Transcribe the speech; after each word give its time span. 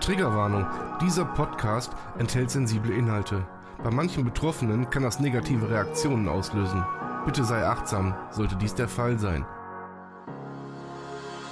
Triggerwarnung. 0.00 0.64
Dieser 1.00 1.24
Podcast 1.24 1.92
enthält 2.16 2.50
sensible 2.50 2.94
Inhalte. 2.94 3.44
Bei 3.82 3.90
manchen 3.90 4.24
Betroffenen 4.24 4.88
kann 4.88 5.02
das 5.02 5.18
negative 5.18 5.68
Reaktionen 5.68 6.28
auslösen. 6.28 6.84
Bitte 7.26 7.42
sei 7.44 7.66
achtsam, 7.66 8.14
sollte 8.30 8.54
dies 8.54 8.74
der 8.74 8.88
Fall 8.88 9.18
sein. 9.18 9.44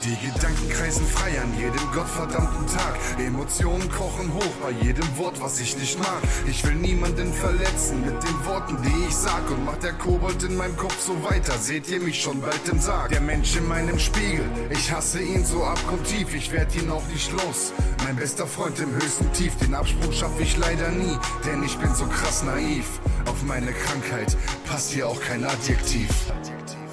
Die 0.06 0.14
Gedanken 0.24 0.68
kreisen 0.68 1.04
frei 1.04 1.40
an 1.40 1.52
jedem 1.58 1.82
gottverdammten 1.92 2.64
Tag. 2.68 2.94
Emotionen 3.18 3.90
kochen 3.90 4.32
hoch 4.32 4.54
bei 4.62 4.70
jedem 4.70 5.18
Wort, 5.18 5.40
was 5.40 5.58
ich 5.58 5.76
nicht 5.76 5.98
mag. 5.98 6.22
Ich 6.46 6.62
will 6.64 6.76
niemanden 6.76 7.32
verletzen 7.32 8.02
mit 8.02 8.22
den 8.22 8.46
Worten, 8.46 8.76
die 8.82 9.08
ich 9.08 9.16
sag. 9.16 9.50
Und 9.50 9.64
macht 9.64 9.82
der 9.82 9.94
Kobold 9.94 10.40
in 10.44 10.56
meinem 10.56 10.76
Kopf 10.76 10.96
so 11.00 11.24
weiter, 11.24 11.58
seht 11.58 11.88
ihr 11.90 12.00
mich 12.00 12.22
schon 12.22 12.40
bald 12.40 12.68
im 12.70 12.78
Sarg. 12.78 13.08
Der 13.08 13.20
Mensch 13.20 13.56
in 13.56 13.66
meinem 13.66 13.98
Spiegel, 13.98 14.48
ich 14.70 14.92
hasse 14.92 15.20
ihn 15.20 15.44
so 15.44 15.64
abgrundtief, 15.64 16.32
ich 16.36 16.52
werd 16.52 16.72
ihn 16.76 16.88
auch 16.88 17.06
nicht 17.08 17.32
los. 17.32 17.72
Mein 18.04 18.14
bester 18.14 18.46
Freund 18.46 18.78
im 18.78 18.94
höchsten 18.94 19.32
Tief, 19.32 19.56
den 19.56 19.74
Absprung 19.74 20.12
schaff 20.12 20.38
ich 20.38 20.56
leider 20.56 20.88
nie, 20.90 21.18
denn 21.44 21.64
ich 21.64 21.76
bin 21.78 21.92
so 21.96 22.06
krass 22.06 22.44
naiv. 22.44 23.00
Auf 23.26 23.42
meine 23.42 23.72
Krankheit 23.72 24.36
passt 24.68 24.92
hier 24.92 25.08
auch 25.08 25.20
kein 25.20 25.44
Adjektiv. 25.44 26.10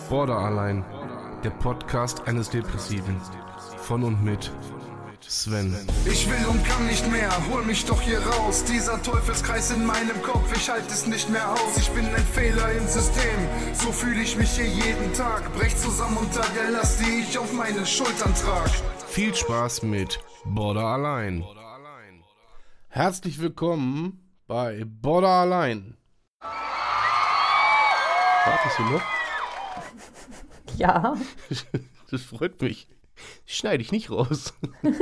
Border 0.10 0.40
allein. 0.40 0.84
Der 1.44 1.50
Podcast 1.50 2.26
eines 2.26 2.50
Depressiven. 2.50 3.20
Von 3.78 4.04
und 4.04 4.24
mit 4.24 4.50
Sven. 5.20 5.76
Ich 6.06 6.30
will 6.30 6.46
und 6.46 6.64
kann 6.66 6.88
nicht 6.88 7.06
mehr, 7.12 7.30
hol 7.52 7.64
mich 7.64 7.84
doch 7.84 8.02
hier 8.02 8.20
raus. 8.26 8.64
Dieser 8.64 9.02
Teufelskreis 9.02 9.72
in 9.72 9.86
meinem 9.86 10.22
Kopf, 10.22 10.56
ich 10.56 10.70
halte 10.70 10.88
es 10.88 11.06
nicht 11.06 11.30
mehr 11.30 11.52
aus. 11.52 11.78
Ich 11.78 11.90
bin 11.90 12.06
ein 12.06 12.26
Fehler 12.28 12.72
im 12.72 12.88
System, 12.88 13.50
so 13.74 13.92
fühle 13.92 14.22
ich 14.22 14.38
mich 14.38 14.52
hier 14.52 14.68
jeden 14.68 15.12
Tag. 15.14 15.54
Brech 15.54 15.76
zusammen 15.76 16.16
unter 16.16 16.46
der 16.56 16.72
Last, 16.72 17.02
die 17.02 17.24
ich 17.28 17.38
auf 17.38 17.52
meinen 17.52 17.86
Schultern 17.86 18.34
trag. 18.36 18.70
Viel 19.08 19.36
Spaß 19.36 19.84
mit 19.84 20.20
Border 20.46 20.86
allein. 20.86 21.44
Herzlich 22.88 23.40
willkommen 23.40 24.34
bei 24.48 24.86
Border 24.86 25.42
allein. 25.42 25.98
Wartest 28.46 28.80
du 28.80 28.84
noch? 28.84 29.23
Ja, 30.78 31.16
Das 32.12 32.22
freut 32.22 32.62
mich. 32.62 32.88
Schneide 33.46 33.82
ich 33.84 33.92
nicht 33.92 34.10
raus. 34.12 34.54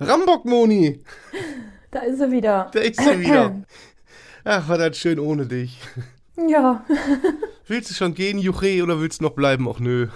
Rambock 0.00 0.44
Moni, 0.44 1.02
da 1.90 2.00
ist 2.00 2.20
er 2.20 2.30
wieder. 2.30 2.70
da 2.72 2.80
ist 2.80 3.00
sie 3.00 3.20
wieder. 3.20 3.62
Ach, 4.44 4.68
war 4.68 4.78
das 4.78 4.96
schön 4.98 5.18
ohne 5.18 5.46
dich. 5.46 5.78
Ja, 6.48 6.84
Willst 7.66 7.90
du 7.90 7.94
schon 7.94 8.14
gehen, 8.14 8.38
Juche, 8.38 8.82
oder 8.82 9.00
willst 9.00 9.20
du 9.20 9.24
noch 9.24 9.32
bleiben? 9.32 9.68
Ach 9.68 9.78
nö. 9.80 10.08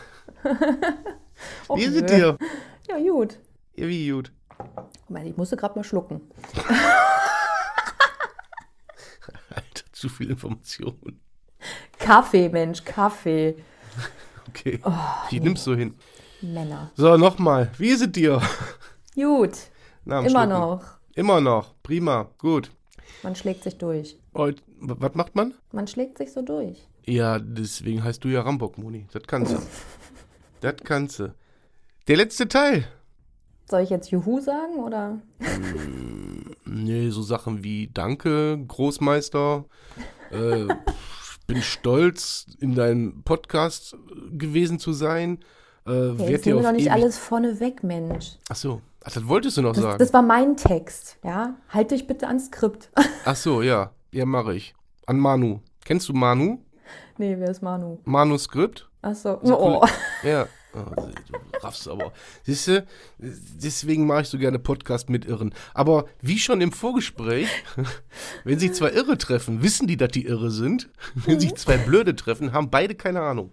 Och, 1.69 1.77
Wie 1.77 1.89
sind 1.89 2.09
dir? 2.09 2.39
Ja, 2.89 2.99
gut. 2.99 3.39
Ja, 3.75 3.89
wie 3.89 4.09
gut. 4.11 4.33
Moment, 5.09 5.27
ich 5.29 5.37
musste 5.37 5.57
gerade 5.57 5.75
mal 5.79 5.83
schlucken. 5.85 6.21
Alter, 9.51 9.85
zu 9.93 10.09
viel 10.09 10.31
Information. 10.31 11.21
Kaffee, 11.99 12.49
Mensch, 12.49 12.85
Kaffee. 12.85 13.57
Okay. 14.49 14.81
Oh, 14.85 14.93
ich 15.31 15.41
nimm's 15.41 15.65
so 15.65 15.75
hin. 15.75 15.95
Männer. 16.43 16.91
So, 16.95 17.17
nochmal. 17.17 17.71
Wie 17.79 17.89
ist 17.89 18.03
es 18.03 18.13
dir? 18.13 18.43
Gut, 19.15 19.53
Na, 20.05 20.19
am 20.19 20.27
immer 20.27 20.41
Schlucken. 20.45 20.49
noch. 20.61 20.85
Immer 21.15 21.41
noch. 21.41 21.75
Prima. 21.83 22.29
Gut. 22.39 22.71
Man 23.23 23.35
schlägt 23.35 23.63
sich 23.65 23.79
durch. 23.79 24.19
W- 24.35 24.53
was 24.81 25.15
macht 25.15 25.35
man? 25.37 25.55
Man 25.71 25.87
schlägt 25.87 26.19
sich 26.19 26.33
so 26.33 26.43
durch. 26.43 26.87
Ja, 27.07 27.39
deswegen 27.39 28.05
heißt 28.05 28.23
du 28.25 28.29
ja 28.29 28.43
Rambock, 28.43 28.77
Moni. 28.77 29.07
Das 29.13 29.23
kannst 29.27 29.53
du. 29.55 29.59
das 30.61 30.75
kannst 30.85 31.21
du. 31.21 31.35
Der 32.09 32.17
letzte 32.17 32.47
Teil. 32.49 32.84
Soll 33.71 33.83
ich 33.83 33.91
jetzt 33.91 34.11
Juhu 34.11 34.41
sagen 34.41 34.75
oder? 34.81 35.19
Nee, 36.67 37.11
so 37.11 37.22
Sachen 37.22 37.65
wie 37.65 37.89
Danke, 37.93 38.59
Großmeister. 38.67 39.65
äh, 40.31 40.67
bin 41.55 41.63
stolz, 41.63 42.47
in 42.61 42.75
deinem 42.75 43.23
Podcast 43.25 43.97
gewesen 44.33 44.79
zu 44.79 44.93
sein. 44.93 45.39
Äh, 45.87 45.91
werd 45.91 46.29
jetzt 46.31 46.47
nehmen 46.47 46.61
wir 46.61 46.65
doch 46.69 46.73
nicht 46.73 46.87
ewig- 46.89 46.93
alles 46.93 47.19
vorne 47.19 47.59
weg, 47.61 47.83
Mensch. 47.83 48.37
Ach 48.49 48.57
so. 48.57 48.81
Ach, 49.05 49.11
das 49.13 49.27
wolltest 49.27 49.57
du 49.57 49.63
noch 49.63 49.73
Das, 49.73 49.83
sagen. 49.83 49.99
das 49.99 50.13
war 50.13 50.23
mein 50.23 50.57
Text, 50.57 51.19
ja? 51.25 51.57
Halt 51.69 51.91
dich 51.91 52.07
bitte 52.07 52.29
ans 52.29 52.47
Skript. 52.47 52.91
Ach 53.25 53.35
so, 53.37 53.61
ja. 53.63 53.91
Ja, 54.13 54.25
mache 54.27 54.55
ich. 54.55 54.75
An 55.07 55.19
Manu. 55.19 55.61
Kennst 55.85 56.09
du 56.09 56.13
Manu? 56.13 56.59
nee, 57.19 57.37
wer 57.39 57.51
ist 57.51 57.63
Manu? 57.63 57.99
Manuskript? 58.05 58.89
Ach 59.03 59.15
so. 59.15 59.41
So 59.43 59.59
oh. 59.61 59.87
Ja. 60.23 60.47
Oh, 60.75 60.81
du 60.97 61.59
raffst 61.60 61.87
aber. 61.87 62.12
Siehst 62.44 62.69
du, 62.69 62.87
deswegen 63.19 64.06
mache 64.06 64.22
ich 64.22 64.28
so 64.28 64.38
gerne 64.38 64.59
Podcast 64.59 65.10
mit 65.10 65.27
Irren. 65.27 65.55
Aber 65.75 66.06
wie 66.22 66.38
schon 66.38 66.60
im 66.60 66.72
Vorgespräch, 66.72 67.49
wenn 68.44 68.59
sich 68.59 68.72
zwei 68.72 68.91
Irre 68.91 69.19
treffen, 69.19 69.62
wissen 69.62 69.87
die, 69.87 69.97
dass 69.99 70.10
die 70.10 70.27
Irre 70.27 70.50
sind. 70.50 70.88
Wenn 71.15 71.41
sich 71.41 71.55
zwei 71.56 71.77
Blöde 71.77 72.16
treffen, 72.16 72.53
haben 72.53 72.71
beide 72.71 72.94
keine 72.94 73.21
Ahnung. 73.21 73.53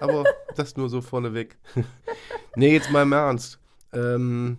Aber 0.00 0.24
das 0.56 0.76
nur 0.76 0.88
so 0.88 1.00
vorneweg. 1.00 1.56
nee, 2.56 2.72
jetzt 2.72 2.90
mal 2.90 3.02
im 3.02 3.12
Ernst. 3.12 3.58
Ähm, 3.92 4.58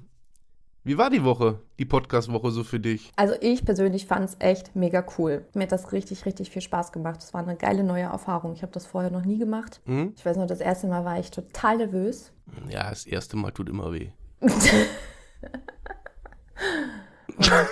wie 0.86 0.98
war 0.98 1.10
die 1.10 1.24
Woche, 1.24 1.62
die 1.80 1.86
Podcast-Woche 1.86 2.52
so 2.52 2.66
für 2.66 2.80
dich? 2.80 3.10
Also 3.16 3.36
ich 3.40 3.64
persönlich 3.64 4.06
fand 4.06 4.26
es 4.26 4.36
echt 4.40 4.76
mega 4.76 5.06
cool. 5.18 5.46
Mir 5.54 5.64
hat 5.64 5.72
das 5.72 5.94
richtig, 5.94 6.26
richtig 6.26 6.50
viel 6.50 6.62
Spaß 6.62 6.92
gemacht. 6.92 7.24
Es 7.24 7.34
war 7.34 7.42
eine 7.42 7.56
geile 7.56 7.86
neue 7.86 8.04
Erfahrung. 8.04 8.52
Ich 8.52 8.64
habe 8.64 8.74
das 8.74 8.86
vorher 8.86 9.10
noch 9.10 9.24
nie 9.24 9.38
gemacht. 9.38 9.80
Hm? 9.86 10.14
Ich 10.18 10.26
weiß 10.26 10.36
noch, 10.36 10.46
das 10.46 10.60
erste 10.60 10.88
Mal 10.88 11.06
war 11.06 11.18
ich 11.18 11.32
total 11.32 11.78
nervös. 11.78 12.34
Ja, 12.68 12.90
das 12.90 13.06
erste 13.06 13.38
Mal 13.38 13.52
tut 13.52 13.70
immer 13.70 13.94
weh. 13.94 14.10
Und 14.42 14.52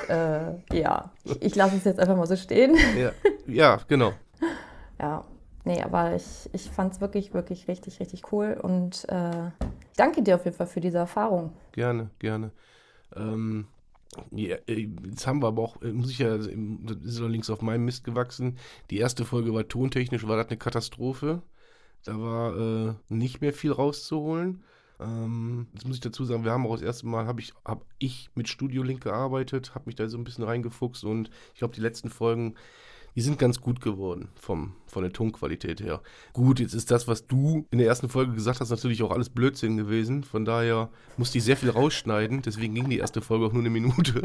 äh, 0.09 0.53
ja, 0.71 1.11
ich, 1.25 1.41
ich 1.41 1.55
lasse 1.55 1.75
es 1.75 1.83
jetzt 1.83 1.99
einfach 1.99 2.15
mal 2.15 2.27
so 2.27 2.37
stehen. 2.37 2.77
Ja, 2.97 3.11
ja 3.45 3.81
genau. 3.89 4.13
Ja, 5.01 5.25
nee, 5.65 5.81
aber 5.81 6.15
ich, 6.15 6.49
ich 6.53 6.71
fand 6.71 6.93
es 6.93 7.01
wirklich, 7.01 7.33
wirklich 7.33 7.67
richtig, 7.67 7.99
richtig 7.99 8.31
cool. 8.31 8.57
Und 8.61 9.05
äh, 9.09 9.47
ich 9.91 9.97
danke 9.97 10.23
dir 10.23 10.35
auf 10.35 10.45
jeden 10.45 10.55
Fall 10.55 10.67
für 10.67 10.79
diese 10.79 10.99
Erfahrung. 10.99 11.51
Gerne, 11.73 12.09
gerne. 12.19 12.51
Ähm, 13.15 13.67
äh, 14.35 14.57
jetzt 15.05 15.27
haben 15.27 15.41
wir 15.41 15.47
aber 15.47 15.61
auch, 15.61 15.81
äh, 15.81 15.91
muss 15.91 16.11
ich 16.11 16.19
ja, 16.19 16.37
das 16.37 16.47
ist 16.47 17.19
allerdings 17.19 17.49
auf 17.49 17.61
meinem 17.61 17.85
Mist 17.85 18.03
gewachsen. 18.03 18.57
Die 18.89 18.97
erste 18.97 19.25
Folge 19.25 19.53
war 19.53 19.67
tontechnisch, 19.67 20.27
war 20.27 20.37
das 20.37 20.47
eine 20.47 20.57
Katastrophe. 20.57 21.41
Da 22.03 22.19
war 22.19 22.57
äh, 22.57 22.93
nicht 23.09 23.41
mehr 23.41 23.53
viel 23.53 23.71
rauszuholen. 23.71 24.63
Ähm, 24.99 25.67
jetzt 25.73 25.85
muss 25.85 25.95
ich 25.95 26.01
dazu 26.01 26.25
sagen, 26.25 26.43
wir 26.43 26.51
haben 26.51 26.65
auch 26.65 26.73
das 26.73 26.81
erste 26.81 27.07
Mal, 27.07 27.25
habe 27.25 27.41
ich, 27.41 27.53
hab 27.65 27.85
ich 27.99 28.29
mit 28.35 28.49
Studio 28.49 28.83
Link 28.83 29.01
gearbeitet, 29.03 29.73
habe 29.75 29.85
mich 29.87 29.95
da 29.95 30.07
so 30.07 30.17
ein 30.17 30.23
bisschen 30.23 30.43
reingefuchst 30.43 31.03
und 31.03 31.29
ich 31.53 31.59
glaube, 31.59 31.73
die 31.73 31.81
letzten 31.81 32.09
Folgen, 32.09 32.55
die 33.15 33.21
sind 33.21 33.39
ganz 33.39 33.61
gut 33.61 33.81
geworden 33.81 34.29
vom, 34.35 34.73
von 34.87 35.03
der 35.03 35.13
Tonqualität 35.13 35.81
her. 35.81 36.01
Gut, 36.33 36.59
jetzt 36.59 36.73
ist 36.73 36.91
das, 36.91 37.07
was 37.07 37.27
du 37.27 37.65
in 37.71 37.77
der 37.77 37.87
ersten 37.87 38.09
Folge 38.09 38.33
gesagt 38.33 38.59
hast, 38.59 38.69
natürlich 38.69 39.03
auch 39.03 39.11
alles 39.11 39.29
Blödsinn 39.29 39.77
gewesen. 39.77 40.23
Von 40.23 40.45
daher 40.45 40.89
musste 41.17 41.37
ich 41.37 41.43
sehr 41.43 41.57
viel 41.57 41.69
rausschneiden, 41.69 42.41
deswegen 42.41 42.75
ging 42.75 42.89
die 42.89 42.99
erste 42.99 43.21
Folge 43.21 43.45
auch 43.45 43.53
nur 43.53 43.61
eine 43.61 43.69
Minute. 43.69 44.23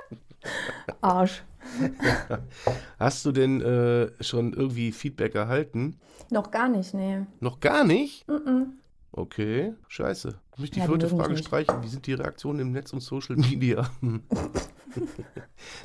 Arsch. 1.00 1.42
Hast 2.98 3.24
du 3.24 3.32
denn 3.32 3.60
äh, 3.60 4.10
schon 4.22 4.52
irgendwie 4.52 4.92
Feedback 4.92 5.34
erhalten? 5.34 5.98
Noch 6.30 6.50
gar 6.50 6.68
nicht, 6.68 6.94
nee. 6.94 7.22
Noch 7.40 7.60
gar 7.60 7.84
nicht? 7.84 8.28
Mm-mm. 8.28 8.68
Okay, 9.16 9.72
scheiße. 9.88 10.38
Muss 10.56 10.64
ich 10.64 10.70
die 10.72 10.78
Ja, 10.80 10.84
die 10.86 10.92
vierte 10.92 11.08
Frage 11.08 11.38
streichen? 11.38 11.82
Wie 11.82 11.88
sind 11.88 12.06
die 12.06 12.12
Reaktionen 12.12 12.60
im 12.60 12.72
Netz 12.72 12.92
und 12.92 13.00
Social 13.00 13.36
Media? 13.36 13.90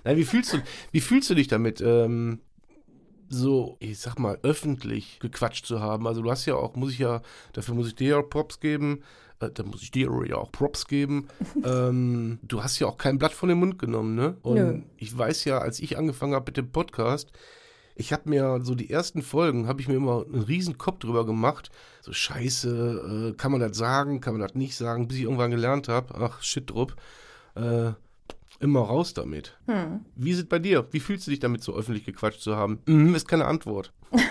Nein, 0.04 0.18
wie 0.18 0.26
fühlst 0.26 0.54
du, 0.54 0.58
wie 0.92 1.00
fühlst 1.00 1.30
du 1.30 1.36
dich 1.36 1.48
damit, 1.48 1.80
ähm, 1.80 2.42
so, 3.30 3.78
ich 3.80 4.00
sag 4.00 4.20
mal, 4.20 4.38
öffentlich 4.44 5.20
gequatscht 5.22 5.66
zu 5.66 5.80
haben? 5.80 6.08
Also 6.08 6.22
du 6.22 6.30
hast 6.30 6.46
ja 6.46 6.56
auch, 6.56 6.76
muss 6.76 6.92
ich 6.92 7.00
ja, 7.00 7.22
dafür 7.54 7.74
muss 7.74 7.88
ich 7.88 7.96
dir 7.96 8.10
ja 8.10 8.22
Props 8.22 8.60
geben, 8.60 9.02
äh, 9.40 9.50
da 9.50 9.64
muss 9.64 9.82
ich 9.82 9.92
dir 9.92 10.12
ja 10.28 10.36
auch 10.36 10.52
Props 10.52 10.88
geben. 10.88 11.30
ähm, 11.64 12.40
du 12.44 12.62
hast 12.62 12.80
ja 12.80 12.88
auch 12.88 12.98
kein 12.98 13.18
Blatt 13.18 13.32
von 13.32 13.48
dem 13.48 13.60
Mund 13.60 13.80
genommen, 13.80 14.14
ne? 14.14 14.36
Und 14.42 14.56
Nö. 14.56 14.82
ich 14.98 15.18
weiß 15.18 15.46
ja, 15.46 15.60
als 15.60 15.80
ich 15.80 15.98
angefangen 15.98 16.36
habe 16.36 16.50
mit 16.50 16.58
dem 16.58 16.70
Podcast, 16.70 17.32
ich 17.96 18.14
habe 18.14 18.30
mir 18.30 18.60
so 18.64 18.76
die 18.76 18.90
ersten 18.90 19.22
Folgen, 19.22 19.68
habe 19.68 19.82
ich 19.82 19.88
mir 19.88 19.96
immer 19.96 20.26
einen 20.26 20.44
riesen 20.44 20.78
Kopf 20.78 21.00
drüber 21.00 21.26
gemacht. 21.26 21.70
So 22.02 22.14
scheiße, 22.14 23.32
äh, 23.32 23.38
kann 23.38 23.52
man 23.52 23.62
das 23.62 23.78
sagen, 23.78 24.22
kann 24.22 24.34
man 24.34 24.42
das 24.42 24.56
nicht 24.56 24.76
sagen, 24.76 25.08
bis 25.08 25.18
ich 25.18 25.24
irgendwann 25.24 25.52
gelernt 25.52 25.88
habe, 25.88 26.16
ach 26.16 26.42
shit 26.42 26.70
drupp, 26.70 26.96
äh, 27.56 27.92
immer 28.60 28.82
raus 28.82 29.14
damit. 29.14 29.58
Hm. 29.66 30.06
Wie 30.16 30.32
ist 30.32 30.40
es 30.40 30.48
bei 30.48 30.60
dir? 30.60 30.88
Wie 30.92 31.00
fühlst 31.00 31.28
du 31.28 31.32
dich 31.32 31.40
damit, 31.40 31.64
so 31.64 31.76
öffentlich 31.76 32.06
gequatscht 32.06 32.42
zu 32.42 32.56
haben? 32.56 32.80
Mhm, 32.86 33.16
ist 33.16 33.28
keine 33.28 33.46
Antwort. 33.46 33.94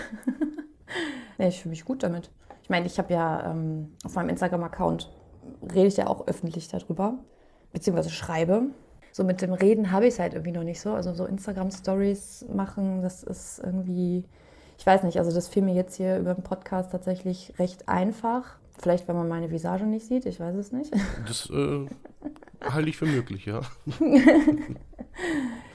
Nee, 1.41 1.49
ich 1.49 1.62
fühle 1.62 1.71
mich 1.71 1.87
gut 1.87 2.03
damit. 2.03 2.31
Ich 2.62 2.69
meine, 2.69 2.85
ich 2.85 2.99
habe 2.99 3.15
ja 3.15 3.51
ähm, 3.51 3.95
auf 4.05 4.15
meinem 4.15 4.29
Instagram-Account 4.29 5.11
rede 5.73 5.87
ich 5.87 5.97
ja 5.97 6.07
auch 6.07 6.27
öffentlich 6.27 6.69
darüber, 6.69 7.19
beziehungsweise 7.73 8.11
schreibe. 8.11 8.65
So 9.12 9.25
mit 9.25 9.43
dem 9.43 9.53
Reden 9.53 9.91
habe 9.91 10.07
ich 10.07 10.15
es 10.15 10.21
halt 10.21 10.35
irgendwie 10.35 10.53
noch 10.53 10.65
nicht 10.65 10.81
so. 10.81 10.93
Also 10.93 11.12
so 11.12 11.25
Instagram-Stories 11.25 12.47
machen, 12.53 13.03
das 13.03 13.23
ist 13.23 13.61
irgendwie, 13.65 14.25
ich 14.79 14.87
weiß 14.87 15.03
nicht, 15.03 15.19
also 15.19 15.33
das 15.33 15.49
fiel 15.49 15.62
mir 15.62 15.75
jetzt 15.75 15.97
hier 15.97 16.19
über 16.19 16.35
den 16.35 16.45
Podcast 16.45 16.93
tatsächlich 16.93 17.53
recht 17.59 17.89
einfach. 17.89 18.57
Vielleicht, 18.79 19.09
wenn 19.09 19.17
man 19.17 19.29
meine 19.29 19.51
Visage 19.51 19.85
nicht 19.85 20.07
sieht, 20.07 20.25
ich 20.27 20.41
weiß 20.41 20.57
es 20.57 20.73
nicht. 20.73 20.93
Das 21.27 21.51
äh, 21.51 21.87
halte 22.62 22.89
ich 22.89 22.97
für 22.97 23.07
möglich, 23.07 23.47
ja. 23.47 23.61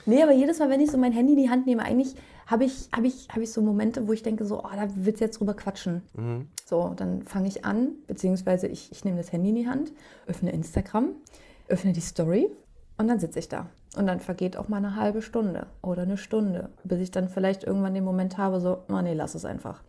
nee, 0.06 0.24
aber 0.24 0.32
jedes 0.32 0.60
Mal, 0.60 0.70
wenn 0.70 0.82
ich 0.82 0.92
so 0.92 0.98
mein 0.98 1.12
Handy 1.12 1.34
in 1.34 1.40
die 1.40 1.50
Hand 1.50 1.68
nehme, 1.68 1.84
eigentlich 1.84 2.16
habe 2.48 2.64
ich, 2.64 2.90
hab 2.92 3.04
ich, 3.04 3.28
hab 3.30 3.38
ich 3.38 3.52
so 3.52 3.62
Momente, 3.62 4.08
wo 4.08 4.14
ich 4.14 4.24
denke, 4.24 4.46
so, 4.46 4.60
oh, 4.60 4.70
da 4.74 4.88
willst 4.96 5.20
du 5.20 5.26
jetzt 5.26 5.40
drüber 5.40 5.56
quatschen. 5.56 6.02
Mhm. 6.16 6.48
So, 6.66 6.94
dann 6.96 7.24
fange 7.24 7.48
ich 7.48 7.66
an, 7.66 7.90
beziehungsweise 8.08 8.68
ich, 8.68 8.92
ich 8.92 9.04
nehme 9.04 9.18
das 9.18 9.32
Handy 9.32 9.50
in 9.50 9.56
die 9.56 9.68
Hand, 9.68 9.92
öffne 10.28 10.52
Instagram, 10.52 11.10
öffne 11.68 11.94
die 11.94 12.02
Story 12.02 12.50
und 12.97 13.07
dann 13.07 13.19
sitze 13.19 13.39
ich 13.39 13.50
da. 13.50 13.68
Und 13.95 14.07
dann 14.07 14.19
vergeht 14.19 14.57
auch 14.57 14.68
mal 14.68 14.77
eine 14.77 14.95
halbe 14.95 15.21
Stunde 15.21 15.68
oder 15.81 16.03
eine 16.03 16.18
Stunde, 16.18 16.69
bis 16.83 17.00
ich 17.00 17.12
dann 17.12 17.30
vielleicht 17.30 17.63
irgendwann 17.63 17.94
den 17.94 18.03
Moment 18.03 18.38
habe, 18.38 18.59
so, 18.59 18.83
oh 18.89 19.01
nee, 19.01 19.13
lass 19.13 19.36
es 19.36 19.45
einfach. 19.45 19.81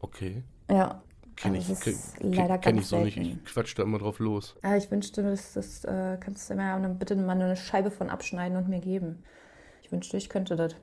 Okay. 0.00 0.42
Ja. 0.70 1.02
Kenn 1.36 1.54
also 1.54 1.72
ich, 1.72 1.80
kenn, 1.80 2.32
leider 2.32 2.58
kenn 2.58 2.78
ich 2.78 2.86
so 2.86 2.98
nicht. 3.00 3.16
Ich 3.16 3.44
quatsch 3.44 3.76
da 3.76 3.82
immer 3.82 3.98
drauf 3.98 4.20
los. 4.20 4.54
Ja, 4.62 4.76
ich 4.76 4.90
wünschte, 4.90 5.22
das, 5.22 5.54
das 5.54 5.84
äh, 5.84 6.16
kannst 6.20 6.48
du 6.48 6.54
mir 6.54 6.78
dann 6.78 6.98
bitte 6.98 7.16
mal 7.16 7.32
eine 7.32 7.56
Scheibe 7.56 7.90
von 7.90 8.08
abschneiden 8.08 8.56
und 8.56 8.68
mir 8.68 8.78
geben. 8.78 9.24
Ich 9.82 9.90
wünschte, 9.90 10.16
ich 10.16 10.28
könnte 10.28 10.54
das. 10.54 10.76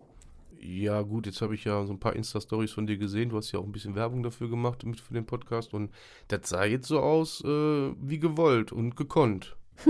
Ja, 0.59 1.01
gut, 1.01 1.25
jetzt 1.25 1.41
habe 1.41 1.55
ich 1.55 1.63
ja 1.63 1.85
so 1.85 1.93
ein 1.93 1.99
paar 1.99 2.15
Insta-Stories 2.15 2.71
von 2.71 2.85
dir 2.85 2.97
gesehen. 2.97 3.29
Du 3.29 3.37
hast 3.37 3.51
ja 3.51 3.59
auch 3.59 3.63
ein 3.63 3.71
bisschen 3.71 3.95
Werbung 3.95 4.23
dafür 4.23 4.49
gemacht 4.49 4.85
mit 4.85 4.99
für 4.99 5.13
den 5.13 5.25
Podcast 5.25 5.73
und 5.73 5.91
das 6.27 6.49
sah 6.49 6.65
jetzt 6.65 6.87
so 6.87 6.99
aus 6.99 7.43
äh, 7.43 7.47
wie 7.47 8.19
gewollt 8.19 8.71
und 8.71 8.95
gekonnt. 8.95 9.55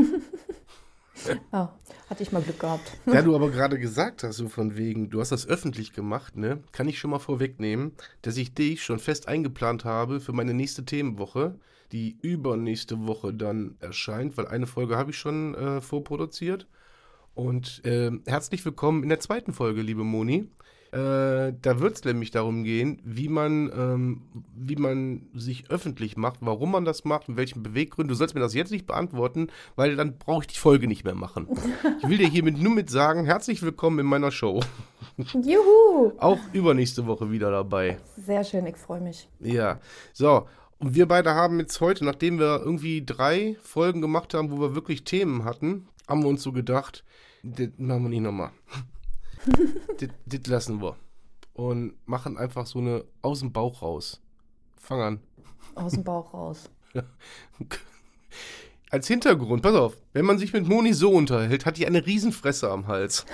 Ja, 1.54 1.74
hatte 2.10 2.24
ich 2.24 2.32
mal 2.32 2.42
Glück 2.42 2.60
gehabt. 2.60 2.98
Da 3.06 3.22
du 3.22 3.36
aber 3.36 3.50
gerade 3.50 3.80
gesagt 3.80 4.24
hast, 4.24 4.38
so 4.38 4.50
von 4.50 4.78
wegen, 4.78 5.10
du 5.10 5.20
hast 5.20 5.32
das 5.32 5.48
öffentlich 5.48 5.94
gemacht, 5.94 6.36
ne, 6.36 6.64
kann 6.72 6.88
ich 6.88 7.00
schon 7.00 7.12
mal 7.12 7.20
vorwegnehmen, 7.20 7.94
dass 8.22 8.38
ich 8.38 8.54
dich 8.54 8.84
schon 8.84 9.00
fest 9.00 9.28
eingeplant 9.28 9.86
habe 9.86 10.20
für 10.20 10.34
meine 10.34 10.54
nächste 10.54 10.86
Themenwoche, 10.86 11.60
die 11.92 12.18
übernächste 12.22 13.06
Woche 13.06 13.34
dann 13.34 13.76
erscheint, 13.80 14.38
weil 14.38 14.48
eine 14.48 14.68
Folge 14.68 14.98
habe 14.98 15.12
ich 15.12 15.18
schon 15.18 15.56
äh, 15.56 15.82
vorproduziert. 15.82 16.68
Und 17.34 17.84
äh, 17.86 18.12
herzlich 18.26 18.64
willkommen 18.66 19.04
in 19.04 19.10
der 19.10 19.20
zweiten 19.20 19.54
Folge, 19.54 19.82
liebe 19.82 20.04
Moni. 20.04 20.50
Äh, 20.92 21.54
da 21.62 21.80
wird 21.80 21.96
es 21.96 22.04
nämlich 22.04 22.32
darum 22.32 22.66
gehen, 22.66 23.02
wie 23.06 23.30
man, 23.30 23.72
ähm, 23.74 24.22
wie 24.54 24.76
man 24.76 25.22
sich 25.34 25.72
öffentlich 25.72 26.18
macht, 26.18 26.40
warum 26.42 26.72
man 26.72 26.84
das 26.84 27.06
macht, 27.06 27.30
in 27.30 27.38
welchen 27.38 27.64
Beweggründen. 27.64 28.10
Du 28.10 28.16
sollst 28.16 28.36
mir 28.36 28.42
das 28.42 28.54
jetzt 28.54 28.72
nicht 28.72 28.88
beantworten, 28.88 29.48
weil 29.78 29.96
dann 29.96 30.18
brauche 30.18 30.42
ich 30.42 30.48
die 30.48 30.60
Folge 30.60 30.90
nicht 30.90 31.06
mehr 31.06 31.16
machen. 31.16 31.48
Ich 32.02 32.10
will 32.10 32.18
dir 32.18 32.28
hiermit 32.28 32.62
nur 32.62 32.74
mit 32.74 32.90
sagen, 32.90 33.24
herzlich 33.24 33.62
willkommen 33.62 34.00
in 34.00 34.06
meiner 34.06 34.32
Show. 34.32 34.60
Juhu! 35.18 36.12
Auch 36.18 36.40
übernächste 36.52 37.08
Woche 37.08 37.32
wieder 37.32 37.52
dabei. 37.52 37.98
Sehr 38.18 38.44
schön, 38.44 38.66
ich 38.66 38.76
freue 38.76 39.00
mich. 39.00 39.30
Ja, 39.40 39.80
so. 40.12 40.48
Und 40.80 40.96
wir 40.96 41.08
beide 41.08 41.36
haben 41.36 41.60
jetzt 41.60 41.80
heute, 41.80 42.04
nachdem 42.04 42.38
wir 42.38 42.60
irgendwie 42.60 43.06
drei 43.06 43.56
Folgen 43.62 44.02
gemacht 44.02 44.34
haben, 44.34 44.52
wo 44.52 44.60
wir 44.60 44.76
wirklich 44.76 45.06
Themen 45.06 45.46
hatten, 45.46 45.88
haben 46.10 46.24
wir 46.24 46.28
uns 46.28 46.44
so 46.44 46.52
gedacht, 46.52 47.06
das 47.44 47.70
machen 47.78 48.04
wir 48.04 48.10
nicht 48.10 48.22
nochmal. 48.22 48.50
das, 50.26 50.48
lassen 50.48 50.82
wir. 50.82 50.96
Und 51.54 51.96
machen 52.06 52.38
einfach 52.38 52.66
so 52.66 52.80
eine 52.80 53.06
aus 53.22 53.40
dem 53.40 53.52
Bauch 53.52 53.82
raus. 53.82 54.22
Fang 54.78 55.02
an. 55.02 55.20
Aus 55.76 55.94
dem 55.94 56.04
Bauch 56.04 56.34
raus. 56.34 56.70
Als 58.90 59.08
Hintergrund, 59.08 59.62
pass 59.62 59.76
auf, 59.76 59.98
wenn 60.12 60.26
man 60.26 60.38
sich 60.38 60.52
mit 60.52 60.68
Moni 60.68 60.94
so 60.94 61.12
unterhält, 61.12 61.66
hat 61.66 61.78
die 61.78 61.88
eine 61.88 62.06
Riesenfresse 62.06 62.70
am 62.70 62.88
Hals. 62.88 63.26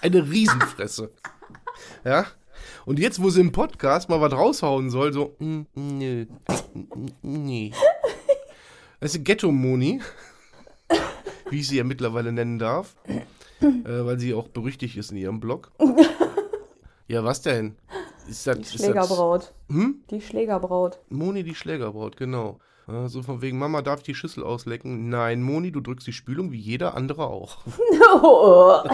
Eine 0.00 0.30
Riesenfresse. 0.30 1.10
ja? 2.04 2.26
Und 2.84 3.00
jetzt, 3.00 3.20
wo 3.20 3.30
sie 3.30 3.40
im 3.40 3.50
Podcast 3.50 4.08
mal 4.08 4.20
was 4.20 4.32
raushauen 4.32 4.90
soll, 4.90 5.12
so, 5.12 5.34
mm, 5.40 5.62
nö, 5.74 6.26
mm, 6.74 7.08
nee. 7.22 7.72
Das 9.00 9.14
ist 9.14 9.24
Ghetto-Moni, 9.24 10.00
wie 11.50 11.60
ich 11.60 11.66
sie 11.66 11.78
ja 11.78 11.84
mittlerweile 11.84 12.32
nennen 12.32 12.58
darf, 12.60 12.96
äh, 13.60 14.04
weil 14.04 14.18
sie 14.18 14.34
auch 14.34 14.48
berüchtigt 14.48 14.96
ist 14.96 15.10
in 15.12 15.18
ihrem 15.18 15.40
Blog. 15.40 15.72
Ja, 17.08 17.22
was 17.22 17.40
denn? 17.40 17.76
Ist 18.28 18.48
das, 18.48 18.58
Die 18.58 18.78
Schlägerbraut. 18.78 19.54
hm? 19.68 20.02
Die 20.10 20.20
Schlägerbraut. 20.20 20.98
Moni 21.08 21.44
die 21.44 21.54
Schlägerbraut, 21.54 22.16
genau. 22.16 22.58
Ja, 22.88 23.06
so 23.08 23.22
von 23.22 23.42
wegen, 23.42 23.60
Mama 23.60 23.80
darf 23.80 24.00
ich 24.00 24.06
die 24.06 24.14
Schüssel 24.16 24.42
auslecken. 24.42 25.08
Nein, 25.08 25.40
Moni, 25.40 25.70
du 25.70 25.80
drückst 25.80 26.04
die 26.08 26.12
Spülung 26.12 26.50
wie 26.50 26.58
jeder 26.58 26.96
andere 26.96 27.28
auch. 27.28 27.58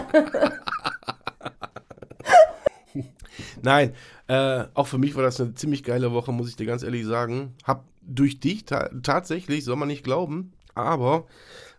Nein, 3.63 3.95
äh, 4.29 4.65
auch 4.75 4.87
für 4.87 4.99
mich 4.99 5.15
war 5.15 5.23
das 5.23 5.41
eine 5.41 5.55
ziemlich 5.55 5.85
geile 5.85 6.13
Woche, 6.13 6.33
muss 6.33 6.49
ich 6.49 6.57
dir 6.57 6.67
ganz 6.67 6.83
ehrlich 6.83 7.07
sagen. 7.07 7.55
Hab 7.65 7.85
durch 8.03 8.41
dich 8.41 8.65
ta 8.67 8.91
tatsächlich, 9.03 9.65
soll 9.65 9.77
man 9.77 9.89
nicht 9.89 10.05
glauben, 10.05 10.53
aber 10.75 11.27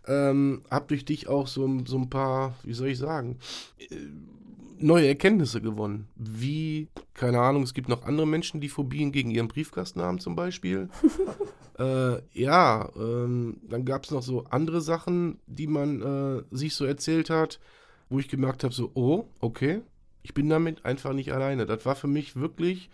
ähm, 0.06 0.62
hab 0.70 0.88
durch 0.88 1.04
dich 1.04 1.28
auch 1.28 1.46
so, 1.46 1.68
so 1.86 1.98
ein 1.98 2.10
paar, 2.10 2.54
wie 2.62 2.74
soll 2.74 2.88
ich 2.88 2.98
sagen, 2.98 3.38
äh, 3.78 3.96
neue 4.78 5.08
Erkenntnisse 5.08 5.60
gewonnen. 5.60 6.08
Wie, 6.16 6.88
keine 7.14 7.40
Ahnung, 7.40 7.62
es 7.62 7.74
gibt 7.74 7.88
noch 7.88 8.04
andere 8.04 8.26
Menschen, 8.26 8.60
die 8.60 8.68
Phobien 8.68 9.12
gegen 9.12 9.30
ihren 9.30 9.48
Briefkasten 9.48 10.02
haben 10.02 10.18
zum 10.18 10.36
Beispiel. 10.36 10.88
äh, 11.78 12.20
ja, 12.32 12.90
ähm, 12.96 13.58
dann 13.68 13.84
gab 13.84 14.04
es 14.04 14.10
noch 14.10 14.22
so 14.22 14.44
andere 14.50 14.80
Sachen, 14.80 15.38
die 15.46 15.66
man 15.66 16.02
äh, 16.02 16.42
sich 16.50 16.74
so 16.74 16.84
erzählt 16.84 17.30
hat, 17.30 17.60
wo 18.08 18.18
ich 18.18 18.28
gemerkt 18.28 18.64
habe, 18.64 18.74
so, 18.74 18.90
oh, 18.94 19.24
okay, 19.40 19.80
ich 20.22 20.34
bin 20.34 20.48
damit 20.48 20.84
einfach 20.84 21.12
nicht 21.12 21.32
alleine. 21.32 21.66
Das 21.66 21.84
war 21.86 21.96
für 21.96 22.06
mich 22.06 22.36
wirklich 22.36 22.90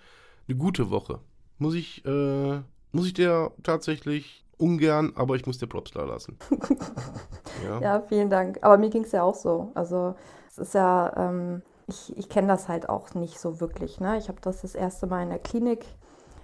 eine 0.49 0.57
gute 0.57 0.91
Woche. 0.91 1.21
Muss 1.59 1.75
ich, 1.75 2.05
äh, 2.05 2.61
muss 2.93 3.07
ich 3.07 3.15
dir 3.15 3.53
tatsächlich 3.63 4.45
ungern, 4.61 5.13
aber 5.17 5.35
ich 5.37 5.47
muss 5.47 5.59
dir 5.59 5.67
Props 5.67 5.91
da 5.93 6.05
lassen. 6.05 6.39
ja. 7.65 7.81
Ja, 7.81 8.01
vielen 8.03 8.31
Dank. 8.31 8.59
Aber 8.63 8.79
mir 8.79 8.91
ging 8.91 9.05
es 9.05 9.13
ja 9.13 9.23
auch 9.23 9.35
so. 9.35 9.71
Also 9.75 10.15
es 10.49 10.59
ist 10.59 10.75
ja, 10.75 11.13
ähm, 11.17 11.63
ich, 11.87 12.17
ich 12.17 12.29
kenne 12.29 12.49
das 12.49 12.69
halt 12.69 12.89
auch 12.89 13.15
nicht 13.15 13.39
so 13.39 13.61
wirklich. 13.61 14.01
Ne? 14.01 14.19
Ich 14.19 14.29
habe 14.29 14.39
das 14.41 14.63
das 14.63 14.75
erste 14.75 15.07
Mal 15.07 15.23
in 15.23 15.31
der 15.31 15.39
Klinik 15.39 15.85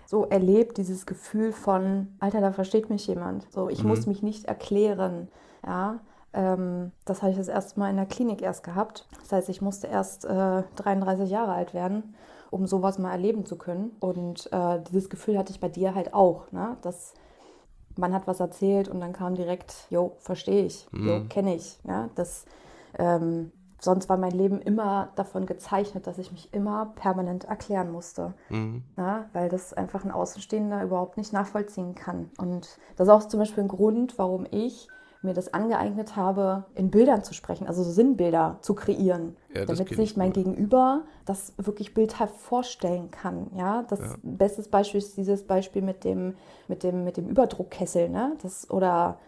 so 0.07 0.25
erlebt, 0.27 0.79
dieses 0.79 1.05
Gefühl 1.07 1.53
von, 1.53 2.15
Alter, 2.21 2.41
da 2.41 2.53
versteht 2.53 2.91
mich 2.91 3.07
jemand. 3.07 3.47
So, 3.53 3.69
ich 3.69 3.83
Mhm. 3.83 3.89
muss 3.89 4.07
mich 4.07 4.23
nicht 4.23 4.45
erklären. 4.45 5.29
Ja, 5.67 5.99
ähm, 6.33 6.93
das 7.05 7.23
habe 7.23 7.33
ich 7.33 7.39
das 7.39 7.49
erste 7.49 7.79
Mal 7.81 7.91
in 7.91 7.97
der 7.97 8.07
Klinik 8.07 8.41
erst 8.41 8.63
gehabt. 8.63 9.09
Das 9.21 9.33
heißt, 9.33 9.49
ich 9.49 9.61
musste 9.61 9.89
erst 9.89 10.25
äh, 10.25 10.63
33 10.77 11.29
Jahre 11.29 11.53
alt 11.53 11.75
werden, 11.75 12.15
um 12.51 12.67
sowas 12.69 12.99
mal 12.99 13.11
erleben 13.11 13.47
zu 13.47 13.57
können. 13.57 13.97
Und 13.99 14.49
äh, 14.53 14.81
dieses 14.91 15.11
Gefühl 15.11 15.37
hatte 15.39 15.51
ich 15.53 15.59
bei 15.61 15.69
dir 15.69 15.95
halt 15.97 16.15
auch, 16.15 16.53
ne? 16.53 16.77
dass 16.83 17.15
man 17.97 18.13
hat 18.15 18.27
was 18.27 18.41
erzählt 18.41 18.89
und 18.89 19.01
dann 19.01 19.13
kam 19.13 19.35
direkt, 19.35 19.87
jo, 19.91 20.13
verstehe 20.19 20.65
ich, 20.65 20.87
jo, 20.93 21.19
Mhm. 21.19 21.29
kenne 21.29 21.55
ich. 21.55 21.79
Ja? 21.85 22.09
Das, 22.15 22.45
ähm, 22.99 23.53
sonst 23.81 24.09
war 24.09 24.17
mein 24.17 24.33
Leben 24.33 24.61
immer 24.61 25.11
davon 25.17 25.47
gezeichnet, 25.47 26.07
dass 26.07 26.19
ich 26.19 26.33
mich 26.33 26.53
immer 26.55 26.93
permanent 26.97 27.45
erklären 27.45 27.91
musste. 27.93 28.35
Mhm. 28.49 28.83
Ja, 28.97 29.27
weil 29.33 29.49
das 29.49 29.73
einfach 29.75 30.05
ein 30.05 30.11
Außenstehender 30.11 30.83
überhaupt 30.83 31.17
nicht 31.17 31.33
nachvollziehen 31.33 31.95
kann. 31.95 32.31
Und 32.39 32.79
das 32.97 33.09
ist 33.09 33.13
auch 33.13 33.29
zum 33.29 33.41
Beispiel 33.41 33.65
ein 33.65 33.69
Grund, 33.69 34.19
warum 34.19 34.47
ich 34.51 34.89
mir 35.27 35.35
das 35.35 35.53
angeeignet 35.53 36.17
habe, 36.17 36.65
in 36.75 36.91
Bildern 36.91 37.23
zu 37.23 37.35
sprechen, 37.35 37.67
also 37.67 37.83
so 37.83 37.91
Sinnbilder 37.91 38.57
zu 38.63 38.75
kreieren, 38.75 39.37
Ja, 39.55 39.67
damit 39.67 39.89
sich 39.91 39.99
ich 39.99 40.17
mein. 40.17 40.33
Gegenüber 40.33 41.03
das 41.27 41.53
wirklich 41.59 41.93
bildhaft 41.93 42.35
vorstellen 42.37 43.11
kann. 43.11 43.49
Ja, 43.55 43.83
das 43.89 44.01
Ja. 44.01 44.15
bestes 44.23 44.69
Beispiel 44.69 44.99
ist 44.99 45.17
dieses 45.17 45.43
Beispiel 45.43 45.83
mit 45.83 46.05
dem, 46.05 46.35
mit 46.69 46.83
dem, 46.83 47.05
mit 47.05 47.17
dem 47.19 47.29
Überdruckkessel, 47.29 48.09
ne? 48.09 48.33
Das, 48.43 48.71
oder 48.71 49.19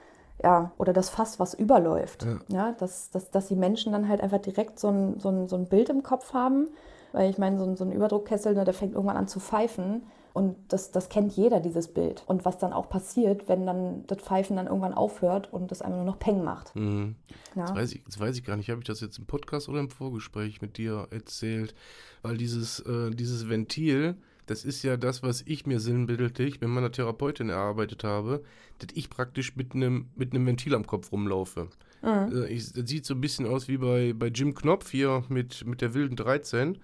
ja, 0.43 0.71
oder 0.79 0.93
das 0.93 1.11
Fass, 1.11 1.41
was 1.41 1.53
überläuft. 1.55 2.25
Ja. 2.25 2.39
Ja, 2.49 2.73
dass, 2.73 3.11
dass, 3.11 3.31
dass 3.31 3.49
die 3.49 3.57
Menschen 3.57 3.93
dann 3.93 4.09
halt 4.09 4.21
einfach 4.21 4.39
direkt 4.39 4.79
so 4.79 4.89
ein, 4.89 5.19
so 5.19 5.29
ein, 5.31 5.49
so 5.49 5.57
ein 5.57 5.67
Bild 5.67 5.89
im 5.91 6.03
Kopf 6.03 6.33
haben. 6.33 6.69
Weil 7.13 7.31
ich 7.31 7.39
meine, 7.39 7.59
so 7.59 7.65
ein, 7.65 7.77
so 7.77 7.85
ein 7.85 7.91
Überdruckkessel, 7.93 8.55
ne, 8.55 8.65
der 8.65 8.75
fängt 8.75 8.95
irgendwann 8.95 9.17
an 9.17 9.27
zu 9.29 9.41
pfeifen. 9.41 10.03
Und 10.33 10.57
das, 10.69 10.91
das 10.91 11.09
kennt 11.09 11.33
jeder, 11.33 11.61
dieses 11.61 11.89
Bild. 11.89 12.23
Und 12.27 12.45
was 12.45 12.59
dann 12.59 12.73
auch 12.73 12.89
passiert, 12.89 13.49
wenn 13.49 13.67
dann 13.67 14.07
das 14.07 14.19
Pfeifen 14.19 14.57
dann 14.57 14.67
irgendwann 14.67 14.95
aufhört 14.95 15.53
und 15.53 15.71
das 15.71 15.83
einfach 15.83 15.97
nur 15.97 16.07
noch 16.07 16.19
Peng 16.19 16.45
macht. 16.45 16.75
Mhm. 16.77 17.17
Ja. 17.55 17.63
Jetzt, 17.63 17.75
weiß 17.75 17.93
ich, 17.93 18.03
jetzt 18.05 18.21
weiß 18.21 18.37
ich 18.39 18.45
gar 18.45 18.57
nicht, 18.57 18.71
habe 18.71 18.81
ich 18.81 18.87
das 18.87 19.01
jetzt 19.01 19.19
im 19.19 19.27
Podcast 19.27 19.69
oder 19.69 19.81
im 19.81 19.91
Vorgespräch 19.91 20.61
mit 20.63 20.79
dir 20.79 21.09
erzählt? 21.11 21.75
Weil 22.23 22.37
dieses, 22.37 22.81
äh, 22.81 23.11
dieses 23.11 23.49
Ventil, 23.49 24.17
das 24.47 24.65
ist 24.65 24.83
ja 24.83 24.97
das, 24.97 25.23
was 25.23 25.43
ich 25.47 25.67
mir 25.67 25.81
sinnbildlich 25.81 26.61
mit 26.61 26.71
meiner 26.71 26.93
Therapeutin 26.93 27.49
erarbeitet 27.51 28.05
habe, 28.05 28.43
dass 28.79 28.89
ich 28.95 29.11
praktisch 29.11 29.57
mit 29.57 29.75
einem 29.75 30.09
mit 30.17 30.33
einem 30.33 30.47
Ventil 30.47 30.75
am 30.75 30.87
Kopf 30.87 31.13
rumlaufe. 31.13 31.69
Äh, 32.03 32.53
ich, 32.53 32.73
das 32.73 32.89
sieht 32.89 33.05
so 33.05 33.15
ein 33.15 33.21
bisschen 33.21 33.47
aus 33.47 33.69
wie 33.69 33.79
bei, 33.79 34.13
bei 34.13 34.29
Jim 34.29 34.55
Knopf 34.55 34.91
hier 34.91 35.25
mit, 35.29 35.67
mit 35.67 35.81
der 35.81 35.95
wilden 35.95 36.17
13. 36.17 36.79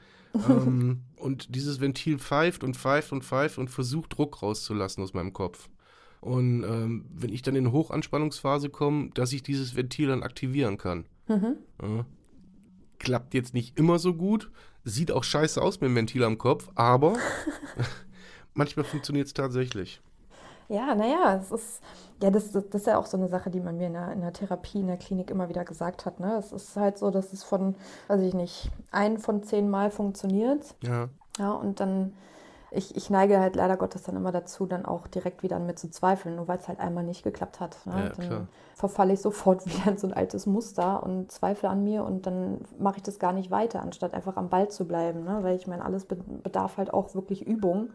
ähm, 0.48 1.02
und 1.16 1.54
dieses 1.54 1.80
Ventil 1.80 2.18
pfeift 2.18 2.64
und 2.64 2.76
pfeift 2.76 3.12
und 3.12 3.24
pfeift 3.24 3.58
und 3.58 3.70
versucht 3.70 4.16
Druck 4.16 4.42
rauszulassen 4.42 5.02
aus 5.02 5.14
meinem 5.14 5.32
Kopf. 5.32 5.68
Und 6.20 6.64
ähm, 6.64 7.04
wenn 7.12 7.32
ich 7.32 7.42
dann 7.42 7.54
in 7.54 7.66
eine 7.66 7.72
Hochanspannungsphase 7.72 8.70
komme, 8.70 9.10
dass 9.14 9.32
ich 9.32 9.42
dieses 9.42 9.76
Ventil 9.76 10.08
dann 10.08 10.22
aktivieren 10.22 10.78
kann. 10.78 11.04
Mhm. 11.28 11.56
Ja. 11.82 12.06
Klappt 12.98 13.34
jetzt 13.34 13.52
nicht 13.52 13.78
immer 13.78 13.98
so 13.98 14.14
gut, 14.14 14.50
sieht 14.84 15.12
auch 15.12 15.24
scheiße 15.24 15.60
aus 15.60 15.80
mit 15.80 15.90
dem 15.90 15.96
Ventil 15.96 16.24
am 16.24 16.38
Kopf, 16.38 16.70
aber 16.74 17.18
manchmal 18.54 18.84
funktioniert 18.84 19.26
es 19.26 19.34
tatsächlich. 19.34 20.00
Ja, 20.68 20.94
naja, 20.94 21.36
es 21.36 21.52
ist, 21.52 21.82
ja, 22.22 22.30
das, 22.30 22.52
das, 22.52 22.68
das, 22.70 22.82
ist 22.82 22.86
ja 22.86 22.98
auch 22.98 23.06
so 23.06 23.16
eine 23.16 23.28
Sache, 23.28 23.50
die 23.50 23.60
man 23.60 23.76
mir 23.76 23.88
in 23.88 23.92
der, 23.92 24.12
in 24.12 24.20
der 24.20 24.32
Therapie, 24.32 24.80
in 24.80 24.86
der 24.86 24.96
Klinik 24.96 25.30
immer 25.30 25.48
wieder 25.48 25.64
gesagt 25.64 26.06
hat. 26.06 26.20
Ne? 26.20 26.36
Es 26.38 26.52
ist 26.52 26.76
halt 26.76 26.98
so, 26.98 27.10
dass 27.10 27.32
es 27.32 27.44
von, 27.44 27.74
weiß 28.08 28.20
ich 28.22 28.34
nicht, 28.34 28.70
ein 28.90 29.18
von 29.18 29.42
zehn 29.42 29.68
Mal 29.68 29.90
funktioniert. 29.90 30.74
Ja. 30.82 31.08
Ja, 31.38 31.52
und 31.52 31.80
dann, 31.80 32.14
ich, 32.70 32.96
ich 32.96 33.10
neige 33.10 33.40
halt 33.40 33.56
leider 33.56 33.76
Gottes 33.76 34.04
dann 34.04 34.16
immer 34.16 34.32
dazu, 34.32 34.66
dann 34.66 34.86
auch 34.86 35.06
direkt 35.08 35.42
wieder 35.42 35.56
an 35.56 35.66
mir 35.66 35.74
zu 35.74 35.90
zweifeln, 35.90 36.36
nur 36.36 36.48
weil 36.48 36.58
es 36.58 36.68
halt 36.68 36.80
einmal 36.80 37.04
nicht 37.04 37.24
geklappt 37.24 37.60
hat. 37.60 37.76
Ne? 37.84 37.92
Ja, 37.92 38.08
dann 38.10 38.26
klar. 38.26 38.46
verfalle 38.74 39.12
ich 39.12 39.20
sofort 39.20 39.66
wieder 39.66 39.90
in 39.90 39.98
so 39.98 40.06
ein 40.06 40.12
altes 40.12 40.46
Muster 40.46 41.02
und 41.02 41.30
zweifle 41.32 41.68
an 41.68 41.82
mir 41.82 42.04
und 42.04 42.26
dann 42.26 42.60
mache 42.78 42.98
ich 42.98 43.02
das 43.02 43.18
gar 43.18 43.32
nicht 43.32 43.50
weiter, 43.50 43.82
anstatt 43.82 44.14
einfach 44.14 44.36
am 44.36 44.48
Ball 44.48 44.70
zu 44.70 44.86
bleiben. 44.86 45.24
Ne? 45.24 45.38
Weil 45.42 45.56
ich 45.56 45.66
meine, 45.66 45.84
alles 45.84 46.06
bedarf 46.06 46.76
halt 46.76 46.94
auch 46.94 47.14
wirklich 47.14 47.46
Übung 47.46 47.90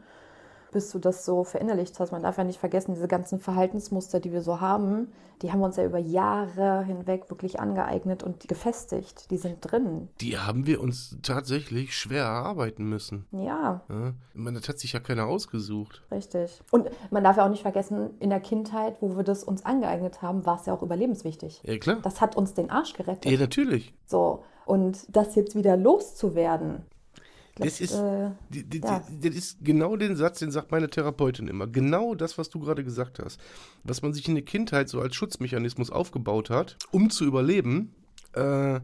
bis 0.71 0.91
du 0.91 0.99
das 0.99 1.25
so 1.25 1.43
verinnerlicht 1.43 1.99
hast. 1.99 2.11
Man 2.11 2.23
darf 2.23 2.37
ja 2.37 2.43
nicht 2.43 2.59
vergessen, 2.59 2.93
diese 2.93 3.07
ganzen 3.07 3.39
Verhaltensmuster, 3.39 4.19
die 4.19 4.31
wir 4.31 4.41
so 4.41 4.61
haben, 4.61 5.07
die 5.41 5.51
haben 5.51 5.59
wir 5.59 5.67
uns 5.67 5.77
ja 5.77 5.85
über 5.85 5.99
Jahre 5.99 6.83
hinweg 6.83 7.29
wirklich 7.29 7.59
angeeignet 7.59 8.23
und 8.23 8.47
gefestigt. 8.47 9.31
Die 9.31 9.37
sind 9.37 9.59
drin. 9.61 10.09
Die 10.19 10.37
haben 10.37 10.67
wir 10.67 10.81
uns 10.81 11.17
tatsächlich 11.23 11.95
schwer 11.95 12.23
erarbeiten 12.23 12.83
müssen. 12.83 13.25
Ja. 13.31 13.81
ja. 13.89 14.13
Man, 14.33 14.53
das 14.53 14.67
hat 14.67 14.79
sich 14.79 14.93
ja 14.93 14.99
keiner 14.99 15.27
ausgesucht. 15.27 16.03
Richtig. 16.11 16.61
Und 16.71 16.89
man 17.09 17.23
darf 17.23 17.37
ja 17.37 17.45
auch 17.45 17.49
nicht 17.49 17.61
vergessen, 17.61 18.09
in 18.19 18.29
der 18.29 18.41
Kindheit, 18.41 18.97
wo 18.99 19.15
wir 19.15 19.23
das 19.23 19.43
uns 19.43 19.63
angeeignet 19.63 20.21
haben, 20.21 20.45
war 20.45 20.59
es 20.59 20.65
ja 20.65 20.73
auch 20.73 20.81
überlebenswichtig. 20.81 21.61
Ja, 21.63 21.77
klar. 21.77 21.99
Das 22.01 22.19
hat 22.19 22.35
uns 22.35 22.53
den 22.53 22.69
Arsch 22.69 22.93
gerettet. 22.93 23.31
Ja, 23.31 23.39
natürlich. 23.39 23.93
So. 24.05 24.43
Und 24.65 25.05
das 25.15 25.35
jetzt 25.35 25.55
wieder 25.55 25.77
loszuwerden, 25.77 26.83
das 27.65 27.81
ist, 27.81 27.93
äh, 27.93 28.31
die, 28.49 28.63
die, 28.63 28.79
ja. 28.79 29.03
das 29.21 29.35
ist 29.35 29.57
genau 29.61 29.95
den 29.95 30.15
Satz, 30.15 30.39
den 30.39 30.51
sagt 30.51 30.71
meine 30.71 30.89
Therapeutin 30.89 31.47
immer. 31.47 31.67
Genau 31.67 32.15
das, 32.15 32.37
was 32.37 32.49
du 32.49 32.59
gerade 32.59 32.83
gesagt 32.83 33.19
hast. 33.19 33.39
Was 33.83 34.01
man 34.01 34.13
sich 34.13 34.27
in 34.27 34.35
der 34.35 34.45
Kindheit 34.45 34.89
so 34.89 35.01
als 35.01 35.15
Schutzmechanismus 35.15 35.89
aufgebaut 35.89 36.49
hat, 36.49 36.77
um 36.91 37.09
zu 37.09 37.25
überleben, 37.25 37.93
äh, 38.33 38.79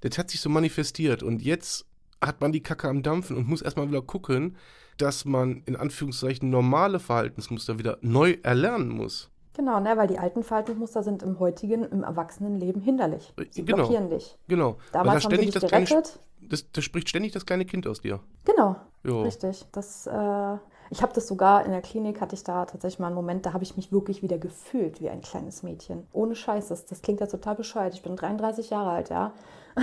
das 0.00 0.18
hat 0.18 0.30
sich 0.30 0.40
so 0.40 0.48
manifestiert. 0.48 1.22
Und 1.22 1.42
jetzt 1.42 1.86
hat 2.20 2.40
man 2.40 2.52
die 2.52 2.62
Kacke 2.62 2.88
am 2.88 3.02
Dampfen 3.02 3.36
und 3.36 3.48
muss 3.48 3.62
erstmal 3.62 3.88
wieder 3.88 4.02
gucken, 4.02 4.56
dass 4.96 5.24
man 5.24 5.62
in 5.66 5.76
Anführungszeichen 5.76 6.50
normale 6.50 6.98
Verhaltensmuster 6.98 7.78
wieder 7.78 7.98
neu 8.00 8.36
erlernen 8.42 8.88
muss. 8.88 9.30
Genau, 9.58 9.80
ne, 9.80 9.96
weil 9.96 10.06
die 10.06 10.20
alten 10.20 10.44
Verhaltensmuster 10.44 11.02
sind 11.02 11.24
im 11.24 11.40
heutigen, 11.40 11.82
im 11.82 12.04
Erwachsenenleben 12.04 12.80
hinderlich. 12.80 13.34
Sie 13.50 13.64
genau. 13.64 13.78
blockieren 13.78 14.08
dich. 14.08 14.38
Genau. 14.46 14.76
Damals 14.92 15.24
haben 15.24 15.32
wir 15.32 15.38
dich 15.38 15.52
gerettet. 15.52 15.88
Kleine, 15.88 16.02
das, 16.42 16.70
das, 16.70 16.84
spricht 16.84 17.08
ständig 17.08 17.32
das 17.32 17.44
kleine 17.44 17.64
Kind 17.64 17.84
aus 17.88 18.00
dir. 18.00 18.20
Genau, 18.44 18.76
jo. 19.02 19.22
richtig. 19.22 19.66
Das, 19.72 20.06
äh, 20.06 20.56
ich 20.90 21.02
habe 21.02 21.12
das 21.12 21.26
sogar 21.26 21.64
in 21.64 21.72
der 21.72 21.82
Klinik, 21.82 22.20
hatte 22.20 22.36
ich 22.36 22.44
da 22.44 22.66
tatsächlich 22.66 23.00
mal 23.00 23.08
einen 23.08 23.16
Moment, 23.16 23.46
da 23.46 23.52
habe 23.52 23.64
ich 23.64 23.76
mich 23.76 23.90
wirklich 23.90 24.22
wieder 24.22 24.38
gefühlt 24.38 25.00
wie 25.00 25.10
ein 25.10 25.22
kleines 25.22 25.64
Mädchen. 25.64 26.06
Ohne 26.12 26.36
Scheiß, 26.36 26.68
das, 26.68 26.86
das 26.86 27.02
klingt 27.02 27.18
ja 27.18 27.26
total 27.26 27.56
bescheuert. 27.56 27.94
Ich 27.94 28.02
bin 28.02 28.14
33 28.14 28.70
Jahre 28.70 28.90
alt, 28.90 29.10
ja. 29.10 29.32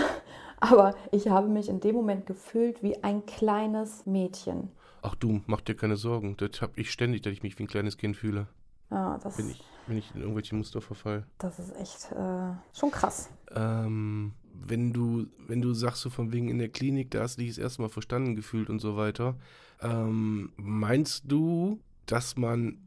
Aber 0.61 0.95
ich 1.11 1.27
habe 1.27 1.49
mich 1.49 1.67
in 1.67 1.81
dem 1.81 1.95
Moment 1.95 2.25
gefühlt 2.27 2.81
wie 2.81 3.03
ein 3.03 3.25
kleines 3.25 4.05
Mädchen. 4.05 4.69
Ach 5.01 5.15
du, 5.15 5.41
mach 5.47 5.59
dir 5.59 5.75
keine 5.75 5.97
Sorgen. 5.97 6.37
Das 6.37 6.61
habe 6.61 6.71
ich 6.77 6.91
ständig, 6.91 7.23
dass 7.23 7.33
ich 7.33 7.43
mich 7.43 7.59
wie 7.59 7.63
ein 7.63 7.67
kleines 7.67 7.97
Kind 7.97 8.15
fühle. 8.15 8.47
Ja, 8.91 9.17
das, 9.17 9.37
wenn, 9.37 9.49
ich, 9.49 9.63
wenn 9.87 9.97
ich 9.97 10.13
in 10.13 10.21
irgendwelche 10.21 10.55
Muster 10.55 10.81
verfall. 10.81 11.25
Das 11.37 11.59
ist 11.59 11.75
echt 11.75 12.11
äh, 12.11 12.53
schon 12.77 12.91
krass. 12.91 13.29
Ähm, 13.55 14.33
wenn 14.53 14.93
du, 14.93 15.27
wenn 15.47 15.61
du 15.61 15.73
sagst, 15.73 16.01
so 16.01 16.09
von 16.09 16.31
wegen 16.31 16.49
in 16.49 16.59
der 16.59 16.69
Klinik, 16.69 17.11
da 17.11 17.21
hast 17.21 17.37
du 17.37 17.41
dich 17.41 17.51
das 17.51 17.57
erste 17.57 17.81
Mal 17.81 17.89
verstanden 17.89 18.35
gefühlt 18.35 18.69
und 18.69 18.79
so 18.79 18.95
weiter, 18.95 19.35
ähm, 19.81 20.51
meinst 20.55 21.23
du, 21.27 21.79
dass 22.05 22.37
man 22.37 22.77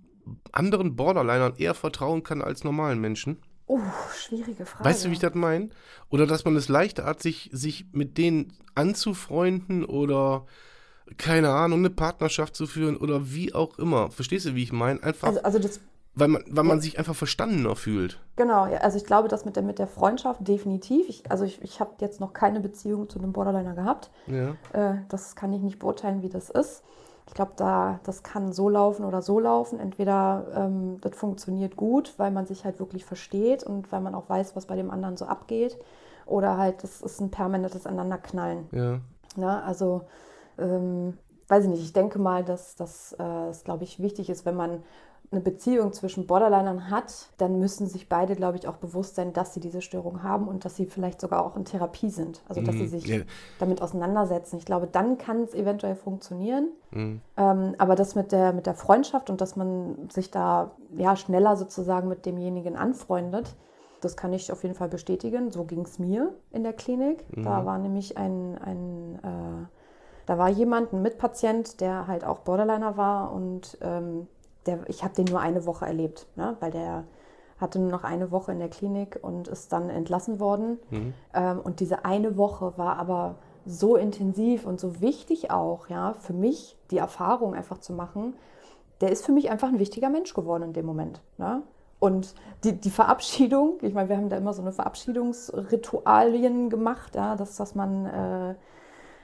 anderen 0.52 0.97
Borderlinern 0.97 1.57
eher 1.57 1.75
vertrauen 1.75 2.23
kann 2.23 2.43
als 2.43 2.64
normalen 2.64 3.00
Menschen? 3.00 3.38
Oh, 3.67 3.81
schwierige 4.14 4.64
Frage. 4.64 4.85
Weißt 4.85 5.05
du, 5.05 5.09
wie 5.11 5.14
ich 5.14 5.19
das 5.19 5.35
meine? 5.35 5.69
Oder 6.09 6.26
dass 6.26 6.45
man 6.45 6.57
es 6.57 6.69
leichter 6.69 7.05
hat, 7.05 7.23
sich, 7.23 7.50
sich 7.52 7.87
mit 7.93 8.17
denen 8.17 8.52
anzufreunden 8.75 9.85
oder 9.85 10.47
keine 11.17 11.50
Ahnung, 11.50 11.81
eine 11.81 11.91
Partnerschaft 11.91 12.57
zu 12.57 12.67
führen 12.67 12.97
oder 12.97 13.33
wie 13.33 13.55
auch 13.55 13.79
immer. 13.79 14.11
Verstehst 14.11 14.47
du, 14.47 14.55
wie 14.55 14.62
ich 14.62 14.73
meine? 14.73 15.03
Einfach. 15.03 15.29
Also, 15.29 15.43
also 15.43 15.59
das 15.59 15.81
weil 16.19 16.29
man, 16.29 16.45
weil 16.49 16.65
man 16.65 16.81
sich 16.81 16.99
einfach 16.99 17.15
verstandener 17.15 17.77
fühlt. 17.77 18.19
Genau, 18.35 18.67
ja, 18.67 18.79
also 18.79 18.97
ich 18.97 19.05
glaube, 19.05 19.29
das 19.29 19.45
mit 19.45 19.55
der, 19.55 19.62
mit 19.62 19.79
der 19.79 19.87
Freundschaft 19.87 20.47
definitiv. 20.47 21.09
Ich, 21.09 21.31
also 21.31 21.45
ich, 21.45 21.62
ich 21.62 21.79
habe 21.79 21.93
jetzt 22.00 22.19
noch 22.19 22.33
keine 22.33 22.59
Beziehung 22.61 23.09
zu 23.09 23.21
einem 23.21 23.33
Borderliner 23.33 23.75
gehabt. 23.75 24.11
Ja. 24.27 24.57
Äh, 24.73 24.97
das 25.09 25.37
kann 25.37 25.53
ich 25.53 25.62
nicht 25.62 25.79
beurteilen, 25.79 26.23
wie 26.23 26.29
das 26.29 26.50
ist. 26.50 26.83
Ich 27.29 27.35
glaube, 27.35 27.53
da, 27.57 28.00
das 28.05 28.23
kann 28.23 28.53
so 28.53 28.69
laufen 28.69 29.05
oder 29.05 29.23
so 29.23 29.38
laufen. 29.38 29.79
Entweder 29.79 30.47
ähm, 30.57 31.00
das 31.03 31.15
funktioniert 31.15 31.77
gut, 31.77 32.15
weil 32.17 32.31
man 32.31 32.47
sich 32.47 32.65
halt 32.65 32.81
wirklich 32.81 33.05
versteht 33.05 33.62
und 33.62 33.93
weil 33.93 34.00
man 34.00 34.15
auch 34.15 34.29
weiß, 34.29 34.57
was 34.57 34.67
bei 34.67 34.77
dem 34.77 34.91
anderen 34.91 35.17
so 35.17 35.27
abgeht. 35.27 35.79
Oder 36.27 36.57
halt, 36.57 36.83
das 36.83 37.00
ist 37.00 37.21
ein 37.21 37.31
permanentes 37.31 37.87
Aneinanderknallen. 37.87 38.67
Ja. 38.73 39.00
Na, 39.37 39.62
also, 39.62 40.03
ähm, 40.59 41.19
weiß 41.49 41.65
ich 41.65 41.71
nicht, 41.71 41.83
ich 41.83 41.93
denke 41.93 42.19
mal, 42.19 42.45
dass 42.45 42.77
das, 42.77 43.12
äh, 43.15 43.65
glaube 43.65 43.85
ich, 43.85 44.00
wichtig 44.00 44.31
ist, 44.31 44.45
wenn 44.45 44.57
man 44.57 44.83
eine 45.31 45.41
Beziehung 45.43 45.93
zwischen 45.93 46.27
Borderlinern 46.27 46.91
hat, 46.91 47.29
dann 47.37 47.59
müssen 47.59 47.87
sich 47.87 48.09
beide, 48.09 48.35
glaube 48.35 48.57
ich, 48.57 48.67
auch 48.67 48.77
bewusst 48.77 49.15
sein, 49.15 49.35
dass 49.35 49.53
sie 49.53 49.61
diese 49.61 49.83
Störung 49.83 50.23
haben 50.23 50.49
und 50.49 50.65
dass 50.65 50.77
sie 50.77 50.87
vielleicht 50.87 51.21
sogar 51.21 51.45
auch 51.45 51.55
in 51.57 51.67
Therapie 51.67 52.09
sind. 52.09 52.41
Also, 52.49 52.62
dass 52.62 52.75
mhm. 52.75 52.79
sie 52.79 52.87
sich 52.87 53.07
ja. 53.07 53.19
damit 53.59 53.83
auseinandersetzen. 53.83 54.57
Ich 54.57 54.65
glaube, 54.65 54.88
dann 54.91 55.19
kann 55.19 55.43
es 55.43 55.53
eventuell 55.53 55.97
funktionieren. 55.97 56.69
Mhm. 56.93 57.21
Ähm, 57.37 57.75
aber 57.77 57.95
das 57.95 58.15
mit 58.15 58.33
der, 58.33 58.55
mit 58.55 58.67
der 58.67 58.75
Freundschaft 58.75 59.29
und 59.29 59.43
dass 59.43 59.55
man 59.55 60.09
sich 60.11 60.31
da 60.31 60.71
ja, 60.97 61.15
schneller 61.15 61.57
sozusagen 61.57 62.09
mit 62.09 62.25
demjenigen 62.25 62.77
anfreundet, 62.77 63.55
das 64.00 64.17
kann 64.17 64.33
ich 64.33 64.50
auf 64.50 64.62
jeden 64.62 64.77
Fall 64.77 64.88
bestätigen. 64.88 65.50
So 65.50 65.65
ging 65.65 65.83
es 65.83 65.99
mir 65.99 66.33
in 66.53 66.62
der 66.62 66.73
Klinik. 66.73 67.25
Mhm. 67.37 67.43
Da 67.43 67.67
war 67.67 67.77
nämlich 67.79 68.17
ein, 68.17 68.57
ein 68.57 69.19
äh, 69.23 69.77
da 70.28 70.37
war 70.37 70.50
jemand, 70.50 70.92
ein 70.92 71.00
Mitpatient, 71.00 71.80
der 71.80 72.06
halt 72.06 72.23
auch 72.23 72.40
Borderliner 72.40 72.99
war 72.99 73.32
und 73.32 73.78
ähm, 73.80 74.28
der, 74.66 74.80
ich 74.87 75.02
habe 75.02 75.14
den 75.14 75.25
nur 75.25 75.40
eine 75.40 75.64
Woche 75.64 75.87
erlebt, 75.87 76.26
ne? 76.37 76.54
weil 76.61 76.70
der 76.70 77.04
hatte 77.58 77.78
nur 77.78 77.90
noch 77.90 78.04
eine 78.04 78.30
Woche 78.30 78.52
in 78.52 78.58
der 78.58 78.68
Klinik 78.68 79.18
und 79.23 79.49
ist 79.49 79.73
dann 79.73 79.88
entlassen 79.88 80.38
worden. 80.38 80.78
Mhm. 80.90 81.14
Ähm, 81.32 81.61
und 81.61 81.80
diese 81.80 82.04
eine 82.04 82.37
Woche 82.37 82.75
war 82.76 82.99
aber 82.99 83.37
so 83.64 83.97
intensiv 83.97 84.66
und 84.66 84.78
so 84.78 85.00
wichtig 85.00 85.50
auch, 85.50 85.88
ja, 85.88 86.12
für 86.12 86.35
mich 86.35 86.76
die 86.90 86.99
Erfahrung 86.99 87.54
einfach 87.54 87.78
zu 87.78 87.94
machen. 87.94 88.35
Der 89.00 89.11
ist 89.11 89.25
für 89.25 89.32
mich 89.32 89.50
einfach 89.50 89.68
ein 89.68 89.78
wichtiger 89.78 90.11
Mensch 90.11 90.35
geworden 90.35 90.62
in 90.62 90.73
dem 90.75 90.85
Moment. 90.85 91.23
Ne? 91.38 91.62
Und 92.00 92.35
die, 92.64 92.75
die 92.78 92.90
Verabschiedung, 92.90 93.78
ich 93.80 93.94
meine, 93.94 94.11
wir 94.11 94.18
haben 94.18 94.28
da 94.28 94.37
immer 94.37 94.52
so 94.52 94.61
eine 94.61 94.73
Verabschiedungsritualien 94.73 96.68
gemacht, 96.68 97.14
ja, 97.14 97.35
dass, 97.35 97.56
dass 97.56 97.75
man 97.75 98.04
äh, 98.04 98.54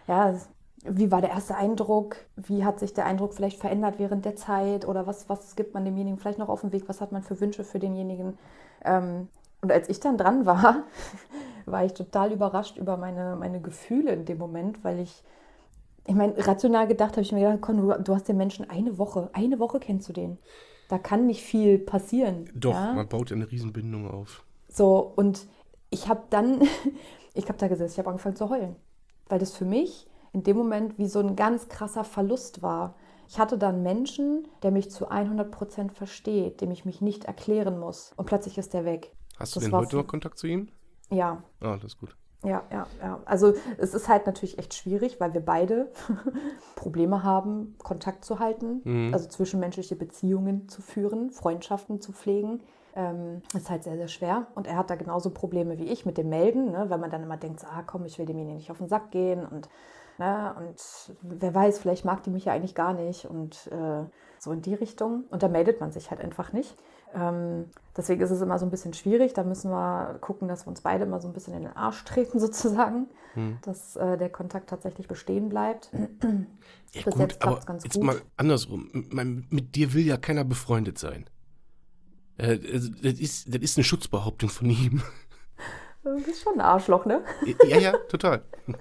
ja, 0.07 0.35
wie 0.85 1.11
war 1.11 1.21
der 1.21 1.31
erste 1.31 1.57
Eindruck? 1.57 2.17
Wie 2.37 2.65
hat 2.65 2.79
sich 2.79 2.93
der 2.93 3.07
Eindruck 3.07 3.35
vielleicht 3.35 3.59
verändert 3.59 3.99
während 3.99 4.25
der 4.25 4.37
Zeit? 4.37 4.87
Oder 4.87 5.07
was, 5.07 5.29
was 5.29 5.57
gibt 5.57 5.75
man 5.75 5.85
demjenigen 5.85 6.19
vielleicht 6.19 6.39
noch 6.39 6.49
auf 6.49 6.61
den 6.61 6.73
Weg? 6.73 6.89
Was 6.89 7.01
hat 7.01 7.11
man 7.11 7.23
für 7.23 7.41
Wünsche 7.41 7.65
für 7.65 7.79
denjenigen? 7.79 8.39
Ähm, 8.85 9.29
und 9.63 9.73
als 9.73 9.89
ich 9.89 9.99
dann 10.01 10.19
dran 10.19 10.45
war, 10.45 10.85
war 11.67 11.85
ich 11.85 11.95
total 11.95 12.33
überrascht 12.33 12.77
über 12.77 12.99
meine, 12.99 13.37
meine 13.37 13.61
Gefühle 13.61 14.13
in 14.13 14.27
dem 14.27 14.37
Moment, 14.37 14.85
weil 14.85 15.01
ich, 15.01 15.23
ich 16.07 16.15
meine, 16.15 16.35
rational 16.47 16.87
gedacht 16.87 17.13
habe 17.13 17.23
ich 17.23 17.33
mir 17.33 17.41
gedacht, 17.41 17.63
komm, 17.63 17.79
du, 17.79 18.03
du 18.03 18.15
hast 18.15 18.29
den 18.29 18.37
Menschen 18.37 18.69
eine 18.69 18.99
Woche, 18.99 19.31
eine 19.33 19.59
Woche 19.59 19.81
kennst 19.81 20.09
du 20.09 20.13
den. 20.13 20.39
Da 20.89 20.99
kann 20.99 21.25
nicht 21.27 21.43
viel 21.43 21.79
passieren. 21.79 22.51
Doch, 22.55 22.75
ja? 22.75 22.93
man 22.93 23.09
baut 23.09 23.31
ja 23.31 23.37
eine 23.37 23.51
Riesenbindung 23.51 24.11
auf. 24.11 24.45
So, 24.69 25.13
und 25.17 25.47
ich 25.89 26.09
habe 26.09 26.25
dann, 26.29 26.61
ich 27.35 27.49
habe 27.49 27.57
da 27.57 27.69
gesessen, 27.69 27.93
ich 27.93 27.99
habe 27.99 28.11
angefangen 28.11 28.37
zu 28.37 28.51
heulen. 28.51 28.77
Weil 29.31 29.39
das 29.39 29.57
für 29.57 29.65
mich 29.65 30.07
in 30.35 30.43
dem 30.43 30.57
Moment 30.57 30.99
wie 30.99 31.07
so 31.07 31.21
ein 31.21 31.37
ganz 31.37 31.69
krasser 31.69 32.05
Verlust 32.05 32.61
war. 32.61 32.97
Ich 33.29 33.39
hatte 33.39 33.57
dann 33.57 33.83
Menschen, 33.83 34.47
der 34.63 34.73
mich 34.73 34.91
zu 34.91 35.09
100 35.09 35.51
Prozent 35.51 35.93
versteht, 35.93 36.61
dem 36.61 36.71
ich 36.73 36.85
mich 36.85 37.01
nicht 37.01 37.25
erklären 37.25 37.79
muss. 37.79 38.13
Und 38.17 38.27
plötzlich 38.27 38.59
ist 38.59 38.75
der 38.75 38.85
weg. 38.85 39.13
Hast 39.39 39.55
du 39.55 39.61
das 39.61 39.71
denn 39.71 39.79
heute 39.79 39.97
noch 39.97 40.07
Kontakt 40.07 40.39
zu 40.39 40.47
ihm? 40.47 40.69
Ja. 41.11 41.43
Ah, 41.61 41.77
das 41.77 41.85
ist 41.85 41.99
gut. 41.99 42.17
Ja, 42.45 42.63
ja, 42.71 42.87
ja. 43.01 43.21
Also 43.25 43.55
es 43.79 43.95
ist 43.95 44.09
halt 44.09 44.27
natürlich 44.27 44.59
echt 44.59 44.75
schwierig, 44.75 45.19
weil 45.19 45.33
wir 45.33 45.41
beide 45.41 45.91
Probleme 46.77 47.23
haben, 47.23 47.77
Kontakt 47.83 48.25
zu 48.25 48.39
halten, 48.39 48.83
mhm. 48.85 49.15
also 49.15 49.29
zwischenmenschliche 49.29 49.97
Beziehungen 49.97 50.69
zu 50.69 50.83
führen, 50.83 51.31
Freundschaften 51.31 52.01
zu 52.01 52.13
pflegen. 52.13 52.61
Ähm, 52.97 53.43
ist 53.55 53.71
halt 53.71 53.83
sehr, 53.83 53.97
sehr 53.97 54.09
schwer. 54.09 54.49
Und 54.55 54.67
er 54.67 54.77
hat 54.77 54.91
da 54.91 54.97
genauso 54.97 55.31
Probleme 55.31 55.79
wie 55.79 55.85
ich 55.85 56.05
mit 56.07 56.19
dem 56.19 56.29
Melden, 56.29 56.73
ne? 56.73 56.91
weil 56.91 56.99
man 56.99 57.11
dann 57.11 57.23
immer 57.23 57.37
denkt, 57.37 57.61
so, 57.61 57.67
ah 57.67 57.83
komm, 57.83 58.05
ich 58.05 58.19
will 58.19 58.27
demjenigen 58.27 58.57
nicht 58.57 58.71
auf 58.71 58.79
den 58.79 58.89
Sack 58.89 59.11
gehen 59.11 59.47
und 59.47 59.69
Ne? 60.19 60.55
Und 60.59 60.81
wer 61.23 61.55
weiß, 61.55 61.79
vielleicht 61.79 62.05
mag 62.05 62.23
die 62.23 62.31
mich 62.31 62.47
ja 62.47 62.53
eigentlich 62.53 62.75
gar 62.75 62.93
nicht 62.93 63.27
und 63.27 63.67
äh, 63.69 64.05
so 64.39 64.53
in 64.53 64.63
die 64.63 64.75
Richtung. 64.75 65.25
Und 65.31 65.43
da 65.43 65.49
meldet 65.49 65.81
man 65.81 65.91
sich 65.91 66.11
halt 66.11 66.21
einfach 66.21 66.53
nicht. 66.53 66.77
Ähm, 67.15 67.67
deswegen 67.97 68.21
ist 68.21 68.31
es 68.31 68.41
immer 68.41 68.59
so 68.59 68.67
ein 68.67 68.71
bisschen 68.71 68.93
schwierig. 68.93 69.33
Da 69.33 69.45
müssen 69.45 69.71
wir 69.71 70.19
gucken, 70.21 70.49
dass 70.49 70.67
wir 70.67 70.69
uns 70.69 70.81
beide 70.81 71.05
immer 71.05 71.21
so 71.21 71.29
ein 71.29 71.33
bisschen 71.33 71.55
in 71.55 71.63
den 71.63 71.77
Arsch 71.77 72.05
treten, 72.05 72.39
sozusagen, 72.41 73.09
hm. 73.35 73.59
dass 73.63 73.97
äh, 73.97 74.17
der 74.17 74.31
Kontakt 74.31 74.71
tatsächlich 74.71 75.09
bestehen 75.09 75.49
bleibt. 75.49 75.91
Ja, 76.93 77.03
Bis 77.03 77.15
gut, 77.15 77.23
jetzt 77.23 77.41
klappt 77.41 77.61
es 77.61 77.67
ganz 77.67 77.85
jetzt 77.85 77.95
gut. 77.95 78.05
mal 78.05 78.21
andersrum. 78.37 78.89
Mit 79.51 79.75
dir 79.75 79.95
will 79.95 80.07
ja 80.07 80.17
keiner 80.17 80.45
befreundet 80.45 80.99
sein. 80.99 81.29
Äh, 82.37 82.59
das, 82.59 83.19
ist, 83.19 83.55
das 83.55 83.63
ist 83.63 83.77
eine 83.77 83.85
Schutzbehauptung 83.85 84.49
von 84.49 84.71
ihm. 84.71 85.03
Du 86.05 86.23
bist 86.23 86.43
schon 86.43 86.53
ein 86.57 86.61
Arschloch, 86.61 87.07
ne? 87.07 87.25
Ja, 87.67 87.79
ja, 87.79 87.93
total. 88.11 88.43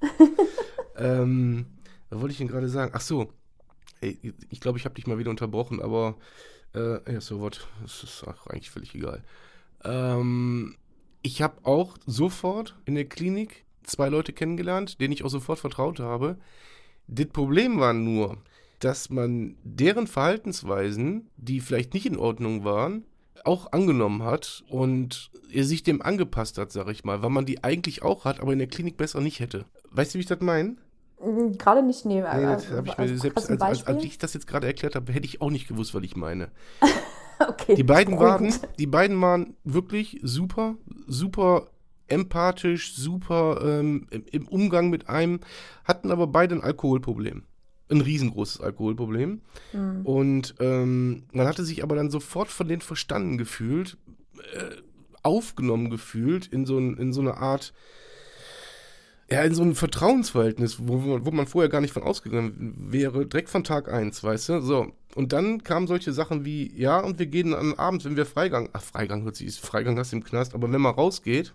ähm, 0.96 1.66
was 2.08 2.20
wollte 2.20 2.32
ich 2.32 2.38
denn 2.38 2.48
gerade 2.48 2.68
sagen? 2.68 2.92
Ach 2.94 3.00
so. 3.00 3.32
Ich 4.00 4.60
glaube, 4.60 4.78
ich 4.78 4.86
habe 4.86 4.94
dich 4.94 5.06
mal 5.06 5.18
wieder 5.18 5.30
unterbrochen, 5.30 5.82
aber 5.82 6.16
äh, 6.74 7.12
ja, 7.12 7.20
so 7.20 7.42
was. 7.42 7.60
Das 7.82 8.02
ist 8.02 8.24
eigentlich 8.48 8.70
völlig 8.70 8.94
egal. 8.94 9.22
Ähm, 9.84 10.76
ich 11.22 11.42
habe 11.42 11.64
auch 11.64 11.96
sofort 12.06 12.76
in 12.86 12.94
der 12.94 13.04
Klinik 13.04 13.64
zwei 13.82 14.08
Leute 14.08 14.32
kennengelernt, 14.32 15.00
denen 15.00 15.12
ich 15.12 15.24
auch 15.24 15.30
sofort 15.30 15.58
vertraut 15.58 16.00
habe. 16.00 16.38
Das 17.08 17.26
Problem 17.26 17.78
war 17.78 17.92
nur, 17.92 18.38
dass 18.78 19.10
man 19.10 19.56
deren 19.62 20.06
Verhaltensweisen, 20.06 21.28
die 21.36 21.60
vielleicht 21.60 21.92
nicht 21.92 22.06
in 22.06 22.16
Ordnung 22.16 22.64
waren, 22.64 23.04
auch 23.44 23.72
angenommen 23.72 24.22
hat 24.22 24.64
und 24.68 25.30
er 25.52 25.64
sich 25.64 25.82
dem 25.82 26.02
angepasst 26.02 26.58
hat, 26.58 26.72
sag 26.72 26.88
ich 26.88 27.04
mal, 27.04 27.22
weil 27.22 27.30
man 27.30 27.46
die 27.46 27.64
eigentlich 27.64 28.02
auch 28.02 28.24
hat, 28.24 28.40
aber 28.40 28.52
in 28.52 28.58
der 28.58 28.68
Klinik 28.68 28.96
besser 28.96 29.20
nicht 29.20 29.40
hätte. 29.40 29.64
Weißt 29.90 30.14
du, 30.14 30.18
wie 30.18 30.20
ich 30.20 30.26
das 30.26 30.40
meine? 30.40 30.76
Mm, 31.20 31.52
gerade 31.58 31.82
nicht 31.82 32.04
nehmen. 32.04 32.26
Nee, 32.34 32.42
das 32.42 32.70
habe 32.70 32.88
ich 32.88 32.98
mir 32.98 33.18
selbst, 33.18 33.50
als, 33.50 33.60
als, 33.60 33.86
als, 33.86 34.04
ich 34.04 34.18
das 34.18 34.34
jetzt 34.34 34.46
gerade 34.46 34.66
erklärt 34.66 34.94
habe, 34.94 35.12
hätte 35.12 35.26
ich 35.26 35.40
auch 35.40 35.50
nicht 35.50 35.68
gewusst, 35.68 35.94
was 35.94 36.02
ich 36.02 36.16
meine. 36.16 36.50
okay. 37.48 37.74
Die 37.74 37.82
beiden 37.82 38.18
waren, 38.18 38.52
die 38.78 38.86
beiden 38.86 39.20
waren 39.20 39.56
wirklich 39.64 40.20
super, 40.22 40.76
super 41.06 41.68
empathisch, 42.06 42.94
super 42.94 43.60
ähm, 43.62 44.06
im, 44.10 44.24
im 44.30 44.48
Umgang 44.48 44.90
mit 44.90 45.08
einem, 45.08 45.40
hatten 45.84 46.10
aber 46.10 46.26
beide 46.26 46.56
ein 46.56 46.62
Alkoholproblem 46.62 47.44
ein 47.90 48.00
riesengroßes 48.00 48.60
Alkoholproblem. 48.60 49.40
Mhm. 49.72 50.06
Und 50.06 50.54
ähm, 50.60 51.24
man 51.32 51.46
hatte 51.46 51.64
sich 51.64 51.82
aber 51.82 51.96
dann 51.96 52.10
sofort 52.10 52.48
von 52.48 52.68
denen 52.68 52.80
verstanden 52.80 53.38
gefühlt, 53.38 53.96
äh, 54.54 54.76
aufgenommen 55.22 55.90
gefühlt 55.90 56.46
in 56.46 56.64
so, 56.66 56.78
ein, 56.78 56.96
in 56.96 57.12
so 57.12 57.20
eine 57.20 57.36
Art, 57.36 57.72
ja, 59.30 59.42
in 59.42 59.54
so 59.54 59.62
ein 59.62 59.74
Vertrauensverhältnis, 59.74 60.78
wo, 60.80 61.20
wo 61.24 61.30
man 61.30 61.46
vorher 61.46 61.68
gar 61.68 61.80
nicht 61.80 61.92
von 61.92 62.02
ausgegangen 62.02 62.74
wäre, 62.90 63.26
direkt 63.26 63.50
von 63.50 63.64
Tag 63.64 63.92
1, 63.92 64.24
weißt 64.24 64.48
du? 64.48 64.60
So. 64.60 64.92
Und 65.14 65.32
dann 65.32 65.62
kamen 65.62 65.86
solche 65.86 66.12
Sachen 66.12 66.44
wie, 66.44 66.72
ja, 66.76 67.00
und 67.00 67.18
wir 67.18 67.26
gehen 67.26 67.54
am 67.54 67.74
Abend, 67.74 68.04
wenn 68.04 68.16
wir 68.16 68.26
Freigang, 68.26 68.70
ach, 68.72 68.82
Freigang 68.82 69.22
hört 69.24 69.36
sich, 69.36 69.60
Freigang 69.60 69.98
hast 69.98 70.12
du 70.12 70.16
im 70.16 70.24
Knast, 70.24 70.54
aber 70.54 70.72
wenn 70.72 70.80
man 70.80 70.94
rausgeht, 70.94 71.54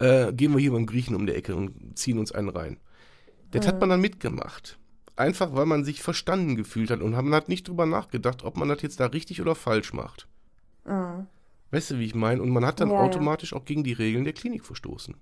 äh, 0.00 0.32
gehen 0.32 0.52
wir 0.52 0.58
hier 0.58 0.72
beim 0.72 0.86
Griechen 0.86 1.14
um 1.14 1.26
die 1.26 1.34
Ecke 1.34 1.54
und 1.54 1.96
ziehen 1.98 2.18
uns 2.18 2.32
einen 2.32 2.48
rein. 2.48 2.78
Das 3.50 3.64
mhm. 3.64 3.68
hat 3.68 3.80
man 3.80 3.90
dann 3.90 4.00
mitgemacht. 4.00 4.79
Einfach 5.20 5.54
weil 5.54 5.66
man 5.66 5.84
sich 5.84 6.02
verstanden 6.02 6.56
gefühlt 6.56 6.90
hat 6.90 7.02
und 7.02 7.10
man 7.10 7.34
hat 7.34 7.50
nicht 7.50 7.68
drüber 7.68 7.84
nachgedacht, 7.84 8.42
ob 8.42 8.56
man 8.56 8.70
das 8.70 8.80
jetzt 8.80 9.00
da 9.00 9.06
richtig 9.06 9.42
oder 9.42 9.54
falsch 9.54 9.92
macht. 9.92 10.26
Mhm. 10.86 11.26
Weißt 11.72 11.90
du, 11.90 11.98
wie 11.98 12.06
ich 12.06 12.14
meine? 12.14 12.40
Und 12.40 12.48
man 12.48 12.64
hat 12.64 12.80
dann 12.80 12.90
ja, 12.90 12.96
automatisch 12.96 13.52
ja. 13.52 13.58
auch 13.58 13.66
gegen 13.66 13.84
die 13.84 13.92
Regeln 13.92 14.24
der 14.24 14.32
Klinik 14.32 14.64
verstoßen. 14.64 15.14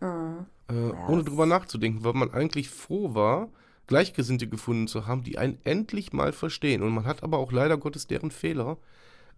Mhm. 0.00 0.46
Äh, 0.68 0.90
ohne 1.08 1.22
drüber 1.22 1.46
nachzudenken, 1.46 2.02
weil 2.02 2.14
man 2.14 2.34
eigentlich 2.34 2.68
froh 2.68 3.14
war, 3.14 3.48
Gleichgesinnte 3.86 4.48
gefunden 4.48 4.88
zu 4.88 5.06
haben, 5.06 5.22
die 5.22 5.38
einen 5.38 5.58
endlich 5.62 6.12
mal 6.12 6.32
verstehen. 6.32 6.82
Und 6.82 6.92
man 6.92 7.06
hat 7.06 7.22
aber 7.22 7.38
auch 7.38 7.52
leider 7.52 7.76
Gottes 7.76 8.08
deren 8.08 8.32
Fehler 8.32 8.76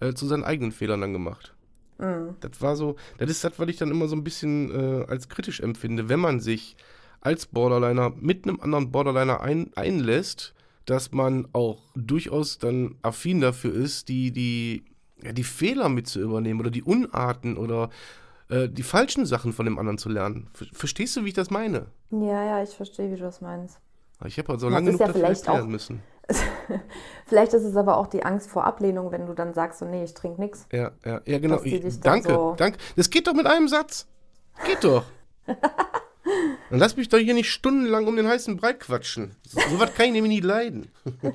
äh, 0.00 0.14
zu 0.14 0.26
seinen 0.26 0.44
eigenen 0.44 0.72
Fehlern 0.72 1.02
dann 1.02 1.12
gemacht. 1.12 1.54
Mhm. 1.98 2.36
Das 2.40 2.62
war 2.62 2.74
so, 2.74 2.96
das 3.18 3.28
ist 3.28 3.44
das, 3.44 3.58
was 3.58 3.68
ich 3.68 3.76
dann 3.76 3.90
immer 3.90 4.08
so 4.08 4.16
ein 4.16 4.24
bisschen 4.24 4.70
äh, 4.70 5.04
als 5.08 5.28
kritisch 5.28 5.60
empfinde, 5.60 6.08
wenn 6.08 6.20
man 6.20 6.40
sich 6.40 6.74
als 7.20 7.46
Borderliner 7.46 8.12
mit 8.20 8.44
einem 8.44 8.60
anderen 8.60 8.90
Borderliner 8.90 9.40
ein, 9.40 9.70
einlässt, 9.74 10.54
dass 10.84 11.12
man 11.12 11.48
auch 11.52 11.82
durchaus 11.94 12.58
dann 12.58 12.96
affin 13.02 13.40
dafür 13.40 13.74
ist, 13.74 14.08
die, 14.08 14.30
die, 14.30 14.84
ja, 15.22 15.32
die 15.32 15.44
Fehler 15.44 15.88
mit 15.88 16.06
zu 16.06 16.20
übernehmen 16.20 16.60
oder 16.60 16.70
die 16.70 16.82
Unarten 16.82 17.56
oder 17.56 17.90
äh, 18.48 18.68
die 18.68 18.84
falschen 18.84 19.26
Sachen 19.26 19.52
von 19.52 19.66
dem 19.66 19.78
anderen 19.78 19.98
zu 19.98 20.08
lernen. 20.08 20.48
Verstehst 20.72 21.16
du, 21.16 21.24
wie 21.24 21.28
ich 21.28 21.34
das 21.34 21.50
meine? 21.50 21.86
Ja, 22.10 22.44
ja, 22.44 22.62
ich 22.62 22.70
verstehe, 22.70 23.10
wie 23.10 23.16
du 23.16 23.22
das 23.22 23.40
meinst. 23.40 23.78
Ich 24.24 24.38
habe 24.38 24.48
halt 24.48 24.60
so 24.60 24.68
lange 24.68 24.86
genug 24.86 25.00
ja 25.00 25.06
dafür 25.08 25.24
erklären 25.24 25.68
müssen. 25.68 26.02
vielleicht 27.26 27.52
ist 27.52 27.64
es 27.64 27.76
aber 27.76 27.98
auch 27.98 28.06
die 28.06 28.24
Angst 28.24 28.48
vor 28.48 28.64
Ablehnung, 28.64 29.12
wenn 29.12 29.26
du 29.26 29.34
dann 29.34 29.54
sagst, 29.54 29.80
so, 29.80 29.84
nee, 29.84 30.04
ich 30.04 30.14
trinke 30.14 30.40
nichts. 30.40 30.66
Ja, 30.72 30.92
ja, 31.04 31.20
ja, 31.24 31.38
genau. 31.38 31.60
Danke, 32.02 32.28
so 32.28 32.54
danke. 32.56 32.78
Das 32.96 33.10
geht 33.10 33.26
doch 33.26 33.34
mit 33.34 33.46
einem 33.46 33.68
Satz. 33.68 34.06
Geht 34.64 34.82
doch. 34.84 35.04
Dann 36.70 36.78
lass 36.78 36.96
mich 36.96 37.08
doch 37.08 37.18
hier 37.18 37.34
nicht 37.34 37.50
stundenlang 37.50 38.06
um 38.06 38.16
den 38.16 38.26
heißen 38.26 38.56
Brei 38.56 38.72
quatschen. 38.72 39.36
So, 39.46 39.60
so 39.70 39.78
was 39.78 39.94
kann 39.94 40.06
ich 40.06 40.12
nämlich 40.12 40.32
nie 40.32 40.40
leiden. 40.40 40.88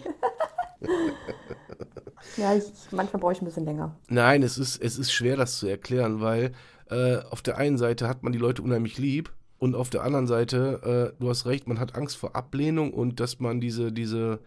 ja, 2.37 2.55
ich, 2.55 2.65
manchmal 2.91 3.21
brauche 3.21 3.33
ich 3.33 3.41
ein 3.41 3.45
bisschen 3.45 3.65
länger. 3.65 3.95
Nein, 4.09 4.43
es 4.43 4.57
ist, 4.57 4.81
es 4.81 4.97
ist 4.97 5.11
schwer, 5.11 5.37
das 5.37 5.57
zu 5.57 5.67
erklären, 5.67 6.21
weil 6.21 6.53
äh, 6.89 7.17
auf 7.29 7.41
der 7.41 7.57
einen 7.57 7.77
Seite 7.77 8.07
hat 8.07 8.23
man 8.23 8.33
die 8.33 8.39
Leute 8.39 8.61
unheimlich 8.61 8.97
lieb 8.97 9.31
und 9.59 9.75
auf 9.75 9.89
der 9.89 10.03
anderen 10.03 10.27
Seite, 10.27 11.13
äh, 11.13 11.21
du 11.21 11.29
hast 11.29 11.45
recht, 11.45 11.67
man 11.67 11.79
hat 11.79 11.95
Angst 11.95 12.17
vor 12.17 12.35
Ablehnung 12.35 12.93
und 12.93 13.19
dass 13.19 13.39
man 13.39 13.61
diese, 13.61 13.91
diese, 13.91 14.39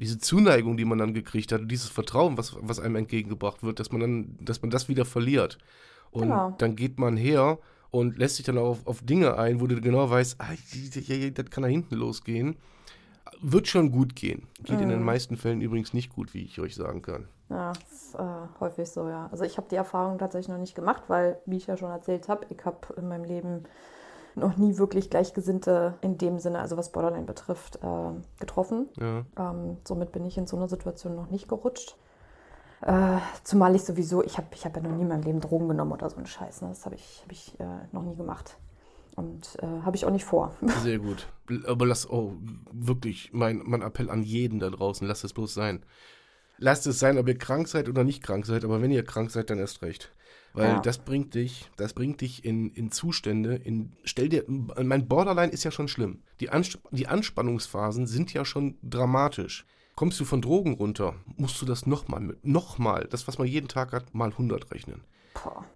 diese 0.00 0.18
Zuneigung, 0.18 0.76
die 0.76 0.84
man 0.84 0.98
dann 0.98 1.14
gekriegt 1.14 1.52
hat, 1.52 1.70
dieses 1.70 1.90
Vertrauen, 1.90 2.38
was, 2.38 2.56
was 2.60 2.80
einem 2.80 2.96
entgegengebracht 2.96 3.62
wird, 3.62 3.78
dass 3.78 3.92
man 3.92 4.00
dann, 4.00 4.38
dass 4.40 4.62
man 4.62 4.70
das 4.70 4.88
wieder 4.88 5.04
verliert. 5.04 5.58
Und 6.10 6.22
genau. 6.22 6.54
dann 6.58 6.74
geht 6.74 6.98
man 6.98 7.16
her 7.16 7.58
und 7.92 8.18
lässt 8.18 8.36
sich 8.36 8.46
dann 8.46 8.58
auch 8.58 8.70
auf, 8.70 8.86
auf 8.86 9.02
Dinge 9.02 9.36
ein, 9.36 9.60
wo 9.60 9.68
du 9.68 9.80
genau 9.80 10.10
weißt, 10.10 10.36
ah, 10.40 10.48
das 11.34 11.50
kann 11.50 11.62
da 11.62 11.68
hinten 11.68 11.94
losgehen. 11.94 12.56
Wird 13.40 13.68
schon 13.68 13.92
gut 13.92 14.16
gehen. 14.16 14.48
Geht 14.64 14.76
mhm. 14.76 14.82
in 14.82 14.88
den 14.88 14.98
mhm. 15.00 15.04
meisten 15.04 15.36
Fällen 15.36 15.60
übrigens 15.60 15.92
nicht 15.92 16.12
gut, 16.12 16.34
wie 16.34 16.42
ich 16.42 16.58
euch 16.58 16.74
sagen 16.74 17.02
kann. 17.02 17.28
Ja, 17.50 17.72
ist 17.92 18.14
äh, 18.14 18.60
häufig 18.60 18.88
so, 18.88 19.08
ja. 19.08 19.28
Also 19.30 19.44
ich 19.44 19.58
habe 19.58 19.68
die 19.70 19.76
Erfahrung 19.76 20.18
tatsächlich 20.18 20.48
noch 20.48 20.58
nicht 20.58 20.74
gemacht, 20.74 21.04
weil, 21.08 21.38
wie 21.44 21.58
ich 21.58 21.66
ja 21.66 21.76
schon 21.76 21.90
erzählt 21.90 22.28
habe, 22.28 22.46
ich 22.48 22.64
habe 22.64 22.78
in 22.96 23.08
meinem 23.08 23.24
Leben 23.24 23.64
noch 24.34 24.56
nie 24.56 24.78
wirklich 24.78 25.10
Gleichgesinnte 25.10 25.94
in 26.00 26.16
dem 26.16 26.38
Sinne, 26.38 26.60
also 26.60 26.78
was 26.78 26.92
Borderline 26.92 27.26
betrifft, 27.26 27.76
äh, 27.82 28.12
getroffen. 28.40 28.88
Ja. 28.98 29.24
Ähm, 29.38 29.76
somit 29.86 30.12
bin 30.12 30.24
ich 30.24 30.38
in 30.38 30.46
so 30.46 30.56
einer 30.56 30.68
Situation 30.68 31.14
noch 31.14 31.30
nicht 31.30 31.46
gerutscht. 31.46 31.98
Äh, 32.82 33.18
zumal 33.44 33.76
ich 33.76 33.82
sowieso, 33.82 34.24
ich 34.24 34.36
habe 34.38 34.48
ich 34.52 34.64
hab 34.64 34.76
ja 34.76 34.82
noch 34.82 34.90
nie 34.90 35.02
in 35.02 35.08
meinem 35.08 35.22
Leben 35.22 35.40
Drogen 35.40 35.68
genommen 35.68 35.92
oder 35.92 36.10
so 36.10 36.16
einen 36.16 36.26
Scheiß. 36.26 36.62
Ne? 36.62 36.68
Das 36.68 36.84
habe 36.84 36.96
ich, 36.96 37.20
hab 37.22 37.32
ich 37.32 37.60
äh, 37.60 37.64
noch 37.92 38.02
nie 38.02 38.16
gemacht. 38.16 38.56
Und 39.14 39.56
äh, 39.60 39.82
habe 39.82 39.94
ich 39.94 40.04
auch 40.04 40.10
nicht 40.10 40.24
vor. 40.24 40.56
Sehr 40.82 40.98
gut. 40.98 41.28
Aber 41.66 41.86
lass, 41.86 42.08
oh, 42.10 42.34
wirklich, 42.72 43.30
mein, 43.32 43.62
mein 43.64 43.82
Appell 43.82 44.10
an 44.10 44.22
jeden 44.22 44.58
da 44.58 44.70
draußen, 44.70 45.06
lasst 45.06 45.22
es 45.22 45.32
bloß 45.32 45.54
sein. 45.54 45.84
Lasst 46.58 46.86
es 46.86 46.98
sein, 46.98 47.18
ob 47.18 47.28
ihr 47.28 47.38
krank 47.38 47.68
seid 47.68 47.88
oder 47.88 48.04
nicht 48.04 48.22
krank 48.22 48.46
seid, 48.46 48.64
aber 48.64 48.80
wenn 48.80 48.90
ihr 48.90 49.04
krank 49.04 49.30
seid, 49.30 49.50
dann 49.50 49.58
erst 49.58 49.82
recht. 49.82 50.12
Weil 50.54 50.68
ja. 50.68 50.80
das 50.80 50.98
bringt 50.98 51.34
dich, 51.34 51.70
das 51.76 51.94
bringt 51.94 52.20
dich 52.20 52.44
in, 52.44 52.70
in 52.72 52.90
Zustände, 52.90 53.54
in, 53.54 53.92
stell 54.04 54.28
dir, 54.28 54.44
mein 54.46 55.08
Borderline 55.08 55.52
ist 55.52 55.64
ja 55.64 55.70
schon 55.70 55.88
schlimm. 55.88 56.22
Die, 56.40 56.50
Ans 56.50 56.78
die 56.90 57.08
Anspannungsphasen 57.08 58.06
sind 58.06 58.32
ja 58.32 58.44
schon 58.44 58.76
dramatisch. 58.82 59.66
Kommst 59.94 60.18
du 60.20 60.24
von 60.24 60.40
Drogen 60.40 60.74
runter, 60.74 61.14
musst 61.36 61.60
du 61.60 61.66
das 61.66 61.86
nochmal, 61.86 62.36
nochmal, 62.42 63.06
das, 63.10 63.28
was 63.28 63.38
man 63.38 63.46
jeden 63.46 63.68
Tag 63.68 63.92
hat, 63.92 64.14
mal 64.14 64.30
100 64.30 64.70
rechnen. 64.70 65.02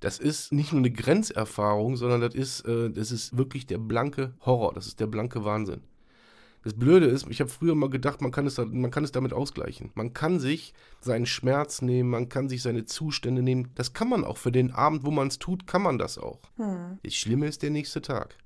Das 0.01 0.19
ist 0.19 0.53
nicht 0.53 0.73
nur 0.73 0.81
eine 0.81 0.91
Grenzerfahrung, 0.91 1.97
sondern 1.97 2.21
das 2.21 2.35
ist, 2.35 2.61
äh, 2.67 2.91
das 2.91 3.11
ist 3.11 3.37
wirklich 3.37 3.67
der 3.67 3.79
blanke 3.79 4.35
Horror, 4.45 4.73
das 4.75 4.87
ist 4.87 5.01
der 5.01 5.07
blanke 5.07 5.45
Wahnsinn. 5.45 5.83
Das 6.63 6.75
Blöde 6.75 7.07
ist, 7.07 7.29
ich 7.31 7.41
habe 7.41 7.49
früher 7.49 7.77
mal 7.77 7.91
gedacht, 7.91 8.21
man 8.21 8.33
kann, 8.33 8.45
es, 8.45 8.59
man 8.59 8.91
kann 8.91 9.05
es 9.05 9.13
damit 9.13 9.33
ausgleichen. 9.33 9.93
Man 9.95 10.15
kann 10.15 10.41
sich 10.41 10.75
seinen 10.99 11.25
Schmerz 11.25 11.81
nehmen, 11.81 12.11
man 12.11 12.29
kann 12.29 12.49
sich 12.49 12.61
seine 12.61 12.85
Zustände 12.85 13.41
nehmen. 13.41 13.71
Das 13.77 13.93
kann 13.93 14.09
man 14.09 14.25
auch 14.25 14.37
für 14.37 14.51
den 14.51 14.73
Abend, 14.73 15.05
wo 15.05 15.13
man 15.13 15.29
es 15.29 15.39
tut, 15.39 15.69
kann 15.69 15.83
man 15.83 15.97
das 15.97 16.19
auch. 16.19 16.41
Hm. 16.57 16.99
Das 17.05 17.15
Schlimme 17.15 17.47
ist 17.47 17.63
der 17.63 17.71
nächste 17.71 18.03
Tag. 18.03 18.37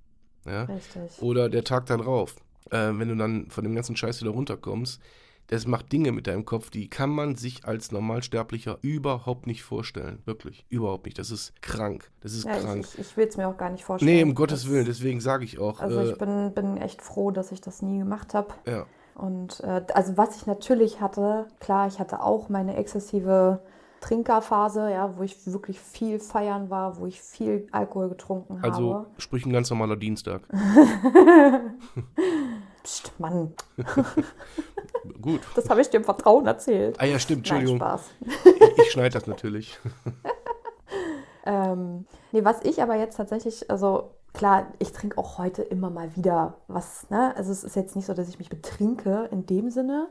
Ja? 0.44 0.64
Richtig. 0.64 1.22
Oder 1.22 1.48
der 1.48 1.64
Tag 1.64 1.86
darauf. 1.86 2.36
Äh, 2.70 2.90
wenn 2.92 3.08
du 3.08 3.16
dann 3.16 3.48
von 3.48 3.64
dem 3.64 3.74
ganzen 3.74 3.96
Scheiß 3.96 4.20
wieder 4.20 4.32
runterkommst, 4.32 5.00
das 5.50 5.66
macht 5.66 5.90
Dinge 5.90 6.12
mit 6.12 6.28
deinem 6.28 6.44
Kopf, 6.44 6.70
die 6.70 6.88
kann 6.88 7.10
man 7.10 7.34
sich 7.34 7.64
als 7.64 7.90
Normalsterblicher 7.90 8.78
überhaupt 8.82 9.48
nicht 9.48 9.64
vorstellen. 9.64 10.22
Wirklich, 10.24 10.64
überhaupt 10.68 11.06
nicht. 11.06 11.18
Das 11.18 11.32
ist 11.32 11.60
krank. 11.60 12.08
Das 12.20 12.32
ist 12.34 12.44
ja, 12.44 12.56
krank. 12.56 12.84
Ich, 12.84 12.94
ich, 12.94 13.10
ich 13.10 13.16
will 13.16 13.26
es 13.26 13.36
mir 13.36 13.48
auch 13.48 13.56
gar 13.56 13.70
nicht 13.70 13.84
vorstellen. 13.84 14.14
Nee, 14.14 14.22
um 14.22 14.36
Gottes 14.36 14.70
Willen, 14.70 14.84
deswegen 14.84 15.20
sage 15.20 15.44
ich 15.44 15.58
auch. 15.58 15.80
Also 15.80 16.02
ich 16.02 16.12
äh, 16.12 16.14
bin, 16.14 16.54
bin 16.54 16.76
echt 16.76 17.02
froh, 17.02 17.32
dass 17.32 17.50
ich 17.50 17.60
das 17.60 17.82
nie 17.82 17.98
gemacht 17.98 18.32
habe. 18.32 18.54
Ja. 18.64 18.86
Und 19.16 19.58
äh, 19.60 19.82
also 19.92 20.16
was 20.16 20.36
ich 20.36 20.46
natürlich 20.46 21.00
hatte, 21.00 21.48
klar, 21.58 21.88
ich 21.88 21.98
hatte 21.98 22.22
auch 22.22 22.48
meine 22.48 22.76
exzessive 22.76 23.60
Trinkerphase, 24.00 24.88
ja, 24.88 25.18
wo 25.18 25.24
ich 25.24 25.36
wirklich 25.46 25.80
viel 25.80 26.20
feiern 26.20 26.70
war, 26.70 26.96
wo 27.00 27.06
ich 27.06 27.20
viel 27.20 27.66
Alkohol 27.72 28.08
getrunken 28.10 28.60
also, 28.62 28.94
habe. 28.94 28.98
Also 28.98 29.10
sprich 29.18 29.44
ein 29.44 29.52
ganz 29.52 29.68
normaler 29.68 29.96
Dienstag. 29.96 30.42
Psst, 32.82 33.12
Mann. 33.18 33.54
Gut. 35.22 35.40
Das 35.54 35.68
habe 35.68 35.80
ich 35.80 35.90
dir 35.90 35.98
im 35.98 36.04
Vertrauen 36.04 36.46
erzählt. 36.46 36.96
Ah 36.98 37.04
ja, 37.04 37.18
stimmt, 37.18 37.48
Nein, 37.48 37.60
Entschuldigung. 37.60 37.76
Spaß. 37.78 38.10
ich 38.44 38.78
ich 38.78 38.90
schneide 38.92 39.10
das 39.18 39.26
natürlich. 39.26 39.78
Ähm, 41.44 42.06
nee, 42.32 42.44
was 42.44 42.62
ich 42.62 42.82
aber 42.82 42.96
jetzt 42.96 43.16
tatsächlich, 43.16 43.70
also 43.70 44.10
klar, 44.34 44.66
ich 44.78 44.92
trinke 44.92 45.18
auch 45.18 45.38
heute 45.38 45.62
immer 45.62 45.90
mal 45.90 46.14
wieder 46.16 46.54
was, 46.68 47.08
ne? 47.10 47.34
Also 47.36 47.50
es 47.50 47.64
ist 47.64 47.76
jetzt 47.76 47.96
nicht 47.96 48.06
so, 48.06 48.14
dass 48.14 48.28
ich 48.28 48.38
mich 48.38 48.50
betrinke 48.50 49.28
in 49.30 49.46
dem 49.46 49.70
Sinne. 49.70 50.08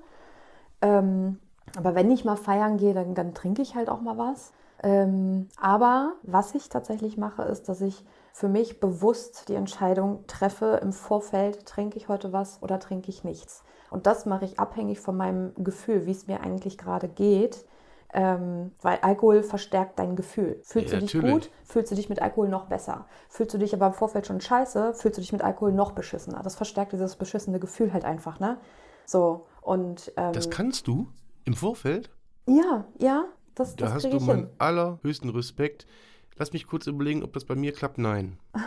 Ähm, 0.81 1.39
aber 1.77 1.93
wenn 1.95 2.09
ich 2.11 2.25
mal 2.25 2.35
feiern 2.35 2.77
gehe, 2.77 2.93
dann, 2.93 3.13
dann 3.13 3.33
trinke 3.33 3.61
ich 3.61 3.75
halt 3.75 3.89
auch 3.89 4.01
mal 4.01 4.17
was. 4.17 4.51
Ähm, 4.81 5.49
aber 5.61 6.13
was 6.23 6.55
ich 6.55 6.69
tatsächlich 6.69 7.17
mache, 7.17 7.43
ist, 7.43 7.69
dass 7.69 7.81
ich 7.81 8.03
für 8.39 8.47
mich 8.47 8.79
bewusst 8.79 9.49
die 9.49 9.55
Entscheidung 9.55 10.25
treffe 10.25 10.79
im 10.81 10.93
Vorfeld, 10.93 11.65
trinke 11.65 11.97
ich 11.97 12.07
heute 12.07 12.31
was 12.31 12.63
oder 12.63 12.79
trinke 12.79 13.09
ich 13.09 13.25
nichts. 13.25 13.63
Und 13.89 14.07
das 14.07 14.25
mache 14.25 14.45
ich 14.45 14.59
abhängig 14.59 15.01
von 15.01 15.17
meinem 15.17 15.53
Gefühl, 15.57 16.05
wie 16.05 16.11
es 16.11 16.25
mir 16.27 16.39
eigentlich 16.39 16.77
gerade 16.77 17.09
geht. 17.09 17.65
Ähm, 18.13 18.71
weil 18.81 18.97
Alkohol 19.01 19.43
verstärkt 19.43 19.99
dein 19.99 20.15
Gefühl. 20.15 20.61
Fühlst 20.63 20.91
Ja, 20.93 20.93
du 20.93 20.99
dich 21.01 21.13
natürlich. 21.13 21.31
gut, 21.33 21.51
fühlst 21.65 21.91
du 21.91 21.95
dich 21.95 22.07
mit 22.09 22.21
Alkohol 22.21 22.47
noch 22.47 22.65
besser. 22.67 23.07
Fühlst 23.27 23.53
du 23.53 23.57
dich 23.59 23.73
aber 23.73 23.87
im 23.87 23.93
Vorfeld 23.93 24.25
schon 24.25 24.39
scheiße, 24.41 24.93
fühlst 24.93 25.17
du 25.17 25.21
dich 25.21 25.33
mit 25.33 25.43
Alkohol 25.43 25.73
noch 25.73 25.91
beschissener. 25.91 26.41
Das 26.41 26.55
verstärkt 26.55 26.93
dieses 26.93 27.17
beschissene 27.17 27.59
Gefühl 27.59 27.91
halt 27.93 28.05
einfach, 28.05 28.39
ne? 28.39 28.57
So, 29.05 29.45
und 29.61 30.11
ähm, 30.17 30.31
Das 30.31 30.49
kannst 30.49 30.87
du 30.87 31.07
im 31.45 31.53
Vorfeld? 31.55 32.09
ja, 32.47 32.85
ja, 32.99 33.25
das, 33.55 33.75
Da 33.75 33.85
das 33.85 33.95
hast 33.95 34.03
du 34.05 34.19
meinen 34.19 34.49
allerhöchsten 34.57 35.29
Respekt. 35.29 35.85
Lass 36.39 36.53
mich 36.53 36.67
kurz 36.67 36.87
überlegen, 36.87 37.23
ob 37.23 37.33
das 37.33 37.45
bei 37.45 37.55
mir 37.55 37.73
klappt. 37.73 37.97
Nein. 37.97 38.37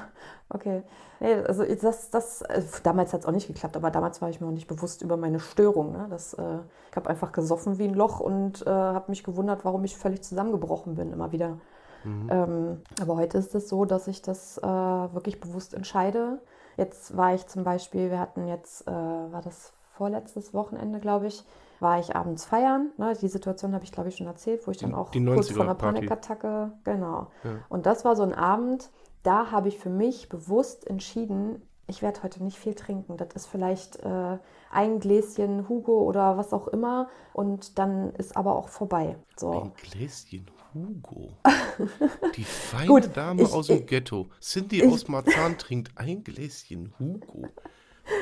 Okay. 0.55 0.83
Nee, 1.19 1.33
also 1.37 1.65
das, 1.65 2.11
das, 2.11 2.43
äh, 2.43 2.63
damals 2.83 3.15
hat 3.15 3.21
es 3.21 3.27
auch 3.27 3.33
nicht 3.33 3.47
geklappt, 3.47 3.75
aber 3.75 3.91
damals 3.91 4.21
war 4.21 4.29
ich 4.29 4.39
mir 4.39 4.49
auch 4.49 4.53
nicht 4.53 4.67
bewusst 4.67 5.01
über 5.01 5.17
meine 5.17 5.41
Störung. 5.41 5.93
Ne? 5.93 6.09
Das, 6.11 6.35
äh, 6.35 6.59
ich 6.91 6.97
habe 6.97 7.09
einfach 7.09 7.33
gesoffen 7.33 7.79
wie 7.79 7.85
ein 7.85 7.95
Loch 7.95 8.21
und 8.21 8.61
äh, 8.67 8.69
habe 8.69 9.11
mich 9.11 9.25
gewundert, 9.25 9.65
warum 9.65 9.83
ich 9.85 9.97
völlig 9.97 10.21
zusammengebrochen 10.23 10.95
bin, 10.97 11.11
immer 11.11 11.33
wieder. 11.33 11.57
Ähm, 12.05 12.83
aber 13.01 13.17
heute 13.17 13.39
ist 13.39 13.55
es 13.55 13.69
so, 13.69 13.85
dass 13.85 14.09
ich 14.09 14.23
das 14.23 14.59
äh, 14.59 14.63
wirklich 14.63 15.41
bewusst 15.41 15.75
entscheide. 15.75 16.41
Jetzt 16.77 17.17
war 17.17 17.35
ich 17.35 17.47
zum 17.47 17.65
Beispiel, 17.65 18.11
wir 18.11 18.19
hatten 18.19 18.49
jetzt, 18.49 18.87
äh, 18.89 18.91
war 18.91 19.43
das 19.43 19.73
vorletztes 19.93 20.53
Wochenende, 20.53 21.01
glaube 21.01 21.29
ich, 21.29 21.45
war 21.83 21.99
ich 22.01 22.17
abends 22.17 22.45
feiern. 22.45 22.91
Ne? 22.97 23.13
Die 23.21 23.29
Situation 23.29 23.75
habe 23.75 23.85
ich, 23.85 23.93
glaube 23.93 24.09
ich, 24.09 24.17
schon 24.17 24.27
erzählt, 24.27 24.67
wo 24.67 24.71
ich 24.71 24.79
dann 24.79 24.95
auch 24.95 25.11
kurz 25.13 25.51
vor 25.51 25.63
einer 25.65 25.73
90er-Party. 25.75 25.95
Panikattacke, 26.07 26.73
genau. 26.85 27.27
Ja. 27.45 27.51
Und 27.69 27.85
das 27.87 28.05
war 28.05 28.17
so 28.17 28.23
ein 28.23 28.33
Abend, 28.35 28.91
da 29.23 29.51
habe 29.51 29.69
ich 29.69 29.79
für 29.79 29.91
mich 29.91 30.29
bewusst 30.29 30.87
entschieden, 30.87 31.61
ich 31.89 32.01
werde 32.01 32.23
heute 32.23 32.43
nicht 32.43 32.59
viel 32.59 32.75
trinken. 32.75 33.17
Das 33.17 33.29
ist 33.35 33.47
vielleicht 33.47 33.97
äh, 33.97 34.39
ein 34.71 35.01
Gläschen 35.01 35.69
Hugo 35.69 36.03
oder 36.03 36.39
was 36.39 36.53
auch 36.53 36.69
immer 36.69 37.09
und 37.35 37.79
dann 37.79 38.15
ist 38.15 38.37
aber 38.37 38.57
auch 38.57 38.69
vorbei. 38.69 39.17
So. 39.37 39.51
Ein 39.51 39.73
Gläschen 39.75 40.47
Hugo. 40.73 41.29
Die 42.37 42.45
feine 42.45 42.87
Gut, 42.87 43.11
Dame 43.17 43.43
ich- 43.43 43.53
aus 43.53 43.67
dem 43.67 43.79
ich- 43.79 43.87
Ghetto. 43.87 44.29
Cindy 44.41 44.87
aus 44.89 45.09
Marzahn 45.09 45.59
trinkt 45.59 45.91
ein 45.97 46.23
Gläschen 46.25 46.93
Hugo. 46.99 47.49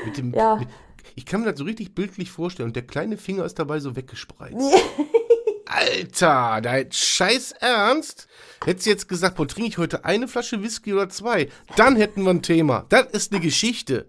Mit 0.05 0.19
dem, 0.19 0.33
Ja. 0.35 0.57
mit, 0.57 0.69
ich 1.15 1.27
kann 1.27 1.41
mir 1.41 1.51
das 1.51 1.59
so 1.59 1.65
richtig 1.65 1.95
bildlich 1.95 2.31
vorstellen. 2.31 2.69
Und 2.69 2.77
der 2.77 2.87
kleine 2.87 3.17
Finger 3.17 3.45
ist 3.45 3.59
dabei 3.59 3.81
so 3.81 3.97
weggespreizt. 3.97 4.57
Alter, 5.67 6.61
dein 6.63 6.91
Scheiß 6.91 7.53
Ernst? 7.61 8.27
Hättest 8.65 8.87
du 8.87 8.91
jetzt 8.91 9.09
gesagt, 9.09 9.37
boah, 9.37 9.47
trinke 9.47 9.69
ich 9.69 9.79
heute 9.79 10.05
eine 10.05 10.27
Flasche 10.27 10.63
Whisky 10.63 10.93
oder 10.93 11.09
zwei? 11.09 11.49
Dann 11.77 11.95
hätten 11.97 12.25
wir 12.25 12.31
ein 12.31 12.43
Thema. 12.43 12.87
Das 12.89 13.07
ist 13.13 13.33
eine 13.33 13.41
Geschichte. 13.41 14.09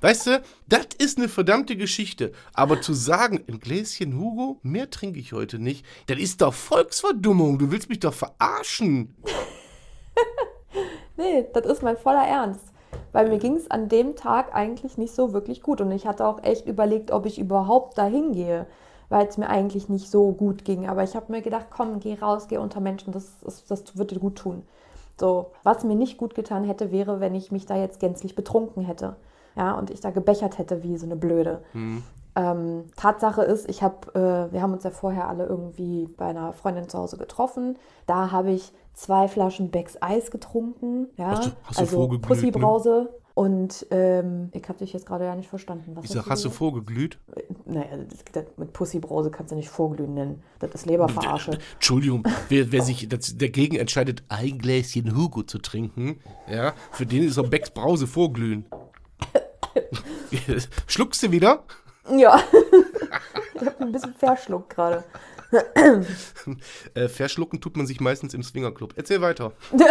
Weißt 0.00 0.26
du, 0.26 0.42
das 0.68 0.88
ist 0.98 1.18
eine 1.18 1.28
verdammte 1.28 1.76
Geschichte. 1.76 2.32
Aber 2.54 2.80
zu 2.80 2.92
sagen, 2.92 3.44
ein 3.48 3.60
Gläschen 3.60 4.18
Hugo, 4.18 4.60
mehr 4.62 4.90
trinke 4.90 5.20
ich 5.20 5.32
heute 5.32 5.58
nicht, 5.58 5.86
das 6.06 6.18
ist 6.18 6.42
doch 6.42 6.54
Volksverdummung. 6.54 7.58
Du 7.58 7.70
willst 7.70 7.88
mich 7.88 8.00
doch 8.00 8.14
verarschen. 8.14 9.16
Nee, 11.14 11.46
das 11.52 11.66
ist 11.66 11.82
mein 11.82 11.98
voller 11.98 12.26
Ernst. 12.26 12.71
Weil 13.12 13.28
mir 13.28 13.38
ging 13.38 13.56
es 13.56 13.70
an 13.70 13.88
dem 13.88 14.16
Tag 14.16 14.54
eigentlich 14.54 14.98
nicht 14.98 15.14
so 15.14 15.32
wirklich 15.32 15.62
gut. 15.62 15.80
Und 15.80 15.90
ich 15.92 16.06
hatte 16.06 16.26
auch 16.26 16.42
echt 16.42 16.66
überlegt, 16.66 17.10
ob 17.10 17.26
ich 17.26 17.38
überhaupt 17.38 17.98
dahin 17.98 18.32
gehe, 18.32 18.66
weil 19.08 19.26
es 19.26 19.36
mir 19.36 19.48
eigentlich 19.48 19.88
nicht 19.88 20.10
so 20.10 20.32
gut 20.32 20.64
ging. 20.64 20.88
Aber 20.88 21.02
ich 21.02 21.14
habe 21.14 21.30
mir 21.30 21.42
gedacht, 21.42 21.66
komm, 21.70 22.00
geh 22.00 22.14
raus, 22.14 22.48
geh 22.48 22.56
unter 22.56 22.80
Menschen, 22.80 23.12
das, 23.12 23.40
das, 23.44 23.64
das 23.66 23.96
wird 23.96 24.10
dir 24.10 24.18
gut 24.18 24.36
tun. 24.36 24.62
So, 25.20 25.50
was 25.62 25.84
mir 25.84 25.94
nicht 25.94 26.16
gut 26.16 26.34
getan 26.34 26.64
hätte, 26.64 26.90
wäre, 26.90 27.20
wenn 27.20 27.34
ich 27.34 27.52
mich 27.52 27.66
da 27.66 27.76
jetzt 27.76 28.00
gänzlich 28.00 28.34
betrunken 28.34 28.82
hätte. 28.82 29.16
Ja, 29.54 29.72
und 29.74 29.90
ich 29.90 30.00
da 30.00 30.10
gebechert 30.10 30.56
hätte 30.56 30.82
wie 30.82 30.96
so 30.96 31.04
eine 31.04 31.16
Blöde. 31.16 31.62
Ähm, 32.34 32.84
Tatsache 32.96 33.42
ist, 33.42 33.68
ich 33.68 33.82
habe, 33.82 34.14
äh, 34.14 34.52
wir 34.52 34.62
haben 34.62 34.72
uns 34.72 34.84
ja 34.84 34.90
vorher 34.90 35.28
alle 35.28 35.44
irgendwie 35.44 36.08
bei 36.16 36.26
einer 36.26 36.54
Freundin 36.54 36.88
zu 36.88 36.98
Hause 36.98 37.18
getroffen. 37.18 37.76
Da 38.06 38.30
habe 38.30 38.52
ich 38.52 38.72
zwei 38.94 39.28
Flaschen 39.28 39.70
Becks 39.70 39.96
Eis 40.00 40.30
getrunken, 40.30 41.08
ja, 41.16 41.30
Hast 41.30 41.46
du- 41.46 41.50
hast 41.64 41.78
also 41.78 41.96
vorgeglüht, 41.96 42.28
Pussy-Brause. 42.28 43.08
Und 43.34 43.86
ähm, 43.90 44.50
ich 44.52 44.68
habe 44.68 44.78
dich 44.78 44.92
jetzt 44.92 45.06
gerade 45.06 45.24
ja 45.24 45.34
nicht 45.34 45.48
verstanden. 45.48 45.96
Was 45.96 46.04
Ich 46.04 46.10
sag, 46.10 46.26
hast 46.28 46.44
du 46.44 46.50
vorgeglüht? 46.50 47.18
Naja, 47.64 47.86
das, 48.06 48.18
das, 48.30 48.44
mit 48.58 48.74
Pussy-Brause 48.74 49.30
kannst 49.30 49.52
du 49.52 49.56
nicht 49.56 49.70
vorglühen 49.70 50.12
nennen. 50.12 50.42
Das 50.58 50.72
ist 50.74 50.84
Leberverarsche. 50.84 51.52
Entschuldigung, 51.74 52.24
wer, 52.50 52.70
wer 52.72 52.82
sich 52.82 53.08
das, 53.08 53.38
dagegen 53.38 53.76
entscheidet, 53.76 54.22
ein 54.28 54.58
Gläschen 54.58 55.16
Hugo 55.16 55.44
zu 55.44 55.58
trinken, 55.60 56.20
ja, 56.46 56.74
für 56.90 57.06
den 57.06 57.22
ist 57.22 57.38
auch 57.38 57.48
Becks 57.48 57.70
Brause 57.70 58.06
vorglühen. 58.06 58.66
Schluckst 60.86 61.22
du 61.22 61.30
wieder? 61.30 61.64
Ja. 62.14 62.38
ich 63.54 63.66
habe 63.66 63.80
ein 63.80 63.92
bisschen 63.92 64.12
verschluckt 64.14 64.70
gerade. 64.70 65.04
Äh, 66.94 67.08
verschlucken 67.08 67.60
tut 67.60 67.76
man 67.76 67.86
sich 67.86 68.00
meistens 68.00 68.34
im 68.34 68.42
Swingerclub. 68.42 68.94
Erzähl 68.96 69.20
weiter. 69.20 69.52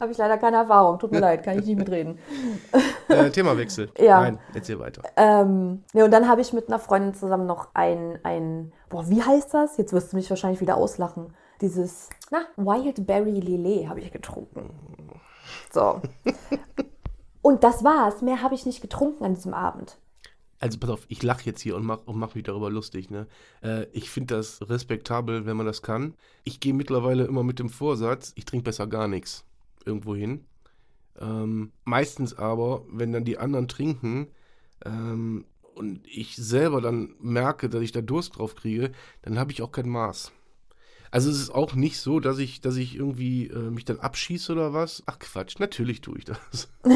Habe 0.00 0.10
ich 0.10 0.18
leider 0.18 0.36
keine 0.36 0.56
Erfahrung. 0.56 0.98
Tut 0.98 1.12
mir 1.12 1.20
leid, 1.20 1.44
kann 1.44 1.58
ich 1.60 1.66
nicht 1.66 1.78
mitreden. 1.78 2.18
Äh, 3.08 3.30
Themawechsel. 3.30 3.90
Ja. 3.98 4.20
Nein, 4.22 4.38
erzähl 4.54 4.78
weiter. 4.78 5.02
Ähm, 5.16 5.82
ne, 5.92 6.04
und 6.04 6.10
dann 6.12 6.28
habe 6.28 6.40
ich 6.40 6.54
mit 6.54 6.68
einer 6.68 6.78
Freundin 6.78 7.12
zusammen 7.12 7.46
noch 7.46 7.68
ein, 7.74 8.18
ein, 8.22 8.72
boah, 8.88 9.06
wie 9.10 9.22
heißt 9.22 9.52
das? 9.52 9.76
Jetzt 9.76 9.92
wirst 9.92 10.12
du 10.12 10.16
mich 10.16 10.30
wahrscheinlich 10.30 10.62
wieder 10.62 10.78
auslachen. 10.78 11.34
Dieses, 11.60 12.08
na, 12.30 12.46
Wildberry 12.56 13.38
Lillet 13.38 13.88
habe 13.88 14.00
ich 14.00 14.12
getrunken. 14.12 14.70
So. 15.70 16.00
und 17.42 17.64
das 17.64 17.84
war's. 17.84 18.22
Mehr 18.22 18.40
habe 18.40 18.54
ich 18.54 18.64
nicht 18.64 18.80
getrunken 18.80 19.24
an 19.24 19.34
diesem 19.34 19.52
Abend. 19.52 19.98
Also 20.62 20.78
pass 20.78 20.90
auf, 20.90 21.06
ich 21.08 21.24
lache 21.24 21.44
jetzt 21.44 21.60
hier 21.60 21.74
und 21.74 21.84
mache 21.84 22.04
mach 22.12 22.36
mich 22.36 22.44
darüber 22.44 22.70
lustig. 22.70 23.10
Ne? 23.10 23.26
Äh, 23.62 23.86
ich 23.92 24.10
finde 24.10 24.36
das 24.36 24.60
respektabel, 24.68 25.44
wenn 25.44 25.56
man 25.56 25.66
das 25.66 25.82
kann. 25.82 26.14
Ich 26.44 26.60
gehe 26.60 26.72
mittlerweile 26.72 27.24
immer 27.24 27.42
mit 27.42 27.58
dem 27.58 27.68
Vorsatz, 27.68 28.32
ich 28.36 28.44
trinke 28.44 28.66
besser 28.66 28.86
gar 28.86 29.08
nichts 29.08 29.44
irgendwo 29.84 30.14
hin. 30.14 30.44
Ähm, 31.18 31.72
meistens 31.84 32.38
aber, 32.38 32.84
wenn 32.88 33.10
dann 33.10 33.24
die 33.24 33.38
anderen 33.38 33.66
trinken 33.66 34.28
ähm, 34.84 35.46
und 35.74 36.06
ich 36.06 36.36
selber 36.36 36.80
dann 36.80 37.16
merke, 37.20 37.68
dass 37.68 37.82
ich 37.82 37.90
da 37.90 38.00
Durst 38.00 38.38
drauf 38.38 38.54
kriege, 38.54 38.92
dann 39.22 39.40
habe 39.40 39.50
ich 39.50 39.62
auch 39.62 39.72
kein 39.72 39.88
Maß. 39.88 40.30
Also 41.12 41.28
es 41.28 41.38
ist 41.38 41.54
auch 41.54 41.74
nicht 41.74 42.00
so, 42.00 42.20
dass 42.20 42.38
ich, 42.38 42.62
dass 42.62 42.76
ich 42.76 42.96
irgendwie 42.96 43.48
äh, 43.48 43.70
mich 43.70 43.84
dann 43.84 44.00
abschieße 44.00 44.50
oder 44.50 44.72
was. 44.72 45.02
Ach 45.04 45.18
Quatsch, 45.18 45.60
natürlich 45.60 46.00
tue 46.00 46.18
ich 46.18 46.24
das. 46.24 46.68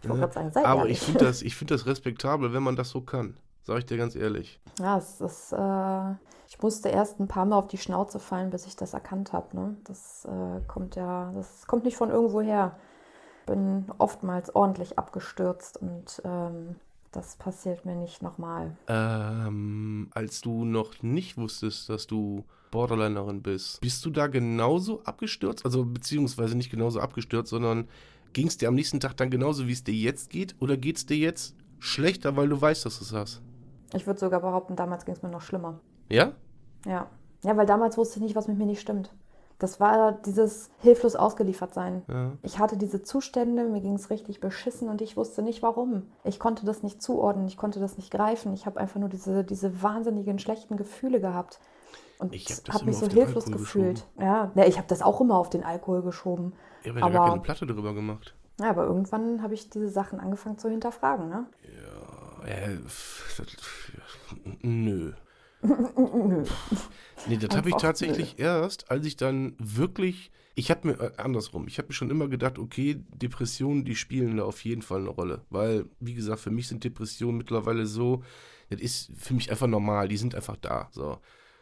Ich 0.00 0.08
wollte 0.08 0.20
gerade 0.20 0.32
sagen, 0.32 0.50
sei 0.52 0.64
Aber 0.64 0.82
ehrlich. 0.82 0.98
ich 0.98 1.04
finde 1.04 1.24
das, 1.24 1.42
ich 1.42 1.56
find 1.56 1.70
das 1.72 1.84
respektabel, 1.86 2.52
wenn 2.52 2.62
man 2.62 2.76
das 2.76 2.90
so 2.90 3.00
kann. 3.00 3.36
Sag 3.64 3.78
ich 3.78 3.86
dir 3.86 3.98
ganz 3.98 4.14
ehrlich. 4.14 4.60
Ja, 4.78 4.96
es 4.96 5.20
ist, 5.20 5.52
äh, 5.52 6.12
ich 6.48 6.62
musste 6.62 6.88
erst 6.88 7.18
ein 7.18 7.26
paar 7.26 7.44
Mal 7.44 7.56
auf 7.56 7.66
die 7.66 7.78
Schnauze 7.78 8.20
fallen, 8.20 8.50
bis 8.50 8.66
ich 8.66 8.76
das 8.76 8.94
erkannt 8.94 9.32
habe. 9.32 9.56
Ne? 9.56 9.76
Das 9.84 10.24
äh, 10.24 10.60
kommt 10.68 10.94
ja, 10.96 11.32
das 11.34 11.66
kommt 11.66 11.84
nicht 11.84 11.96
von 11.96 12.10
irgendwo 12.10 12.40
her. 12.40 12.78
Bin 13.44 13.86
oftmals 13.98 14.54
ordentlich 14.54 14.98
abgestürzt 14.98 15.78
und 15.82 16.22
ähm, 16.24 16.76
das 17.12 17.36
passiert 17.36 17.84
mir 17.84 17.96
nicht 17.96 18.22
nochmal. 18.22 18.76
Ähm, 18.86 20.10
als 20.14 20.40
du 20.40 20.64
noch 20.64 21.02
nicht 21.02 21.36
wusstest, 21.36 21.88
dass 21.88 22.06
du 22.06 22.44
Borderlinerin 22.70 23.42
bist, 23.42 23.80
bist 23.80 24.04
du 24.04 24.10
da 24.10 24.26
genauso 24.26 25.02
abgestürzt? 25.04 25.64
Also 25.64 25.84
beziehungsweise 25.84 26.56
nicht 26.56 26.70
genauso 26.70 27.00
abgestürzt, 27.00 27.50
sondern 27.50 27.88
ging 28.32 28.46
es 28.46 28.58
dir 28.58 28.68
am 28.68 28.74
nächsten 28.74 29.00
Tag 29.00 29.16
dann 29.16 29.30
genauso, 29.30 29.66
wie 29.66 29.72
es 29.72 29.84
dir 29.84 29.94
jetzt 29.94 30.30
geht? 30.30 30.54
Oder 30.60 30.76
geht 30.76 30.96
es 30.96 31.06
dir 31.06 31.16
jetzt 31.16 31.56
schlechter, 31.78 32.36
weil 32.36 32.48
du 32.48 32.60
weißt, 32.60 32.84
dass 32.84 32.98
du 32.98 33.04
es 33.04 33.12
hast? 33.12 33.42
Ich 33.94 34.06
würde 34.06 34.20
sogar 34.20 34.40
behaupten, 34.40 34.76
damals 34.76 35.04
ging 35.04 35.14
es 35.14 35.22
mir 35.22 35.30
noch 35.30 35.42
schlimmer. 35.42 35.80
Ja? 36.08 36.32
Ja. 36.86 37.08
Ja, 37.44 37.56
weil 37.56 37.66
damals 37.66 37.96
wusste 37.96 38.18
ich 38.18 38.22
nicht, 38.22 38.36
was 38.36 38.48
mit 38.48 38.58
mir 38.58 38.66
nicht 38.66 38.80
stimmt. 38.80 39.12
Das 39.58 39.80
war 39.80 40.12
dieses 40.12 40.70
hilflos 40.78 41.16
ausgeliefert 41.16 41.74
sein. 41.74 42.02
Ja. 42.08 42.32
Ich 42.42 42.58
hatte 42.60 42.76
diese 42.76 43.02
Zustände, 43.02 43.64
mir 43.64 43.80
ging 43.80 43.94
es 43.94 44.10
richtig 44.10 44.40
beschissen 44.40 44.88
und 44.88 45.02
ich 45.02 45.16
wusste 45.16 45.42
nicht 45.42 45.62
warum. 45.62 46.04
Ich 46.22 46.38
konnte 46.38 46.64
das 46.64 46.84
nicht 46.84 47.02
zuordnen, 47.02 47.48
ich 47.48 47.56
konnte 47.56 47.80
das 47.80 47.96
nicht 47.96 48.12
greifen. 48.12 48.54
Ich 48.54 48.66
habe 48.66 48.78
einfach 48.78 49.00
nur 49.00 49.08
diese, 49.08 49.42
diese 49.42 49.82
wahnsinnigen 49.82 50.38
schlechten 50.38 50.76
Gefühle 50.76 51.20
gehabt. 51.20 51.58
Und 52.18 52.34
Ich 52.34 52.46
hab 52.50 52.74
habe 52.74 52.84
mich 52.86 52.96
so 52.96 53.08
hilflos 53.08 53.46
gefühlt. 53.46 54.06
Ja, 54.18 54.50
ja, 54.54 54.66
ich 54.66 54.76
habe 54.76 54.88
das 54.88 55.02
auch 55.02 55.20
immer 55.20 55.36
auf 55.38 55.50
den 55.50 55.62
Alkohol 55.62 56.02
geschoben. 56.02 56.52
Ich 56.82 56.88
habe 56.90 57.00
ja 57.00 57.06
Aber- 57.06 57.28
keine 57.30 57.40
Platte 57.42 57.66
drüber 57.66 57.94
gemacht. 57.94 58.34
Ja, 58.60 58.70
aber 58.70 58.86
irgendwann 58.86 59.40
habe 59.40 59.54
ich 59.54 59.70
diese 59.70 59.88
Sachen 59.88 60.18
angefangen 60.18 60.58
zu 60.58 60.68
hinterfragen. 60.68 61.28
Ne? 61.28 61.46
Äh, 62.44 62.76
nö. 64.62 65.12
nee, 67.28 67.36
das 67.36 67.56
habe 67.56 67.68
ich 67.68 67.76
tatsächlich 67.76 68.36
nö. 68.36 68.44
erst, 68.44 68.90
als 68.90 69.06
ich 69.06 69.16
dann 69.16 69.54
wirklich. 69.58 70.30
Ich 70.54 70.72
habe 70.72 70.88
mir 70.88 71.00
äh, 71.00 71.12
andersrum, 71.18 71.68
ich 71.68 71.78
habe 71.78 71.86
mir 71.88 71.94
schon 71.94 72.10
immer 72.10 72.26
gedacht, 72.26 72.58
okay, 72.58 73.00
Depressionen, 73.14 73.84
die 73.84 73.94
spielen 73.94 74.38
da 74.38 74.42
auf 74.44 74.64
jeden 74.64 74.82
Fall 74.82 75.00
eine 75.00 75.10
Rolle. 75.10 75.42
Weil, 75.50 75.84
wie 76.00 76.14
gesagt, 76.14 76.40
für 76.40 76.50
mich 76.50 76.66
sind 76.66 76.82
Depressionen 76.82 77.38
mittlerweile 77.38 77.86
so, 77.86 78.24
das 78.68 78.80
ist 78.80 79.12
für 79.16 79.34
mich 79.34 79.52
einfach 79.52 79.68
normal, 79.68 80.08
die 80.08 80.16
sind 80.16 80.34
einfach 80.34 80.56
da. 80.56 80.88
So. 80.90 81.18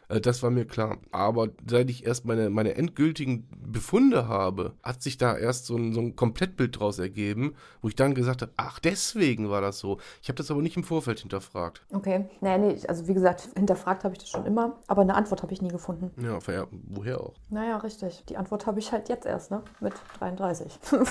Äh, 0.09 0.21
das 0.21 0.43
war 0.43 0.49
mir 0.49 0.65
klar. 0.65 0.97
Aber 1.11 1.49
seit 1.67 1.89
ich 1.89 2.05
erst 2.05 2.25
meine, 2.25 2.49
meine 2.49 2.75
endgültigen 2.75 3.47
Befunde 3.65 4.27
habe, 4.27 4.73
hat 4.83 5.01
sich 5.01 5.17
da 5.17 5.37
erst 5.37 5.65
so 5.65 5.75
ein, 5.75 5.93
so 5.93 6.01
ein 6.01 6.15
Komplettbild 6.15 6.79
draus 6.79 6.99
ergeben, 6.99 7.55
wo 7.81 7.87
ich 7.87 7.95
dann 7.95 8.13
gesagt 8.13 8.41
habe, 8.41 8.51
ach, 8.57 8.79
deswegen 8.79 9.49
war 9.49 9.61
das 9.61 9.79
so. 9.79 9.97
Ich 10.21 10.29
habe 10.29 10.37
das 10.37 10.51
aber 10.51 10.61
nicht 10.61 10.77
im 10.77 10.83
Vorfeld 10.83 11.19
hinterfragt. 11.19 11.85
Okay. 11.91 12.25
Naja, 12.41 12.57
nee, 12.57 12.77
also 12.87 13.07
wie 13.07 13.13
gesagt, 13.13 13.49
hinterfragt 13.55 14.03
habe 14.03 14.13
ich 14.13 14.19
das 14.19 14.29
schon 14.29 14.45
immer, 14.45 14.77
aber 14.87 15.01
eine 15.01 15.15
Antwort 15.15 15.43
habe 15.43 15.53
ich 15.53 15.61
nie 15.61 15.69
gefunden. 15.69 16.11
Ja, 16.21 16.39
ja, 16.51 16.67
woher 16.71 17.21
auch? 17.21 17.33
Naja, 17.49 17.77
richtig. 17.77 18.23
Die 18.29 18.37
Antwort 18.37 18.65
habe 18.65 18.79
ich 18.79 18.91
halt 18.91 19.09
jetzt 19.09 19.25
erst, 19.25 19.51
ne? 19.51 19.63
Mit 19.79 19.93
33. 20.19 20.79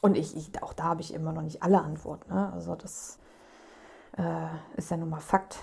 Und 0.00 0.16
ich, 0.16 0.36
ich, 0.36 0.62
auch 0.62 0.72
da 0.72 0.84
habe 0.84 1.00
ich 1.00 1.14
immer 1.14 1.32
noch 1.32 1.42
nicht 1.42 1.62
alle 1.62 1.80
Antworten. 1.80 2.32
Ne? 2.32 2.52
Also 2.52 2.74
das 2.74 3.18
äh, 4.16 4.46
ist 4.76 4.90
ja 4.90 4.96
nun 4.96 5.10
mal 5.10 5.20
Fakt. 5.20 5.58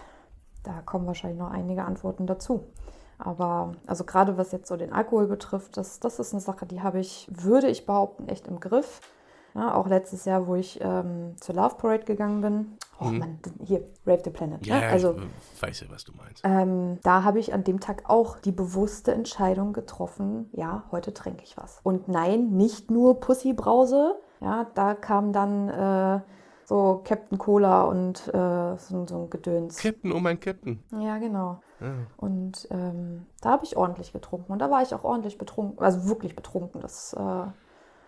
Da 0.64 0.82
kommen 0.82 1.08
wahrscheinlich 1.08 1.40
noch 1.40 1.52
einige 1.52 1.84
Antworten 1.84 2.28
dazu. 2.28 2.66
Aber 3.18 3.74
also 3.86 4.06
gerade 4.06 4.38
was 4.38 4.52
jetzt 4.52 4.68
so 4.68 4.78
den 4.78 4.94
Alkohol 4.94 5.28
betrifft, 5.28 5.76
das, 5.78 6.00
das 6.00 6.20
ist 6.20 6.34
eine 6.34 6.42
Sache, 6.42 6.66
die 6.66 6.82
habe 6.82 7.00
ich, 7.00 7.28
würde 7.30 7.68
ich 7.68 7.86
behaupten, 7.86 8.28
echt 8.30 8.48
im 8.48 8.60
Griff. 8.60 9.02
Ja, 9.56 9.74
auch 9.74 9.88
letztes 9.88 10.26
Jahr, 10.26 10.48
wo 10.48 10.56
ich 10.56 10.80
ähm, 10.82 11.36
zur 11.40 11.56
Love 11.56 11.76
Parade 11.76 12.06
gegangen 12.06 12.42
bin. 12.42 12.78
Oh 13.00 13.06
mhm. 13.06 13.18
Mann, 13.18 13.40
hier, 13.64 13.84
Rave 14.06 14.22
the 14.24 14.30
Planet. 14.30 14.66
Ja, 14.66 14.80
ne? 14.80 14.88
also, 14.88 15.16
ich 15.56 15.62
weiß 15.62 15.82
ja, 15.82 15.88
was 15.90 16.04
du 16.04 16.14
meinst. 16.14 16.44
Ähm, 16.46 17.00
da 17.04 17.24
habe 17.24 17.40
ich 17.40 17.54
an 17.54 17.64
dem 17.64 17.80
Tag 17.80 18.04
auch 18.06 18.38
die 18.38 18.52
bewusste 18.52 19.12
Entscheidung 19.14 19.74
getroffen, 19.74 20.50
ja, 20.54 20.84
heute 20.92 21.14
trinke 21.14 21.44
ich 21.44 21.58
was. 21.58 21.80
Und 21.84 22.08
nein, 22.08 22.52
nicht 22.52 22.92
nur 22.92 23.20
Pussybrause. 23.20 24.20
Ja, 24.40 24.68
da 24.76 24.94
kam 24.94 25.34
dann 25.34 25.68
äh, 25.68 26.22
so 26.70 27.02
Captain 27.04 27.40
Cola 27.40 27.82
und 27.86 28.28
äh, 28.28 28.78
so, 28.78 29.04
so, 29.08 29.24
ein 29.24 29.30
Gedöns. 29.32 29.78
Captain, 29.78 30.12
oh 30.12 30.20
mein 30.20 30.40
Captain. 30.40 30.78
Ja, 30.92 31.18
genau. 31.18 31.62
Ja. 31.82 31.94
Und 32.16 32.68
ähm, 32.70 33.26
da 33.42 33.50
habe 33.50 33.66
ich 33.66 33.76
ordentlich 33.76 34.14
getrunken. 34.14 34.52
Und 34.52 34.60
da 34.60 34.70
war 34.70 34.84
ich 34.84 34.94
auch 34.94 35.04
ordentlich 35.04 35.40
betrunken, 35.40 35.84
also 35.84 36.08
wirklich 36.08 36.36
betrunken. 36.36 36.80
Das, 36.80 37.14
äh, 37.14 37.48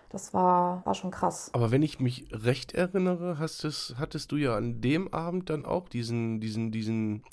das 0.09 0.35
war, 0.35 0.85
war 0.85 0.93
schon 0.93 1.09
krass. 1.09 1.49
Aber 1.53 1.71
wenn 1.71 1.81
ich 1.81 1.99
mich 1.99 2.27
recht 2.31 2.73
erinnere, 2.75 3.39
hast 3.39 3.63
es, 3.63 3.95
hattest 3.97 4.31
du 4.31 4.35
ja 4.35 4.55
an 4.55 4.79
dem 4.79 5.11
Abend 5.11 5.49
dann 5.49 5.65
auch 5.65 5.89
diesen, 5.89 6.39
diesen, 6.39 6.71
diesen 6.71 7.23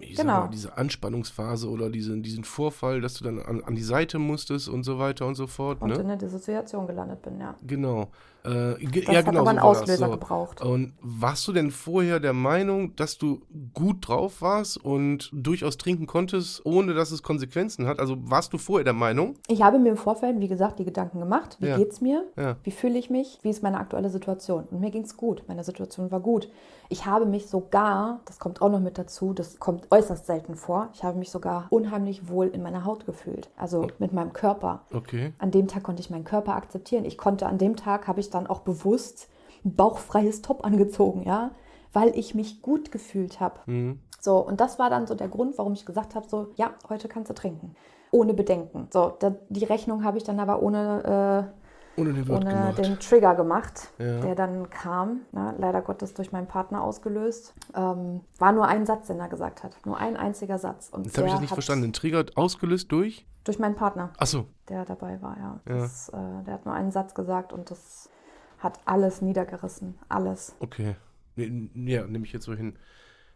ich 0.00 0.16
genau. 0.16 0.40
Mal, 0.40 0.48
diese 0.48 0.76
Anspannungsphase 0.76 1.70
oder 1.70 1.90
diesen, 1.90 2.22
diesen 2.22 2.44
Vorfall, 2.44 3.00
dass 3.00 3.14
du 3.14 3.24
dann 3.24 3.38
an, 3.38 3.62
an 3.62 3.74
die 3.76 3.82
Seite 3.82 4.18
musstest 4.18 4.68
und 4.68 4.82
so 4.82 4.98
weiter 4.98 5.26
und 5.26 5.36
so 5.36 5.46
fort. 5.46 5.80
Und 5.80 5.90
ne? 5.90 5.94
in 5.94 6.00
eine 6.02 6.18
Dissoziation 6.18 6.86
gelandet 6.86 7.22
bin, 7.22 7.40
ja. 7.40 7.54
Genau. 7.62 8.10
Äh, 8.46 8.86
das 8.86 9.04
ja, 9.06 9.18
hat 9.18 9.26
genau, 9.26 9.40
aber 9.40 9.50
einen 9.50 9.58
so 9.58 9.64
Auslöser 9.64 10.06
so. 10.06 10.12
gebraucht. 10.12 10.60
Und 10.62 10.94
warst 11.00 11.46
du 11.48 11.52
denn 11.52 11.70
vorher 11.70 12.20
der 12.20 12.32
Meinung, 12.32 12.94
dass 12.96 13.18
du 13.18 13.42
gut 13.74 14.08
drauf 14.08 14.40
warst 14.40 14.76
und 14.76 15.30
durchaus 15.32 15.76
trinken 15.76 16.06
konntest, 16.06 16.64
ohne 16.64 16.94
dass 16.94 17.10
es 17.10 17.22
Konsequenzen 17.22 17.86
hat? 17.86 17.98
Also 17.98 18.16
warst 18.18 18.52
du 18.52 18.58
vorher 18.58 18.84
der 18.84 18.92
Meinung? 18.92 19.34
Ich 19.48 19.62
habe 19.62 19.78
mir 19.78 19.90
im 19.90 19.96
Vorfeld, 19.96 20.40
wie 20.40 20.48
gesagt, 20.48 20.78
die 20.78 20.84
Gedanken 20.84 21.18
gemacht. 21.18 21.56
Wie 21.60 21.66
ja. 21.66 21.76
geht's 21.76 22.00
mir? 22.00 22.24
Ja. 22.36 22.56
Wie 22.62 22.70
fühle 22.70 22.98
ich 22.98 23.10
mich? 23.10 23.38
Wie 23.42 23.50
ist 23.50 23.62
meine 23.62 23.78
aktuelle 23.78 24.10
Situation? 24.10 24.64
Und 24.70 24.80
mir 24.80 24.90
ging 24.90 25.02
es 25.02 25.16
gut. 25.16 25.42
Meine 25.48 25.64
Situation 25.64 26.10
war 26.10 26.20
gut. 26.20 26.48
Ich 26.88 27.06
habe 27.06 27.26
mich 27.26 27.48
sogar, 27.48 28.20
das 28.26 28.38
kommt 28.38 28.62
auch 28.62 28.70
noch 28.70 28.80
mit 28.80 28.98
dazu, 28.98 29.32
das 29.32 29.58
kommt 29.58 29.90
äußerst 29.90 30.26
selten 30.26 30.54
vor, 30.54 30.88
ich 30.94 31.02
habe 31.02 31.18
mich 31.18 31.30
sogar 31.30 31.66
unheimlich 31.70 32.28
wohl 32.28 32.46
in 32.46 32.62
meiner 32.62 32.84
Haut 32.84 33.06
gefühlt. 33.06 33.48
Also 33.56 33.84
oh. 33.84 33.88
mit 33.98 34.12
meinem 34.12 34.32
Körper. 34.32 34.82
Okay. 34.92 35.32
An 35.38 35.50
dem 35.50 35.68
Tag 35.68 35.82
konnte 35.82 36.00
ich 36.00 36.10
meinen 36.10 36.24
Körper 36.24 36.54
akzeptieren. 36.54 37.04
Ich 37.04 37.18
konnte 37.18 37.46
an 37.46 37.58
dem 37.58 37.76
Tag, 37.76 38.06
habe 38.06 38.20
ich 38.20 38.30
dann 38.36 38.46
auch 38.46 38.60
bewusst 38.60 39.28
ein 39.64 39.74
bauchfreies 39.74 40.42
Top 40.42 40.64
angezogen, 40.64 41.24
ja, 41.24 41.50
weil 41.92 42.16
ich 42.16 42.34
mich 42.34 42.62
gut 42.62 42.92
gefühlt 42.92 43.40
habe. 43.40 43.60
Mhm. 43.66 44.00
So, 44.20 44.38
und 44.38 44.60
das 44.60 44.78
war 44.78 44.90
dann 44.90 45.06
so 45.06 45.14
der 45.14 45.28
Grund, 45.28 45.56
warum 45.58 45.72
ich 45.72 45.86
gesagt 45.86 46.14
habe, 46.14 46.28
so, 46.28 46.48
ja, 46.56 46.74
heute 46.88 47.08
kannst 47.08 47.30
du 47.30 47.34
trinken. 47.34 47.74
Ohne 48.10 48.34
Bedenken. 48.34 48.88
So, 48.92 49.14
da, 49.18 49.34
die 49.48 49.64
Rechnung 49.64 50.04
habe 50.04 50.18
ich 50.18 50.24
dann 50.24 50.40
aber 50.40 50.62
ohne, 50.62 51.52
äh, 51.96 52.00
ohne, 52.00 52.12
den, 52.12 52.30
ohne 52.30 52.74
den, 52.76 52.98
Trigger 52.98 53.34
gemacht, 53.34 53.88
ja. 53.98 54.20
der 54.20 54.34
dann 54.34 54.68
kam. 54.68 55.22
Ne, 55.32 55.54
leider 55.58 55.80
Gottes 55.80 56.14
durch 56.14 56.32
meinen 56.32 56.46
Partner 56.46 56.82
ausgelöst. 56.82 57.54
Ähm, 57.74 58.20
war 58.38 58.52
nur 58.52 58.66
ein 58.66 58.84
Satz, 58.84 59.06
den 59.06 59.18
er 59.18 59.28
gesagt 59.28 59.62
hat. 59.64 59.76
Nur 59.86 59.96
ein 59.96 60.16
einziger 60.16 60.58
Satz. 60.58 60.90
Und 60.90 61.06
das 61.06 61.16
habe 61.16 61.26
ich 61.26 61.32
jetzt 61.32 61.40
nicht 61.40 61.52
verstanden. 61.52 61.84
Den 61.84 61.92
Trigger 61.92 62.24
ausgelöst 62.34 62.92
durch? 62.92 63.26
Durch 63.44 63.58
meinen 63.58 63.76
Partner. 63.76 64.10
Ach 64.18 64.26
so. 64.26 64.46
Der 64.68 64.84
dabei 64.84 65.22
war, 65.22 65.36
ja. 65.38 65.60
ja. 65.68 65.78
Das, 65.78 66.08
äh, 66.08 66.16
der 66.46 66.54
hat 66.54 66.66
nur 66.66 66.74
einen 66.74 66.90
Satz 66.90 67.14
gesagt 67.14 67.52
und 67.52 67.70
das 67.70 68.10
hat 68.58 68.80
alles 68.84 69.22
niedergerissen. 69.22 69.94
Alles. 70.08 70.54
Okay. 70.60 70.96
Ja, 71.36 72.06
nehme 72.06 72.24
ich 72.24 72.32
jetzt 72.32 72.44
so 72.44 72.54
hin. 72.54 72.78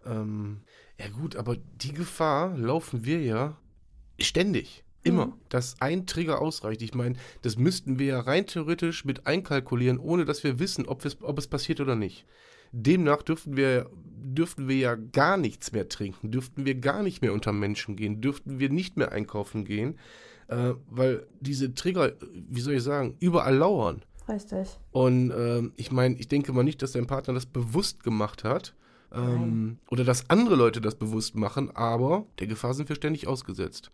Ähm, 0.07 0.63
ja 0.99 1.09
gut, 1.09 1.37
aber 1.37 1.57
die 1.57 1.93
Gefahr 1.93 2.57
laufen 2.57 3.05
wir 3.05 3.21
ja 3.21 3.57
ständig. 4.19 4.85
Immer. 5.03 5.27
Mhm. 5.27 5.33
Dass 5.49 5.81
ein 5.81 6.07
Trigger 6.07 6.41
ausreicht. 6.41 6.83
Ich 6.83 6.95
meine, 6.95 7.17
das 7.43 7.57
müssten 7.57 7.99
wir 7.99 8.07
ja 8.07 8.21
rein 8.21 8.47
theoretisch 8.47 9.05
mit 9.05 9.27
einkalkulieren, 9.27 9.99
ohne 9.99 10.25
dass 10.25 10.45
wir 10.45 10.59
wissen, 10.59 10.87
ob 10.87 11.05
es, 11.05 11.23
ob 11.23 11.39
es 11.39 11.47
passiert 11.47 11.81
oder 11.81 11.97
nicht. 11.97 12.27
Demnach 12.73 13.23
dürften 13.23 13.57
wir, 13.57 13.91
dürften 13.95 14.69
wir 14.69 14.77
ja 14.77 14.95
gar 14.95 15.37
nichts 15.37 15.73
mehr 15.73 15.89
trinken, 15.89 16.31
dürften 16.31 16.67
wir 16.67 16.75
gar 16.77 17.03
nicht 17.03 17.23
mehr 17.23 17.33
unter 17.33 17.53
Menschen 17.53 17.97
gehen, 17.97 18.21
dürften 18.21 18.61
wir 18.61 18.69
nicht 18.69 18.97
mehr 18.97 19.11
einkaufen 19.11 19.65
gehen, 19.65 19.99
äh, 20.49 20.75
weil 20.89 21.27
diese 21.41 21.75
Trigger, 21.75 22.13
wie 22.33 22.61
soll 22.61 22.75
ich 22.75 22.83
sagen, 22.83 23.17
überall 23.21 23.57
lauern. 23.57 24.03
Richtig. 24.31 24.69
Und 24.93 25.33
ähm, 25.37 25.73
ich 25.77 25.91
meine, 25.91 26.15
ich 26.17 26.29
denke 26.29 26.53
mal 26.53 26.63
nicht, 26.63 26.83
dass 26.83 26.93
dein 26.93 27.07
Partner 27.07 27.35
das 27.35 27.47
bewusst 27.47 28.03
gemacht 28.05 28.45
hat. 28.45 28.75
Ähm, 29.13 29.79
oder 29.91 30.05
dass 30.05 30.31
andere 30.31 30.55
Leute 30.55 30.81
das 30.81 30.95
bewusst 30.95 31.35
machen, 31.35 31.75
aber 31.75 32.27
der 32.39 32.47
Gefahr 32.47 32.75
sind 32.75 32.89
wir 32.89 32.95
ständig 32.95 33.27
ausgesetzt. 33.27 33.91